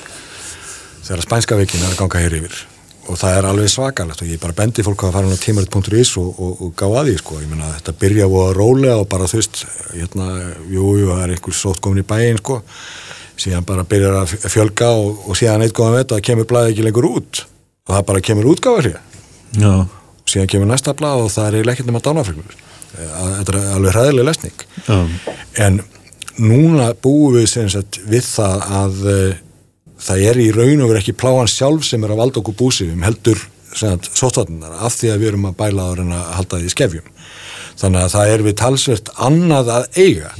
þegar 1.07 1.23
spænska 1.23 1.57
veikin 1.59 1.83
er 1.85 1.93
að 1.93 1.99
ganga 2.01 2.19
hér 2.23 2.35
yfir 2.41 2.57
og 3.07 3.19
það 3.19 3.37
er 3.37 3.47
alveg 3.49 3.71
svakalegt 3.71 4.21
og 4.23 4.29
ég 4.29 4.41
bara 4.41 4.55
bendi 4.57 4.85
fólk 4.85 5.07
að 5.07 5.17
fara 5.17 5.31
á 5.31 5.43
tímarit.is 5.43 6.13
og, 6.21 6.29
og, 6.43 6.61
og 6.65 6.71
gá 6.77 6.85
að 6.87 7.09
því 7.09 7.17
sko, 7.21 7.39
ég 7.41 7.51
meina 7.51 7.73
þetta 7.77 7.95
byrja 8.03 8.29
og 8.29 8.53
rólega 8.57 8.97
og 9.01 9.09
bara 9.11 9.29
þú 9.29 9.41
veist 9.41 9.63
hérna, 9.93 10.29
jú, 10.71 10.93
jú, 11.01 11.09
það 11.11 11.23
er 11.23 11.35
einhver 11.35 11.57
sótt 11.57 11.81
komin 11.83 12.03
í 12.03 12.07
bæinn 12.07 12.41
sko, 12.41 12.61
síðan 13.39 13.67
bara 13.67 13.87
byrjar 13.87 14.21
að 14.21 14.37
fjölga 14.51 14.93
og, 14.99 15.25
og 15.27 15.39
síðan 15.39 15.65
eitt 15.65 15.75
góðan 15.77 15.99
veit 15.99 16.15
að 16.15 16.23
kemur 16.29 16.49
blæði 16.49 16.73
ekki 16.75 16.87
lengur 16.87 17.09
út. 17.09 17.43
Og 17.87 17.95
það 17.95 18.07
bara 18.11 18.23
kemur 18.29 18.49
útgáfa 18.51 18.83
sér 18.83 18.97
Já, 19.57 19.73
og 19.87 20.31
síðan 20.31 20.49
kemur 20.51 20.71
næsta 20.73 20.95
blað 20.97 21.25
og 21.25 21.29
það 21.31 21.61
er 21.61 21.71
ekkert 21.71 21.87
nema 21.87 22.03
dánafregnur 22.03 22.63
þetta 22.97 23.53
er 23.53 23.73
alveg 23.75 23.95
hræðileg 23.95 24.27
lesning. 24.27 24.63
Já, 24.87 24.97
en 25.65 25.81
núna 26.37 26.91
búum 27.01 27.37
við 27.37 27.83
við 28.07 28.25
það 28.25 28.65
að 28.81 29.03
uh, 29.11 29.43
það 30.01 30.23
er 30.29 30.41
í 30.41 30.47
raun 30.55 30.81
og 30.83 30.91
verið 30.91 31.01
ekki 31.01 31.19
pláan 31.19 31.51
sjálf 31.51 31.85
sem 31.87 32.03
er 32.03 32.13
að 32.13 32.21
valda 32.21 32.41
okkur 32.41 32.57
búsifum 32.57 33.05
heldur 33.05 33.43
sóttvarnar 33.77 34.79
af 34.85 34.95
því 34.97 35.13
að 35.13 35.21
við 35.21 35.31
erum 35.31 35.47
að 35.49 35.57
bæla 35.59 35.85
á 35.85 35.87
að 35.87 35.95
reyna 35.99 36.19
að 36.23 36.35
halda 36.39 36.59
því 36.61 36.73
skefjum. 36.73 37.07
Þannig 37.77 38.03
að 38.03 38.13
það 38.15 38.33
er 38.33 38.43
við 38.45 38.57
talsvert 38.61 39.11
annað 39.27 39.71
að 39.75 39.87
eiga. 40.01 40.31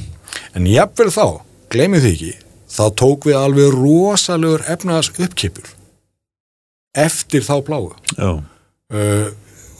En 0.58 0.66
jafnvel 0.66 1.10
þá, 1.14 1.26
gleymið 1.70 2.06
því 2.06 2.14
ekki 2.16 2.36
þá 2.68 2.84
tók 3.00 3.26
við 3.28 3.38
alveg 3.38 3.74
rosalegur 3.74 4.64
efnaðas 4.68 5.10
uppkipur 5.16 5.74
eftir 6.98 7.44
þá 7.46 7.54
pláu 7.64 7.92
já, 8.16 8.30
uh, 8.92 9.28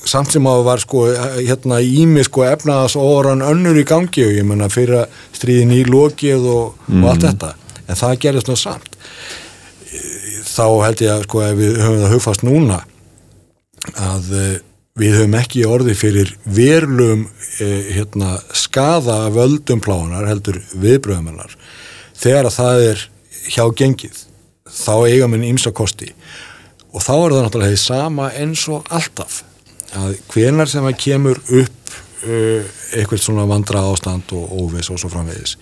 samt 0.08 0.32
sem 0.32 0.46
að 0.48 0.62
var 0.66 0.82
sko 0.82 1.04
hérna 1.36 1.80
ími 1.84 2.22
sko 2.24 2.46
efnaðas 2.48 2.96
óran 3.00 3.44
önnur 3.44 3.80
í 3.80 3.84
gangi 3.88 4.24
og 4.24 4.36
ég 4.38 4.46
menna 4.48 4.70
fyrir 4.72 5.02
að 5.02 5.18
stríðin 5.36 5.74
í 5.76 5.82
lokið 5.88 6.46
og, 6.48 6.78
og 6.88 7.08
allt 7.10 7.26
þetta. 7.26 7.52
En 7.88 7.98
það 7.98 8.18
gerðist 8.24 8.50
nú 8.50 8.56
samt 8.60 8.98
þá 10.58 10.66
held 10.84 11.04
ég 11.04 11.12
að 11.14 11.26
sko 11.28 11.42
ef 11.46 11.58
við 11.58 11.76
höfum 11.82 12.00
það 12.02 12.14
hugfast 12.16 12.46
núna 12.46 12.78
að 13.94 14.32
uh, 14.34 14.54
við 14.98 15.14
höfum 15.14 15.36
ekki 15.38 15.66
orði 15.68 15.94
fyrir 15.94 16.32
verlum 16.42 17.28
eh, 17.62 17.92
hérna, 17.94 18.34
skaða 18.50 19.20
af 19.28 19.36
völdum 19.36 19.82
plánar 19.84 20.26
heldur 20.26 20.58
viðbröðumennar 20.74 21.54
þegar 22.18 22.48
að 22.48 22.56
það 22.56 22.86
er 22.88 23.04
hjá 23.48 23.62
gengið 23.78 24.24
þá 24.68 24.94
eiga 25.06 25.28
minn 25.30 25.46
ímsa 25.46 25.72
kosti. 25.74 26.10
Og 26.92 27.04
þá 27.04 27.12
er 27.14 27.34
það 27.34 27.44
náttúrulega 27.44 27.74
því 27.74 27.80
sama 27.84 28.30
eins 28.36 28.64
og 28.72 28.90
alltaf 28.94 29.42
að 29.96 30.18
hvenar 30.32 30.70
sem 30.70 30.84
að 30.84 30.98
kemur 31.00 31.38
upp 31.46 31.92
uh, 32.26 32.66
eitthvað 32.96 33.22
svona 33.22 33.46
vandra 33.48 33.86
ástand 33.88 34.34
og 34.36 34.54
óvis 34.64 34.90
og 34.92 35.00
svo 35.00 35.12
framvegis. 35.12 35.56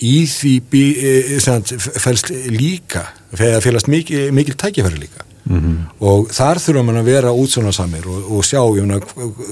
Í 0.00 0.22
því 0.30 0.52
bí, 0.70 0.84
e, 0.96 1.40
fælst 2.00 2.30
líka 2.48 3.02
félast 3.36 3.90
mikil, 3.90 4.32
mikil 4.34 4.56
tækifæri 4.58 5.04
líka 5.04 5.26
Mm 5.44 5.58
-hmm. 5.58 6.04
og 6.06 6.28
þar 6.30 6.58
þurfum 6.58 6.90
við 6.90 6.98
að 6.98 7.04
vera 7.04 7.30
útsjónarsamir 7.32 8.06
og, 8.06 8.32
og 8.32 8.44
sjá 8.44 8.60
mena, 8.74 9.00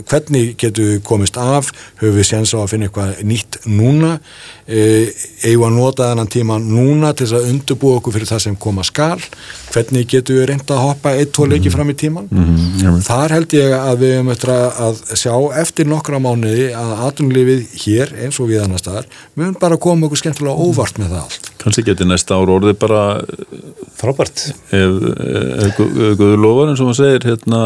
hvernig 0.08 0.56
getum 0.56 0.84
við 0.84 1.02
komist 1.02 1.36
af 1.36 1.72
höfum 2.00 2.18
við 2.18 2.26
séns 2.28 2.54
á 2.54 2.58
að 2.60 2.68
finna 2.68 2.86
eitthvað 2.86 3.22
nýtt 3.24 3.58
núna 3.66 4.20
eigum 4.68 5.64
að 5.64 5.76
nota 5.78 6.10
þennan 6.10 6.28
tíma 6.28 6.58
núna 6.60 7.14
til 7.16 7.28
að 7.32 7.46
undurbúa 7.48 8.00
okkur 8.02 8.12
fyrir 8.18 8.28
það 8.28 8.42
sem 8.44 8.56
koma 8.60 8.84
skal? 8.84 9.16
Hvernig 9.72 10.08
getum 10.12 10.36
við 10.36 10.48
reynda 10.50 10.76
að 10.76 10.82
hoppa 10.84 11.14
eitt, 11.16 11.32
tvo 11.32 11.46
leiki 11.48 11.72
fram 11.72 11.88
í 11.88 11.96
tíman 11.96 12.28
mm 12.28 12.44
-hmm. 12.44 13.00
þar 13.06 13.34
held 13.36 13.54
ég 13.56 13.72
að 13.78 14.02
við 14.02 14.14
höfum 14.18 14.32
eftir 14.34 14.52
að 14.52 15.00
sjá 15.16 15.34
eftir 15.62 15.88
nokkra 15.88 16.20
mánuði 16.20 16.68
að 16.76 16.92
atunlifið 17.08 17.66
hér 17.84 18.12
eins 18.24 18.40
og 18.40 18.48
við 18.52 18.62
annar 18.64 18.82
staðar 18.84 19.08
við 19.34 19.46
höfum 19.46 19.60
bara 19.60 19.76
koma 19.76 20.06
okkur 20.06 20.20
skemmtilega 20.20 20.54
óvart 20.54 20.98
með 20.98 21.08
það 21.08 21.22
allt. 21.22 21.50
Kanski 21.58 21.82
getur 21.82 22.06
næsta 22.06 22.36
ár 22.36 22.52
orðið 22.58 22.78
bara 22.78 23.24
frábært. 23.96 24.52
ef, 24.70 24.90
ef 25.64 25.76
Guður 26.18 26.38
lofar 26.44 26.68
eins 26.68 26.80
og 26.80 26.90
maður 26.90 27.00
segir 27.00 27.24
hérna, 27.24 27.62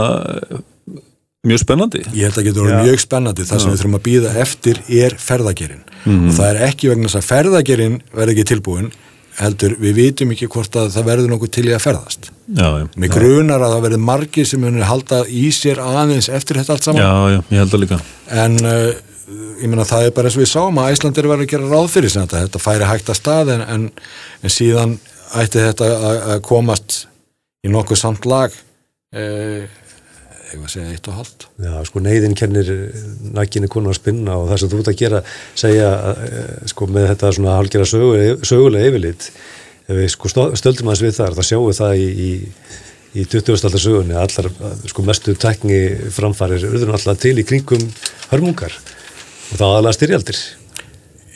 mjög 1.46 1.62
spennandi. 1.62 2.02
Ég 2.14 2.28
held 2.28 2.32
að 2.32 2.38
það 2.38 2.48
getur 2.48 2.64
orðið 2.64 2.84
mjög 2.86 3.00
spennandi. 3.02 3.46
Það 3.48 3.62
sem 3.62 3.72
við 3.72 3.80
þurfum 3.80 3.96
að 3.98 4.04
býða 4.06 4.34
eftir 4.42 4.82
er 5.02 5.16
ferðagerinn. 5.18 5.80
Mm 6.02 6.12
-hmm. 6.12 6.28
og 6.28 6.36
það 6.36 6.50
er 6.50 6.60
ekki 6.68 6.90
vegna 6.90 7.08
þess 7.08 7.20
að 7.20 7.30
ferðagerinn 7.30 7.96
verði 8.12 8.36
ekki 8.36 8.50
tilbúin 8.52 8.92
heldur 9.38 9.76
við 9.80 9.94
vitum 9.96 10.32
ekki 10.34 10.48
hvort 10.52 10.76
að 10.76 10.90
það 10.92 11.06
verður 11.08 11.30
nokkuð 11.32 11.52
til 11.56 11.64
í 11.68 11.72
að 11.72 11.84
ferðast. 11.86 12.28
Já, 12.52 12.68
já, 12.82 12.84
með 12.96 13.14
grunar 13.14 13.62
að 13.64 13.74
það 13.74 13.84
verður 13.86 14.02
margir 14.10 14.48
sem 14.48 14.60
munir 14.60 14.84
halda 14.84 15.22
í 15.26 15.46
sér 15.56 15.80
aðeins 15.80 16.28
eftir 16.28 16.60
þetta 16.60 16.76
allt 16.76 16.88
saman. 16.88 17.02
Já, 17.02 17.12
já, 17.32 17.38
ég 17.54 17.62
held 17.62 17.74
að 17.74 17.82
líka. 17.84 18.00
En 18.28 18.58
uh, 18.60 18.90
ég 19.62 19.70
meina 19.72 19.88
það 19.88 20.06
er 20.06 20.16
bara 20.16 20.28
eins 20.28 20.36
og 20.36 20.44
við 20.44 20.52
sáum 20.52 20.82
að 20.82 20.92
Æslandir 20.92 21.30
verður 21.30 21.46
að 21.46 21.52
gera 21.54 21.70
ráð 21.72 21.88
fyrir 21.94 22.12
þetta, 22.12 22.42
þetta 22.44 22.62
færi 22.62 22.90
hægt 22.90 23.08
að 23.08 23.20
stað 23.22 23.54
en, 23.56 23.64
en, 23.74 23.88
en 24.42 24.52
síðan 24.52 24.98
ætti 25.40 25.64
þetta 25.64 25.88
að 26.34 26.42
komast 26.44 27.06
í 27.64 27.72
nokkuð 27.72 28.02
samt 28.02 28.28
lag 28.28 28.52
eh, 30.52 30.58
eitthvað 30.58 30.68
að 30.68 30.74
segja 30.74 30.92
eitt 30.92 31.08
og 31.10 31.18
halvt 31.18 31.46
Já, 31.62 31.72
sko 31.88 32.02
neyðin 32.04 32.36
kennir 32.38 32.70
nækkinni 33.36 33.70
konu 33.72 33.92
að 33.92 33.98
spinna 33.98 34.36
og 34.38 34.50
það 34.50 34.62
sem 34.62 34.72
þú 34.72 34.80
ert 34.82 34.92
að 34.92 35.00
gera 35.00 35.22
segja, 35.64 35.90
sko 36.72 36.88
með 36.92 37.08
þetta 37.12 37.32
svona 37.38 37.58
halgjara 37.58 37.88
sögulega, 37.88 38.38
sögulega 38.46 38.92
yfirlit 38.92 39.28
ef 39.88 39.98
við 39.98 40.08
sko 40.14 40.32
stöldum 40.32 40.90
aðeins 40.90 41.04
við 41.04 41.18
þar 41.18 41.36
þá 41.36 41.42
sjáum 41.48 41.68
við 41.68 41.78
það 41.80 41.94
í, 41.98 42.08
í, 42.12 42.30
í 43.22 43.26
20. 43.34 43.52
aldar 43.58 43.84
sögunni 43.84 44.18
allar 44.18 44.50
sko 44.92 45.06
mestu 45.06 45.36
tekni 45.40 45.80
framfarir 46.14 46.68
urður 46.70 46.96
allar 46.98 47.20
til 47.22 47.36
í 47.40 47.46
kringum 47.48 47.86
hörmungar 48.30 48.76
og 48.76 49.56
það 49.58 49.66
aðalega 49.68 49.96
styrjaldir. 49.98 50.38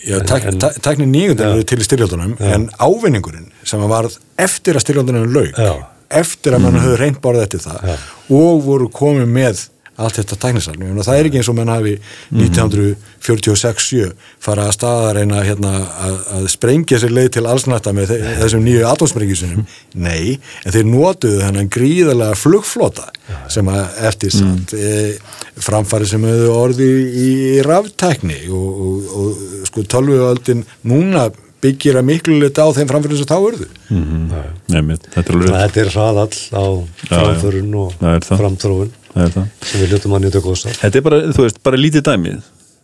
Já, 0.07 0.20
tekni 0.22 1.09
nýjöndan 1.11 1.57
eru 1.57 1.66
til 1.66 1.81
í 1.83 1.87
styrjaldunum 1.87 2.37
en 2.38 2.68
ávinningurinn 2.79 3.50
sem 3.66 3.83
var 3.90 4.07
eftir 4.38 4.79
að 4.79 4.85
styrjaldunum 4.87 5.33
laug 5.35 5.59
Já 5.59 5.96
eftir 6.09 6.57
að 6.57 6.66
mann 6.66 6.81
höfðu 6.81 6.99
reynd 7.01 7.23
borðið 7.25 7.47
eftir 7.47 7.64
það 7.66 7.88
ja. 7.90 7.97
og 8.40 8.61
voru 8.66 8.90
komið 8.92 9.33
með 9.33 9.64
allt 9.97 10.19
þetta 10.21 10.37
tæknisalmi 10.40 10.90
og 10.92 11.05
það 11.07 11.19
er 11.19 11.29
ekki 11.29 11.38
eins 11.40 11.49
og 11.51 11.57
menn 11.57 11.71
hafi 11.73 11.95
1946-7 12.35 14.11
fara 14.45 14.66
að 14.69 14.75
staða 14.77 15.14
reyna 15.16 15.40
hérna, 15.47 15.73
að, 16.05 16.19
að 16.37 16.49
sprengja 16.53 17.01
sér 17.01 17.14
leið 17.16 17.31
til 17.37 17.45
allsnætta 17.49 17.95
með 17.97 18.12
þessum 18.42 18.64
nýju 18.66 18.85
atomsprengisunum 18.90 19.64
nei, 20.05 20.37
en 20.64 20.77
þeir 20.77 20.90
notuðu 20.90 21.40
þennan 21.47 21.73
gríðarlega 21.73 22.40
flugflota 22.42 23.09
ja. 23.31 23.40
sem 23.57 23.73
að 23.73 24.03
eftir 24.11 24.37
samt 24.37 24.77
mm. 24.77 24.85
e, 24.85 25.64
framfari 25.64 26.11
sem 26.11 26.29
hefur 26.29 26.53
orði 26.59 26.90
í, 26.92 27.33
í 27.57 27.64
ráftækni 27.64 28.42
og, 28.53 28.69
og, 28.87 29.11
og 29.16 29.66
sko 29.71 29.87
tölvuöldin 29.97 30.64
núna 30.85 31.31
byggir 31.64 31.99
að 31.99 32.07
miklu 32.11 32.37
liti 32.40 32.62
á 32.62 32.69
þeim 32.77 32.90
framfyrir 32.90 33.21
sem 33.21 33.29
þá 33.29 33.37
verður 33.40 33.73
mm 33.88 34.05
-hmm. 34.05 34.47
Nei, 34.75 34.99
þetta 35.14 35.35
er, 35.35 35.83
er 35.83 35.90
hraðall 35.95 36.38
á 36.53 36.64
framförun 37.09 37.75
og 37.81 37.95
framþróun 38.29 38.92
sem 39.16 39.81
við 39.81 39.92
ljótum 39.95 40.16
að 40.16 40.27
nýta 40.27 40.45
góðs 40.45 40.66
Þetta 40.69 40.99
er 40.99 41.05
bara, 41.07 41.21
þú 41.33 41.47
veist, 41.47 41.62
bara 41.64 41.81
lítið 41.81 42.07
dæmið 42.11 42.40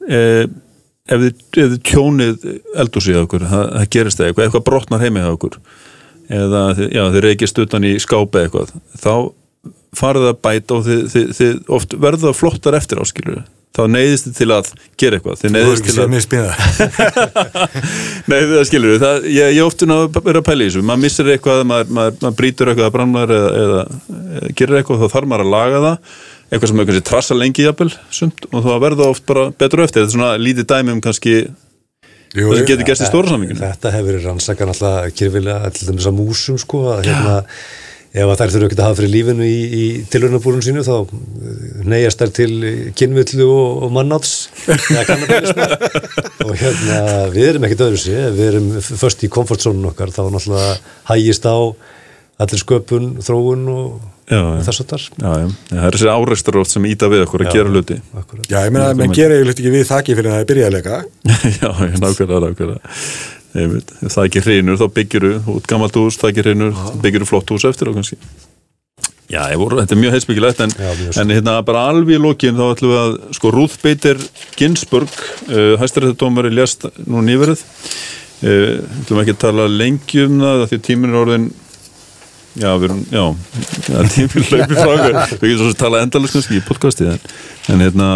eh, 0.08 0.44
ef 1.12 1.24
þið, 1.24 1.44
þið 1.58 1.78
tjónið 1.90 2.48
eldúsið 2.84 3.18
á 3.18 3.24
okkur, 3.26 3.46
það, 3.50 3.64
það 3.76 3.88
gerist 3.96 4.20
það 4.20 4.30
eitthvað, 4.30 4.44
eitthvað 4.46 4.66
brotnar 4.68 5.04
heimið 5.04 5.28
á 5.28 5.32
okkur 5.34 5.58
eða 6.32 6.62
já, 6.86 7.02
þið 7.12 7.22
reykist 7.26 7.58
utan 7.58 7.84
í 7.84 7.96
skápi 8.00 8.44
eitthvað, 8.44 8.72
þá 8.96 9.14
farið 9.96 10.28
að 10.30 10.38
bæta 10.46 10.78
og 10.78 10.86
þið, 10.86 11.02
þið, 11.12 11.26
þið 11.38 11.74
oft 11.76 11.96
verða 12.00 12.32
flottar 12.36 12.78
eftir 12.78 13.02
áskilur 13.02 13.42
þá 13.72 13.82
neyðist 13.92 14.26
þið 14.28 14.34
til 14.38 14.48
að 14.56 14.68
gera 15.00 15.18
eitthvað. 15.18 15.38
Þið 15.40 15.54
neyðist 15.56 15.86
til 15.88 15.96
að 16.02 16.10
Nei 18.30 18.38
það 18.52 18.66
skilur 18.68 18.92
við 18.92 19.00
það, 19.02 19.26
ég, 19.32 19.54
ég 19.56 19.64
ofta 19.64 19.88
að 19.96 20.18
vera 20.18 20.42
að 20.42 20.46
pæla 20.48 20.66
í 20.66 20.68
þessu. 20.68 20.84
Maður 20.88 21.02
missir 21.06 21.32
eitthvað, 21.32 21.64
maður, 21.70 21.96
maður, 21.98 22.20
maður 22.20 22.38
brítur 22.42 22.72
eitthvað 22.72 22.88
að 22.90 22.94
brannar 22.98 23.34
eða, 23.38 23.50
eða, 23.62 23.82
eða 24.36 24.52
gerir 24.60 24.80
eitthvað 24.80 25.02
þá 25.02 25.16
þarf 25.16 25.32
maður 25.32 25.46
að 25.46 25.52
laga 25.56 25.82
það. 25.86 26.14
Eitthvað 26.52 26.68
sem 26.68 26.82
er 26.82 26.88
kannski 26.90 27.08
trassa 27.08 27.38
lengi 27.38 27.64
jafnvel 27.64 27.92
sumt, 28.12 28.48
og 28.52 28.64
þá 28.66 28.72
verða 28.84 29.08
oft 29.08 29.24
bara 29.28 29.48
betur 29.56 29.84
eftir. 29.86 30.02
Þetta 30.02 30.10
er 30.10 30.16
svona 30.18 30.32
lítið 30.40 30.68
dæmi 30.74 30.96
um 30.96 31.04
kannski 31.04 31.36
Jú, 32.32 32.48
það 32.48 32.62
sem 32.62 32.68
getur 32.70 32.86
gæst 32.88 33.04
í 33.04 33.08
stóra 33.10 33.28
samvinginu 33.28 33.60
Þetta 33.60 33.90
hefur 33.92 34.08
verið 34.08 34.22
rannsakar 34.24 34.70
alltaf 34.72 35.16
kyrfilega 35.18 35.72
til 35.76 35.88
þess 35.90 36.08
að 36.08 36.14
músum 36.16 36.60
sko 36.60 36.78
að 36.94 37.02
hérna 37.10 37.34
ef 38.12 38.32
þær 38.36 38.52
þurfu 38.52 38.66
ekki 38.68 38.76
að 38.76 38.84
hafa 38.84 38.98
fyrir 38.98 39.12
lífinu 39.14 39.46
í, 39.48 39.60
í 39.72 39.84
tilhörnabúrun 40.12 40.64
sínu 40.64 40.84
þá 40.84 40.94
eh, 41.00 41.06
neyjast 41.88 42.20
þær 42.20 42.32
til 42.36 42.52
kynvillu 42.98 43.48
og, 43.48 43.82
og 43.86 43.94
mannáts 43.96 44.34
og 46.44 46.54
hérna 46.60 47.00
við 47.32 47.48
erum 47.54 47.66
ekkert 47.68 47.86
öðru 47.88 48.02
sé, 48.02 48.18
við 48.36 48.46
erum 48.50 48.70
först 48.84 49.24
í 49.24 49.32
komfortzónun 49.32 49.90
okkar, 49.94 50.12
þá 50.12 50.26
náttúrulega 50.28 50.76
hægist 51.08 51.48
á 51.48 51.56
allir 52.42 52.60
sköpun, 52.60 53.14
þróun 53.24 53.68
og 53.72 54.00
þess 54.28 54.82
að 54.82 54.92
þar 54.92 55.04
Það 55.18 55.84
er 55.86 55.96
þessi 55.96 56.08
áreistur 56.12 56.58
oft 56.62 56.72
sem 56.72 56.86
íta 56.88 57.08
við 57.12 57.24
okkur 57.26 57.44
að 57.44 57.48
já, 57.48 57.54
gera 57.58 57.72
hluti. 57.72 57.98
akkurat. 58.16 58.48
Já, 58.48 58.58
ég 58.64 58.74
meina, 58.74 58.92
menn 58.98 59.14
gera 59.16 59.36
yfirleitt 59.38 59.60
ekki 59.60 59.72
við 59.74 59.86
þakki 59.88 60.16
fyrir 60.18 60.30
að 60.30 60.36
það 60.36 60.42
er 60.44 60.50
byrjaðleika 60.52 61.00
Já, 61.58 61.68
nákvæmlega, 62.02 62.40
nákvæmlega 62.46 62.96
Ef 63.52 64.14
það 64.14 64.24
ekki 64.24 64.42
hrinur 64.46 64.80
þá 64.80 64.86
byggjuru 64.96 65.34
út 65.52 65.68
gammalt 65.68 65.98
hús, 66.00 66.16
það 66.20 66.32
ekki 66.32 66.46
hrinur 66.46 66.82
byggjuru 67.02 67.28
flott 67.28 67.52
hús 67.52 67.66
eftir 67.68 67.90
og 67.90 67.98
kannski. 67.98 68.18
Já, 69.32 69.46
voru, 69.56 69.78
þetta 69.80 69.94
er 69.94 70.00
mjög 70.00 70.14
heilsbyggilegt 70.16 70.58
en, 70.60 70.72
en 71.22 71.32
hérna 71.32 71.54
bara 71.64 71.86
alveg 71.88 72.18
í 72.18 72.20
lókin 72.20 72.58
þá 72.58 72.64
ætlum 72.66 72.90
við 72.92 72.98
að 73.00 73.14
sko 73.38 73.52
Ruth 73.54 73.78
Bader 73.80 74.20
Ginsburg 74.58 75.12
uh, 75.48 75.78
hæstarættadómari 75.80 76.52
lést 76.52 76.84
nú 77.06 77.22
nýverið. 77.24 77.62
Uh, 78.42 78.82
ætlum 79.04 79.22
ekki 79.22 79.36
að 79.36 79.42
tala 79.46 79.68
lengi 79.72 80.26
um 80.26 80.36
það 80.42 80.66
því 80.72 80.80
tímin 80.88 81.14
er 81.14 81.20
orðin 81.22 81.48
já, 82.58 82.68
við 82.76 82.86
erum, 82.90 83.02
já, 83.08 83.24
tímin 84.16 84.46
hlaupi 84.50 84.76
frá 84.76 84.92
við 84.92 85.48
getum 85.48 85.62
svo 85.62 85.70
að 85.70 85.80
tala 85.80 86.04
endalust 86.04 86.36
kannski 86.36 86.58
í 86.58 86.64
podcasti 86.66 87.08
en, 87.14 87.26
en 87.72 87.84
hérna 87.86 88.08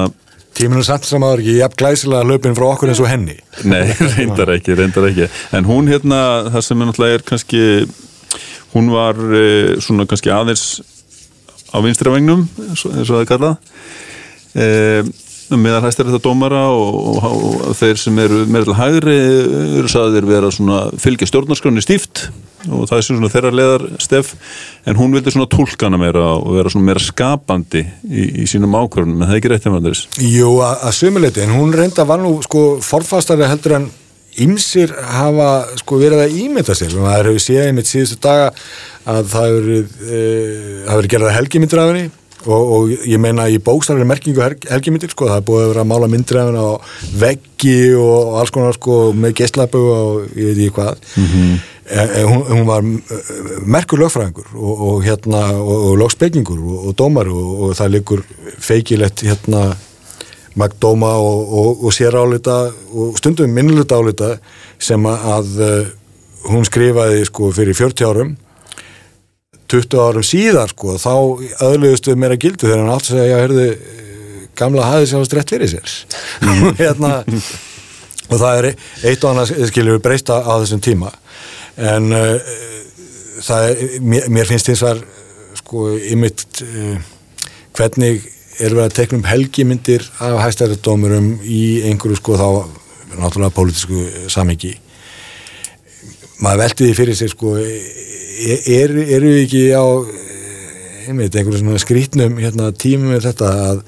Tíminu 0.57 0.81
samt 0.87 1.05
sem 1.05 1.25
aður 1.25 1.42
ekki 1.42 1.55
jafn 1.59 1.79
glæsilega 1.83 2.25
löpinn 2.25 2.57
frá 2.57 2.66
okkur 2.71 2.88
eins 2.92 3.01
og 3.05 3.11
henni. 3.11 3.37
Nei, 3.69 3.85
reyndar 4.16 4.55
ekki, 4.55 4.77
reyndar 4.79 5.09
ekki. 5.11 5.29
En 5.57 5.69
hún 5.69 5.90
hérna, 5.90 6.21
það 6.55 6.64
sem 6.64 6.81
er 6.81 6.88
náttúrulega 6.88 7.19
er 7.19 7.25
kannski, 7.29 7.62
hún 8.73 8.88
var 8.95 9.21
eh, 9.37 9.77
svona 9.85 10.09
kannski 10.09 10.33
aðeins 10.33 10.81
á 11.75 11.77
vinstravengnum, 11.85 12.47
eins 12.71 12.87
og 12.88 13.12
það 13.12 13.21
er 13.21 13.31
kallað, 13.35 13.71
eh, 14.57 15.14
meðal 15.55 15.85
hæstir 15.85 16.09
þetta 16.09 16.25
dómara 16.25 16.64
og, 16.75 16.97
og, 17.21 17.47
og 17.69 17.77
þeir 17.79 18.01
sem 18.01 18.16
eru 18.25 18.42
meðal 18.51 18.79
hægri 18.81 19.16
eru 19.83 19.90
saðir 19.92 20.27
vera 20.27 20.51
svona 20.51 20.87
fylgja 20.99 21.29
stjórnarskroni 21.31 21.85
stíft 21.85 22.27
og 22.70 22.88
það 22.90 22.96
er 22.98 23.07
svona 23.09 23.31
þeirra 23.33 23.52
leðar 23.55 23.85
stef 24.02 24.33
en 24.87 24.98
hún 24.98 25.14
vildi 25.16 25.35
svona 25.35 25.50
tólkana 25.52 26.00
meira 26.00 26.24
og 26.37 26.57
vera 26.59 26.72
svona 26.72 26.90
meira 26.90 27.02
skapandi 27.02 27.85
í, 27.85 28.26
í 28.42 28.48
sínum 28.50 28.74
ákvörðunum, 28.79 29.22
en 29.22 29.29
það 29.29 29.37
er 29.37 29.40
ekki 29.42 29.52
rétt 29.52 29.70
með 29.70 29.88
þess 29.90 30.20
Jú, 30.26 30.50
að 30.64 30.92
sumuleiti, 30.98 31.44
en 31.44 31.56
hún 31.58 31.75
reynda 31.77 32.06
var 32.08 32.23
nú 32.23 32.35
sko 32.46 32.67
forfastari 32.85 33.48
heldur 33.48 33.79
en 33.81 33.88
ymsir 34.42 34.92
hafa 35.17 35.50
sko 35.81 35.98
verið 36.00 36.27
að 36.27 36.37
ímynda 36.42 36.77
sér, 36.77 36.92
það 36.92 37.19
hefur 37.23 37.42
séð 37.46 37.71
í 37.71 37.75
mitt 37.77 37.88
síðustu 37.88 38.21
daga 38.27 38.52
að 39.08 39.33
það 39.33 39.50
hefur 39.50 39.73
e, 39.73 40.23
hefur 40.90 41.10
gerðað 41.14 41.37
helgimyndraðinni 41.38 42.06
og, 42.46 42.73
og 42.77 43.06
ég 43.08 43.21
meina 43.23 43.46
í 43.50 43.58
bókstæðari 43.62 44.06
merkingu 44.08 44.44
helgimyndir 44.71 45.12
sko, 45.12 45.29
það 45.31 45.40
er 45.40 45.46
búið 45.48 45.62
að 45.62 45.71
vera 45.73 45.85
að 45.85 45.90
mála 45.92 46.10
myndræðin 46.12 46.60
á 46.60 46.69
veggi 47.23 47.79
og 48.00 48.37
alls 48.40 48.52
konar 48.54 48.77
sko 48.77 48.98
með 49.17 49.37
gesslappu 49.40 49.83
og 49.92 50.37
ég 50.37 50.52
veit 50.52 50.60
ekki 50.67 50.77
hvað. 50.77 51.00
Mm 51.17 51.27
-hmm. 51.33 51.56
E, 51.91 52.23
hún, 52.27 52.43
hún 52.51 52.65
var 52.69 52.87
merkur 53.67 54.03
lögfræðingur 54.05 54.55
og, 54.55 54.81
og 54.89 55.05
hérna 55.07 55.43
og, 55.57 55.77
og 55.91 55.99
lögspekingur 56.03 56.59
og, 56.61 56.89
og 56.89 56.97
dómar 56.99 57.31
og 57.33 57.77
það 57.79 57.93
likur 57.99 58.25
feikilegt 58.59 59.27
hérna 59.27 59.69
magdóma 60.57 61.13
og 61.21 61.93
sérálita 61.93 62.73
og 62.89 63.19
stundum 63.21 63.53
minnluta 63.53 63.99
álita 64.01 64.39
sem 64.81 65.05
að 65.05 65.61
hún 66.49 66.65
skrifaði 66.65 67.27
sko 67.29 67.51
fyrir 67.55 67.77
40 67.77 68.09
árum 68.09 68.35
20 69.71 70.01
árum 70.01 70.27
síðar 70.27 70.71
sko 70.73 70.97
þá 71.01 71.13
öðluðustu 71.67 72.15
mér 72.19 72.37
að 72.37 72.43
gildu 72.45 72.69
þegar 72.69 72.83
hann 72.83 72.95
átt 72.95 73.09
að 73.11 73.21
segja 73.21 73.41
hörðu, 73.43 73.67
gamla 74.59 74.91
hafið 74.91 75.09
sér 75.11 75.27
strætt 75.27 75.55
fyrir 75.55 75.73
sér 75.73 75.95
mm. 76.43 76.67
hérna, 76.81 77.13
og 78.31 78.37
það 78.37 78.61
er 78.61 78.69
eitt 79.11 79.25
og 79.25 79.33
annað 79.33 79.55
skiljur 79.73 80.03
breysta 80.05 80.39
á 80.43 80.53
þessum 80.63 80.83
tíma 80.87 81.13
en 81.77 82.08
uh, 82.16 82.54
það 83.44 83.68
er, 83.68 83.85
mér, 84.00 84.31
mér 84.33 84.48
finnst 84.48 84.70
eins 84.72 84.83
og 84.87 85.04
sko 85.60 85.90
ymitt 85.98 86.62
uh, 86.64 86.96
hvernig 87.77 88.24
er 88.56 88.72
verið 88.72 88.87
að 88.87 88.96
tekna 88.96 89.20
um 89.20 89.29
helgimyndir 89.29 90.04
af 90.24 90.40
hæstæðardómurum 90.40 91.31
í 91.44 91.62
einhverju 91.90 92.20
sko 92.20 92.38
þá 92.40 92.48
náttúrulega 93.16 93.54
pólitísku 93.56 94.29
samhengi? 94.33 94.72
Maður 96.40 96.62
veldi 96.62 96.88
því 96.88 96.96
fyrir 96.96 97.18
sig 97.18 97.33
sko 97.33 97.56
eru 97.56 99.04
er 99.04 99.24
við 99.24 99.42
ekki 99.44 99.64
á 99.77 99.85
einmitt 101.06 101.37
einhverju 101.37 101.60
svona 101.60 101.81
skrítnum 101.81 102.40
hérna, 102.40 102.72
tímum 102.72 103.12
með 103.12 103.29
þetta 103.31 103.52
að 103.68 103.83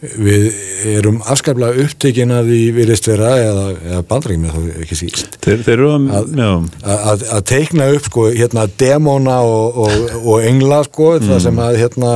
við 0.00 0.48
erum 0.94 1.20
afskaplega 1.30 1.84
upptekinn 1.84 2.34
að 2.34 2.50
því 2.50 2.60
virðist 2.76 3.08
vera 3.08 3.30
eða, 3.40 3.66
eða 3.90 4.00
bandrækjum 4.10 4.48
þá 4.50 4.82
ekki 4.84 4.98
síst. 4.98 5.38
Þeir, 5.44 5.62
þeir 5.66 5.84
að, 5.88 6.34
að, 6.82 7.24
að 7.38 7.46
teikna 7.52 7.88
upp 7.94 8.10
sko 8.10 8.26
hérna 8.32 8.66
demóna 8.80 9.38
og, 9.46 9.80
og, 9.86 10.18
og 10.24 10.44
engla 10.50 10.82
sko 10.88 11.14
mm. 11.16 11.30
það 11.30 11.40
sem 11.46 11.64
að 11.68 11.80
hérna 11.84 12.12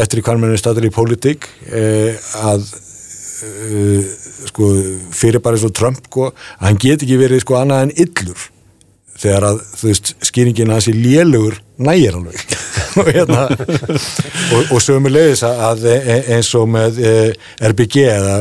eftir 0.00 0.22
í 0.22 0.24
kvarminu 0.24 0.60
statur 0.60 0.88
í 0.88 0.94
pólitík 0.94 1.50
að 2.44 2.66
sko 4.48 4.72
fyrir 5.14 5.42
bara 5.44 5.58
eins 5.58 5.66
og 5.66 5.76
Trump 5.76 6.04
sko 6.08 6.30
hann 6.62 6.80
get 6.80 7.04
ekki 7.04 7.20
verið 7.20 7.44
sko 7.44 7.58
annað 7.60 7.88
en 7.88 7.96
yllur 8.06 8.50
þegar 9.24 9.46
að 9.48 9.62
þú 9.78 9.90
veist 9.90 10.12
skýringin 10.28 10.72
að 10.72 10.80
þessi 10.80 10.94
lélugur 10.98 11.60
nægir 11.84 12.18
alveg. 12.18 12.56
Og 13.00 13.08
hérna 13.10 13.46
og, 13.50 14.68
og 14.70 14.82
sömulegis 14.82 15.42
að 15.48 15.88
e, 15.90 15.94
e, 15.98 16.18
eins 16.36 16.52
og 16.54 16.68
með 16.70 17.00
e, 17.02 17.14
RBG 17.72 18.04
eða 18.06 18.36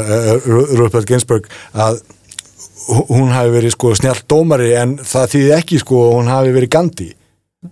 Rupert 0.77 1.09
Ginsburg 1.09 1.47
að 1.73 2.03
hún 3.09 3.31
hafi 3.33 3.49
verið 3.55 3.73
sko 3.73 3.95
snjált 3.97 4.27
dómari 4.29 4.73
en 4.77 4.97
það 5.01 5.33
þýði 5.33 5.51
ekki 5.57 5.79
sko 5.81 6.03
hún 6.19 6.29
hafi 6.29 6.53
verið 6.53 6.73
Gandhi. 6.75 7.09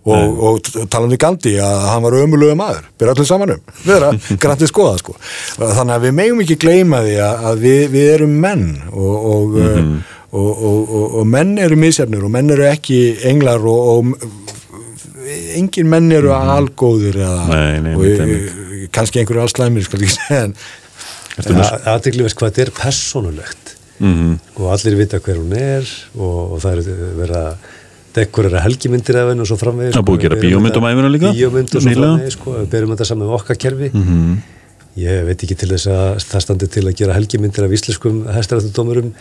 Og, 0.08 0.38
og 0.40 0.68
talandi 0.88 1.18
Gandhi 1.20 1.52
að 1.60 1.82
hann 1.90 2.04
var 2.06 2.14
ömulögu 2.16 2.56
maður, 2.56 2.86
byrja 2.98 3.12
allir 3.14 3.28
saman 3.28 3.54
um. 3.54 3.62
Við 3.84 3.94
erum 3.98 4.20
grantið 4.42 4.72
skoða 4.72 4.96
sko. 5.02 5.14
Þannig 5.60 5.94
að 5.98 6.06
við 6.06 6.16
megum 6.18 6.42
ekki 6.42 6.58
gleyma 6.64 7.02
því 7.04 7.14
að 7.26 7.62
við, 7.66 7.82
við 7.92 8.10
erum 8.16 8.34
menn 8.42 8.66
og, 8.88 9.14
og 9.36 9.54
mm 9.60 9.70
-hmm 9.76 10.18
og, 10.32 10.62
og, 10.64 11.18
og 11.20 11.26
menn 11.28 11.58
eru 11.60 11.76
misjafnir 11.76 12.24
og 12.24 12.32
menn 12.32 12.50
eru 12.54 12.64
ekki 12.70 13.00
englar 13.28 13.64
og 13.68 14.14
engin 15.56 15.90
menn 15.92 16.08
eru 16.12 16.32
mm. 16.32 16.54
algóður 16.56 17.20
eða 17.20 17.42
nei, 17.50 17.80
nei, 17.84 17.92
og 17.96 18.88
kannski 18.94 19.20
einhverju 19.20 19.44
allslæmir 19.44 19.84
skal 19.86 20.06
ég 20.06 20.16
segja 20.16 20.46
veist 21.36 22.38
hvað 22.38 22.48
þetta 22.48 22.64
er 22.64 22.74
personulegt 22.76 23.76
mm 23.98 24.14
-hmm. 24.14 24.34
og 24.56 24.72
allir 24.72 24.96
vita 24.96 25.20
hver 25.20 25.38
hún 25.38 25.54
er 25.56 25.86
og, 26.16 26.52
og 26.52 26.58
það 26.64 26.72
er 26.72 27.14
verið 27.20 27.38
að 27.42 27.54
dekkurera 28.16 28.62
helgimyndir 28.64 29.16
af 29.16 29.30
henn 29.32 29.40
og 29.40 29.48
svo 29.48 29.56
framvegis. 29.60 29.94
Það 29.96 30.08
búið 30.08 30.18
að 30.18 30.24
gera 30.26 30.40
bíómyndum 30.42 30.84
af 30.84 30.92
henn 30.92 31.12
líka 31.12 31.30
Bíómynd 31.32 31.76
og 31.76 31.84
svo 31.84 31.94
framvegis 31.96 32.36
sko, 32.36 32.56
við 32.58 32.66
berum 32.74 32.92
þetta 32.92 33.06
saman 33.08 33.28
með 33.28 33.36
okkar 33.38 33.56
kerfi. 33.64 33.88
Mm 33.92 34.02
-hmm. 34.08 34.34
Ég 35.02 35.24
veit 35.24 35.44
ekki 35.44 35.56
til 35.56 35.70
þess 35.72 35.86
að 35.88 36.18
það 36.32 36.40
standi 36.44 36.66
til 36.68 36.84
að 36.88 36.96
gera 36.98 37.16
helgimyndir 37.16 37.64
af 37.64 37.72
íslenskum 37.72 38.26
hæstarættudómurum 38.28 39.14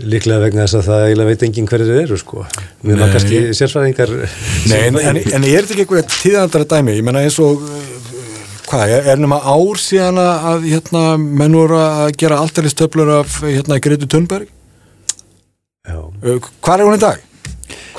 Líklega 0.00 0.40
vegna 0.44 0.64
þess 0.64 0.78
að 0.78 0.86
það 0.88 1.06
eiginlega 1.06 1.30
veit 1.30 1.42
enginn 1.46 1.70
hverju 1.70 1.86
þeir 1.88 2.02
eru 2.02 2.18
sko. 2.20 2.44
Við 2.82 2.92
erum 2.94 3.14
kannski 3.14 3.40
sérfræðingar 3.58 4.12
Nei, 4.70 4.76
en, 4.86 4.98
en, 5.00 5.18
en 5.20 5.46
er 5.46 5.66
þetta 5.66 5.74
ekki 5.74 5.84
eitthvað 5.84 6.12
tíðandara 6.14 6.68
dæmi? 6.70 6.96
Ég 6.96 7.06
menna 7.06 7.24
eins 7.26 7.38
og 7.42 7.64
hvað, 8.70 8.94
er, 8.96 9.08
er 9.12 9.20
nema 9.20 9.40
ár 9.44 9.80
síðan 9.82 10.20
að 10.22 10.68
hérna, 10.70 11.04
menn 11.20 11.56
voru 11.58 11.80
að 11.80 12.14
gera 12.22 12.40
alltaf 12.40 12.70
stöflur 12.72 13.12
af 13.20 13.40
hérna, 13.44 13.80
Greti 13.82 14.08
Thunberg? 14.10 14.48
Já 15.88 15.98
Hvað 16.60 16.74
er 16.76 16.86
hún 16.86 16.98
í 16.98 17.02
dag? 17.02 17.26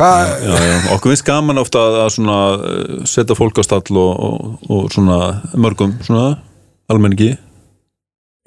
Já, 0.01 0.11
já, 0.41 0.55
já, 0.57 0.75
okkur 0.95 1.11
finnst 1.11 1.25
gaman 1.27 1.61
ofta 1.61 1.81
að, 1.85 1.97
að 2.01 2.13
svona, 2.15 2.37
uh, 2.57 3.01
setja 3.07 3.35
fólk 3.37 3.59
á 3.61 3.63
stall 3.67 3.99
og, 4.01 4.11
og, 4.25 4.55
og 4.71 4.87
svona 4.93 5.17
mörgum 5.53 5.93
svona 6.01 6.39
almenningi 6.89 7.35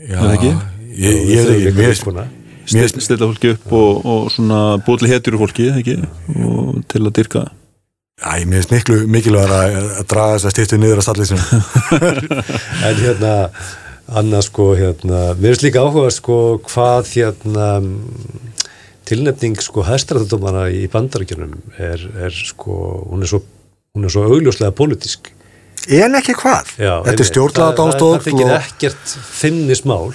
Já, 0.03 0.19
ég, 0.43 0.57
ég, 0.99 1.21
ég 1.31 1.77
veit 1.79 2.03
ekki 2.03 2.44
stilla 2.69 3.27
fólki 3.27 3.53
upp 3.55 3.75
og, 3.77 4.01
og 4.05 4.33
svona 4.35 4.63
búið 4.87 5.05
til 5.05 5.13
hetjur 5.13 5.39
fólki 5.43 5.69
ekki? 5.75 5.99
og 6.45 6.81
til 6.91 7.05
að 7.05 7.15
dyrka. 7.21 7.45
Æ, 8.23 8.47
mér 8.47 8.63
finnst 8.63 8.71
miklu 8.71 8.97
mikilvægur 9.11 9.53
að, 9.53 9.73
að 9.99 10.05
draga 10.13 10.37
þess 10.37 10.47
að 10.47 10.53
stýttu 10.55 10.77
niður 10.79 11.01
að 11.01 11.07
stallísinu 11.09 11.41
En 12.87 13.01
hérna 13.01 13.33
annars 14.21 14.47
sko 14.53 14.69
hérna 14.79 15.23
mér 15.35 15.51
finnst 15.51 15.65
líka 15.67 15.83
áhuga 15.83 16.13
sko 16.15 16.37
hvað 16.69 17.11
hérna 17.11 17.67
tilnefning 19.09 19.59
sko 19.61 19.83
hæstræðardómana 19.89 20.69
í 20.71 20.85
bandaríkjunum 20.93 21.57
er, 21.75 22.05
er 22.29 22.39
sko 22.39 22.77
hún 23.11 23.27
er 23.27 23.33
svo, 23.33 23.43
hún 23.97 24.07
er 24.07 24.15
svo 24.15 24.29
augljóslega 24.29 24.77
politísk 24.79 25.33
En 25.85 26.17
ekki 26.17 26.33
hvað? 26.39 26.71
Já, 26.81 26.95
Þetta 27.05 27.21
er 27.21 27.29
stjórnlaða 27.29 27.75
dánstofn 27.81 27.99
Það, 27.99 27.99
það, 27.99 28.15
það 28.15 28.29
þykir 28.31 28.55
ekkert 28.61 29.17
finnismál 29.43 30.15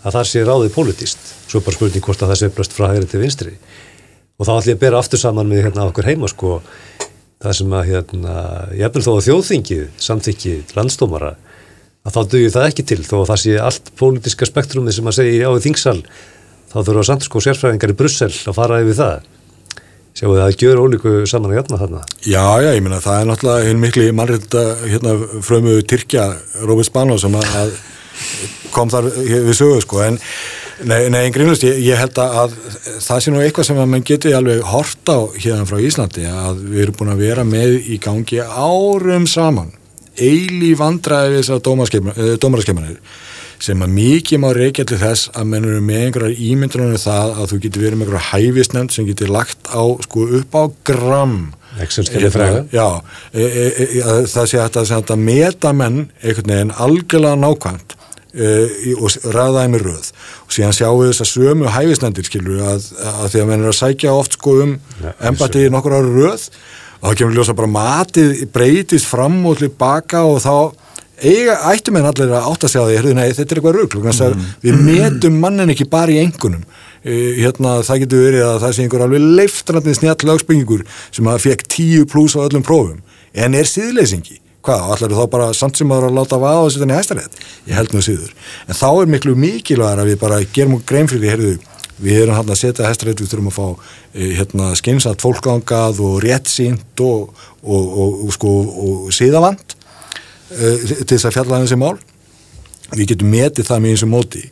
að 0.00 0.16
það 0.16 0.28
sé 0.30 0.44
ráðið 0.46 0.74
politist 0.74 1.30
svo 1.50 1.60
bara 1.64 1.76
spurning 1.76 2.04
hvort 2.04 2.22
að 2.24 2.34
það 2.34 2.54
blöst 2.56 2.76
frá 2.76 2.88
hægri 2.90 3.08
til 3.10 3.20
vinstri. 3.22 3.54
Og 4.40 4.48
þá 4.48 4.52
ætlum 4.54 4.70
ég 4.72 4.78
að 4.78 4.84
bera 4.84 5.00
aftur 5.02 5.20
saman 5.20 5.50
með 5.50 5.66
hérna 5.66 5.86
okkur 5.90 6.08
heima 6.08 6.30
sko 6.30 6.60
það 7.40 7.56
sem 7.58 7.74
að 7.76 7.88
hérna 7.90 8.34
ég 8.76 8.84
efnir 8.88 9.04
þó 9.04 9.12
að 9.14 9.26
þjóðþingið 9.28 9.82
samþykkið 10.06 10.74
landstómara 10.78 11.34
að 12.04 12.14
þá 12.16 12.20
dugir 12.32 12.54
það 12.54 12.68
ekki 12.70 12.86
til. 12.88 13.00
Þó 13.04 13.16
að 13.20 13.28
það 13.32 13.42
sé 13.42 13.58
allt 13.60 13.92
politiska 14.00 14.48
spektrumið 14.48 14.96
sem 14.96 15.10
að 15.10 15.18
segja 15.20 15.52
á 15.52 15.52
í 15.52 15.64
þingsal 15.66 15.98
þá 16.70 16.78
þurfa 16.78 17.04
samt 17.10 17.26
sko 17.26 17.44
sérfræðingar 17.44 17.92
í 17.92 17.98
Brussel 18.00 18.32
að 18.32 18.56
fara 18.56 18.80
yfir 18.84 18.98
það. 19.00 19.28
Sjáu 20.10 20.32
það 20.34 20.44
að 20.46 20.62
gjör 20.64 20.80
ólíku 20.82 21.12
saman 21.30 21.52
að 21.52 21.60
jafna 21.60 21.78
þarna? 21.80 22.00
Já, 22.26 22.44
já, 22.64 22.70
ég 22.74 22.82
minna 22.82 22.98
það 23.00 23.20
er 23.20 23.28
náttúrulega 23.28 23.68
einn 23.68 23.80
miklu 23.80 24.06
mannreita 24.16 24.64
hérna 24.82 25.12
frömu 25.46 25.76
Tyrkja 25.86 26.24
Róbert 26.64 26.88
Spano 26.88 27.16
sem 27.20 27.36
að 27.38 27.76
kom 28.74 28.90
þar 28.92 29.12
við 29.20 29.54
sögu 29.58 29.84
sko. 29.84 30.02
En 30.06 30.20
Nei, 30.80 31.10
nei, 31.12 31.26
grínust, 31.28 31.64
ég, 31.66 31.76
ég 31.84 31.98
held 32.00 32.16
að 32.22 32.54
það 33.04 33.18
sé 33.20 33.32
nú 33.32 33.40
eitthvað 33.42 33.66
sem 33.68 33.80
að 33.82 33.90
mann 33.92 34.04
geti 34.06 34.30
alveg 34.32 34.62
hort 34.64 35.10
á 35.12 35.28
hérna 35.34 35.66
frá 35.68 35.76
Íslandi 35.76 36.24
að 36.24 36.62
við 36.70 36.84
erum 36.86 36.96
búin 36.96 37.12
að 37.12 37.20
vera 37.26 37.44
með 37.44 37.74
í 37.84 37.98
gangi 38.00 38.40
árum 38.40 39.26
saman 39.28 39.74
eili 40.16 40.72
vandræði 40.78 41.42
þessar 41.42 41.60
dómaraskemanir 42.40 42.96
sem 43.60 43.84
að 43.84 43.92
mikið 43.92 44.40
má 44.40 44.48
reykja 44.56 44.86
til 44.88 44.98
þess 45.02 45.28
að 45.36 45.50
menn 45.52 45.68
eru 45.68 45.84
með 45.84 46.04
einhverjar 46.06 46.42
ímyndunum 46.48 46.96
það 47.00 47.36
að 47.36 47.50
þú 47.52 47.60
getur 47.66 47.84
verið 47.84 48.00
með 48.00 48.06
einhverjar 48.06 48.28
hæfisnefnd 48.30 48.94
sem 48.94 49.08
getur 49.10 49.32
lagt 49.36 49.68
á, 49.68 49.84
sko, 50.06 50.26
upp 50.40 50.56
á 50.56 50.62
gram. 50.88 51.38
Excel-skjali 51.80 52.32
fræða 52.32 52.62
Já, 52.72 52.86
e, 53.36 53.44
e, 53.44 53.66
e, 53.84 54.04
það 54.32 54.48
sé 54.48 54.64
að 54.64 54.80
þetta 54.88 55.20
meta 55.20 55.76
menn 55.76 56.06
einhvern 56.24 56.54
veginn 56.54 56.76
algjörlega 56.88 57.40
nákvæmt 57.44 57.99
Uh, 58.30 58.92
og 59.02 59.32
ræðaði 59.34 59.70
með 59.72 59.86
röð. 59.88 60.10
Og 60.46 60.52
síðan 60.54 60.76
sjáum 60.76 61.00
við 61.00 61.08
þess 61.10 61.24
að 61.24 61.30
sömu 61.32 61.70
hæfisnendir 61.74 62.28
skilur 62.28 62.60
að, 62.62 62.84
að 63.10 63.24
því 63.32 63.40
að 63.40 63.48
menn 63.48 63.64
er 63.64 63.70
að 63.72 63.78
sækja 63.80 64.12
oft 64.14 64.36
sko 64.38 64.52
um 64.62 64.76
ja, 65.00 65.14
empati 65.32 65.64
í 65.66 65.72
nokkur 65.74 65.96
ára 65.96 66.12
röð 66.12 66.44
og 67.00 67.08
þá 67.08 67.18
kemur 67.18 67.34
ljósa 67.34 67.56
bara 67.58 67.72
matið 67.74 68.44
breytist 68.54 69.08
fram 69.10 69.40
og 69.50 69.58
tilbaka 69.58 70.22
og 70.28 70.38
þá 70.44 70.54
eiga, 71.20 71.56
ættum 71.72 71.98
en 71.98 72.06
allir 72.12 72.30
að 72.30 72.46
átt 72.52 72.66
að 72.68 72.72
segja 72.76 73.02
því 73.02 73.16
nei, 73.18 73.26
þetta 73.34 73.56
er 73.56 73.60
eitthvað 73.60 73.78
rögl 73.80 74.04
mm. 74.04 74.46
við 74.62 74.78
metum 74.86 75.40
mannin 75.42 75.74
ekki 75.74 75.88
bara 75.90 76.14
í 76.14 76.20
engunum. 76.22 76.62
Uh, 77.00 77.34
hérna 77.40 77.80
það 77.86 78.04
getur 78.04 78.26
verið 78.28 78.46
að 78.46 78.60
það 78.62 78.76
sé 78.76 78.86
einhver 78.86 79.06
alveg 79.08 79.26
leiftrandið 79.40 79.98
snjall 79.98 80.30
lögspengingur 80.30 80.86
sem 81.10 81.32
að 81.32 81.42
fekk 81.48 81.66
tíu 81.72 82.06
pluss 82.06 82.38
á 82.38 82.44
öllum 82.44 82.62
prófum 82.62 83.02
en 83.34 83.54
er 83.56 83.68
síðleysingi 83.68 84.39
hvað, 84.64 84.86
allar 84.94 85.16
þá 85.16 85.24
bara 85.32 85.48
samt 85.56 85.80
sem 85.80 85.92
að 85.94 86.08
láta 86.14 86.38
vaða 86.40 86.66
og 86.66 86.70
setja 86.72 86.84
henni 86.84 86.98
hæstarétt, 86.98 87.40
ég 87.68 87.78
held 87.78 87.94
nú 87.94 88.02
síður. 88.04 88.34
En 88.68 88.78
þá 88.78 88.88
er 88.90 89.10
miklu 89.14 89.34
mikilvægar 89.38 90.02
að 90.02 90.12
við 90.12 90.20
bara 90.20 90.40
gerum 90.54 90.78
grein 90.86 91.10
fyrir 91.10 91.34
heyrðu, 91.34 91.54
við 92.00 92.22
erum 92.24 92.38
hann 92.38 92.52
að 92.52 92.60
setja 92.60 92.88
hæstarétt, 92.88 93.22
við 93.22 93.32
þurfum 93.32 93.50
að 93.50 93.56
fá 93.56 93.66
eh, 94.14 94.36
hérna, 94.38 94.70
skeinsat 94.78 95.24
fólkangað 95.24 96.04
og 96.04 96.20
réttsýnt 96.24 97.04
og, 97.06 97.34
og, 97.64 97.90
og, 98.04 98.22
og 98.26 98.36
sko, 98.36 98.54
síðavand 99.16 99.76
uh, 99.76 100.78
til 100.86 101.10
þess 101.16 101.28
að 101.28 101.36
fjalla 101.38 101.64
þessi 101.64 101.80
mál. 101.80 101.96
Við 102.90 103.12
getum 103.12 103.30
metið 103.32 103.68
það 103.68 103.84
með 103.84 103.94
eins 103.94 104.06
og 104.06 104.12
móti. 104.12 104.46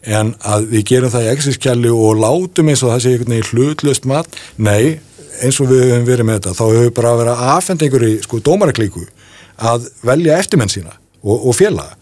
En 0.00 0.34
að 0.48 0.70
við 0.70 0.86
gerum 0.94 1.12
það 1.12 1.26
í 1.26 1.30
exerskjalli 1.34 1.90
og 1.92 2.20
látum 2.20 2.70
eins 2.72 2.82
og 2.84 2.94
það 2.94 3.02
sé 3.04 3.14
einhvern 3.14 3.34
veginn 3.34 3.50
hlutlöst 3.50 4.06
mat, 4.08 4.38
nei 4.56 5.00
eins 5.44 5.58
og 5.60 5.70
við 5.70 5.86
höfum 5.86 6.06
verið 6.08 6.28
með 6.28 6.38
þetta 6.38 6.56
þá 6.56 6.62
höfum 6.66 6.84
við 6.84 6.92
bara 6.96 7.12
verið 7.18 7.32
að 7.32 7.50
aðfenda 7.54 7.86
einhverju 7.86 8.22
sko 8.24 8.40
dómaraklíku 8.44 9.04
að 9.60 9.88
velja 10.06 10.38
eftirmenn 10.40 10.72
sína 10.72 10.94
og, 11.22 11.48
og 11.50 11.56
félaga 11.56 11.96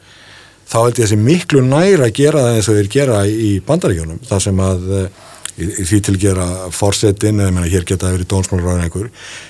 þá 0.69 0.77
held 0.83 0.99
ég 0.99 1.07
þessi 1.07 1.19
miklu 1.23 1.63
næra 1.65 2.09
að 2.09 2.19
gera 2.19 2.45
það 2.45 2.59
eins 2.59 2.69
og 2.69 2.79
þeir 2.79 2.93
gera 2.93 3.23
í 3.29 3.51
bandaríkjónum 3.67 4.21
þar 4.29 4.45
sem 4.45 4.61
að 4.65 4.93
eh, 4.99 5.25
því 5.59 6.01
til 6.05 6.15
að 6.15 6.21
gera 6.23 6.47
fórsetin 6.75 7.43
eða 7.43 7.65
hér 7.67 7.87
geta 7.89 8.13
verið 8.13 8.31
dónsmálaráðin 8.31 8.87
einhver 8.87 9.09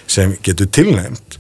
sem 0.09 0.37
getur 0.45 0.71
tilnæmt 0.73 1.39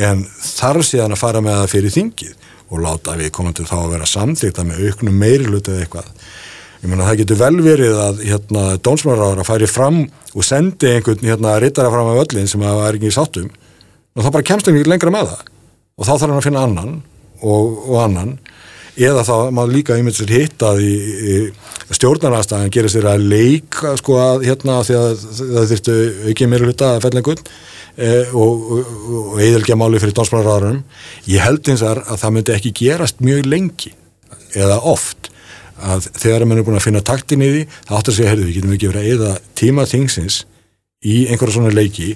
en 0.00 0.24
þarf 0.40 0.86
síðan 0.88 1.12
að 1.12 1.20
fara 1.20 1.42
með 1.44 1.58
það 1.60 1.72
fyrir 1.74 1.94
þingið 1.96 2.48
og 2.72 2.80
láta 2.80 3.18
við 3.18 3.32
komandi 3.36 3.66
þá 3.68 3.76
að 3.82 3.92
vera 3.92 4.08
samþýkta 4.08 4.64
með 4.64 4.86
auknum 4.88 5.18
meiri 5.20 5.44
hluti 5.44 5.74
eða 5.74 5.84
eitthvað. 5.84 6.06
Ég 6.82 6.90
menna 6.90 7.06
það 7.06 7.18
getur 7.20 7.40
vel 7.42 7.56
verið 7.62 7.98
að 8.00 8.22
hérna, 8.26 8.62
dónsmálaráður 8.82 9.42
að 9.42 9.50
færi 9.50 9.68
fram 9.70 9.98
og 10.32 10.46
sendi 10.46 10.94
einhvern 10.96 11.28
hérna, 11.28 11.58
rittara 11.62 11.92
fram 11.92 12.08
af 12.14 12.22
öllin 12.24 12.48
sem 12.50 12.64
að 12.64 12.78
það 12.78 12.88
er 12.88 12.98
ekki 12.98 13.10
í 13.10 13.16
sáttum 13.18 13.50
og 13.52 14.24
þá 14.24 14.30
bara 14.32 14.48
kemst 14.48 14.70
ekki 14.72 14.88
lengra 14.88 15.12
með 15.12 15.34
það 15.34 15.51
og 15.96 16.06
þá 16.06 16.12
þarf 16.12 16.28
hann 16.28 16.38
að 16.38 16.46
finna 16.48 16.64
annan 16.66 16.94
og, 17.42 17.78
og 17.88 17.98
annan. 18.02 18.36
Eða 18.92 19.22
þá 19.24 19.36
maður 19.56 19.76
líka 19.78 19.94
einmitt 19.96 20.18
sér 20.18 20.32
hittað 20.34 20.82
í, 20.84 20.92
í 20.92 21.36
stjórnarnastæðan 21.96 22.72
gerir 22.74 22.92
sér 22.92 23.08
að 23.08 23.24
leika 23.30 23.94
sko 24.00 24.18
að 24.20 24.44
hérna 24.50 24.82
því 24.84 24.98
að 24.98 25.24
það 25.38 25.70
þurftu 25.70 25.96
ekki 26.32 26.48
meira 26.50 26.68
hluta 26.68 26.90
að 26.92 27.06
fellna 27.06 27.22
gull 27.24 27.38
e, 27.40 28.10
og, 28.36 28.66
og, 28.76 28.92
og 29.22 29.40
eðelgja 29.40 29.78
máli 29.80 30.00
fyrir 30.02 30.16
dónsmálaráðurum 30.18 30.82
ég 31.32 31.44
held 31.44 31.72
eins 31.72 31.84
að 31.88 32.02
það 32.12 32.34
myndi 32.36 32.54
ekki 32.58 32.74
gerast 32.82 33.24
mjög 33.24 33.48
lengi 33.48 33.94
eða 34.60 34.78
oft 34.92 35.32
að 35.82 36.08
þegar 36.12 36.46
mann 36.46 36.60
er 36.60 36.66
búin 36.66 36.78
að 36.78 36.86
finna 36.86 37.04
taktin 37.04 37.42
í 37.42 37.50
því 37.50 37.62
þá 37.72 37.92
áttur 37.96 38.12
að 38.12 38.18
segja, 38.18 38.32
heyrðu, 38.32 38.48
við 38.48 38.58
getum 38.58 38.76
ekki 38.76 38.92
verið 38.92 39.02
að 39.02 39.14
eða 39.16 39.32
tíma 39.58 39.88
þingsins 39.88 40.42
í 41.02 41.16
einhverja 41.32 41.56
svona 41.56 41.74
leiki 41.74 42.12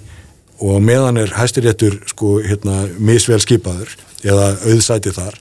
og 0.60 0.78
meðan 0.84 1.20
er 1.20 1.34
hæstiréttur 1.36 1.98
sko 2.10 2.38
hérna 2.44 2.84
misvel 2.98 3.40
skipaður 3.42 3.92
eða 4.24 4.52
auðsæti 4.66 5.12
þar 5.16 5.36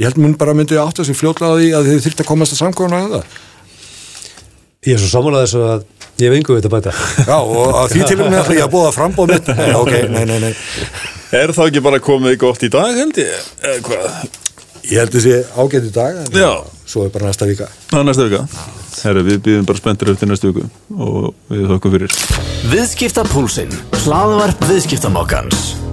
ég 0.00 0.08
held 0.08 0.20
mun 0.20 0.34
bara 0.40 0.56
myndi 0.56 0.78
áttu 0.80 1.04
að 1.04 1.10
sem 1.10 1.18
fljótlaði 1.18 1.72
að 1.76 1.88
þið 1.90 2.02
þurft 2.06 2.24
að 2.24 2.28
komast 2.32 2.56
að 2.56 2.62
samkvæmna 2.64 3.04
að 3.06 3.16
það 3.18 3.38
Ég 4.88 4.96
er 4.96 5.00
svo 5.02 5.10
samanlega 5.12 5.44
þess 5.44 5.56
að 5.60 6.22
ég 6.22 6.30
hef 6.30 6.36
yngu 6.38 6.54
við 6.54 6.62
þetta 6.62 6.70
bæta 6.72 6.92
Já 7.28 7.36
og 7.36 7.74
að 7.82 7.90
því 7.92 8.04
til 8.08 8.16
og 8.16 8.30
með 8.32 8.38
ætla 8.40 8.54
ég 8.56 8.62
að 8.64 8.70
búa 8.72 8.92
frambóð 8.96 9.32
mitt 9.34 9.50
ok, 9.82 9.90
nei, 10.08 10.22
nei, 10.30 10.38
nei 10.46 10.52
Er 11.36 11.52
það 11.52 11.68
ekki 11.68 11.82
bara 11.84 12.00
komið 12.00 12.38
gott 12.40 12.64
í 12.64 12.70
dag 12.72 12.96
held 12.96 13.20
ég? 13.20 13.50
Eða 13.60 13.82
hvað? 13.90 14.38
Ég 14.88 14.96
held 15.02 15.18
þessi 15.18 15.34
ágætt 15.52 15.90
í 15.90 15.92
dag 15.98 16.22
en 16.22 16.38
Já. 16.40 16.52
svo 16.88 17.04
er 17.04 17.12
bara 17.12 17.28
næsta 17.28 17.50
vika 17.50 17.68
Það 17.90 18.00
er 18.00 18.08
næsta 18.08 18.30
vika 18.30 18.46
Herru, 19.04 19.24
við 19.26 19.42
býðum 19.46 19.68
bara 19.68 19.80
spenntir 19.80 20.12
eftir 20.14 20.30
næstu 20.30 20.50
viku 20.50 20.66
og 20.96 21.30
við 21.50 21.68
þokkum 21.74 21.94
fyrir. 21.96 22.18
Viðskipta 22.72 23.26
púlsinn, 23.30 23.78
hlaðvarp 24.04 24.66
viðskiptamokkans 24.70 25.89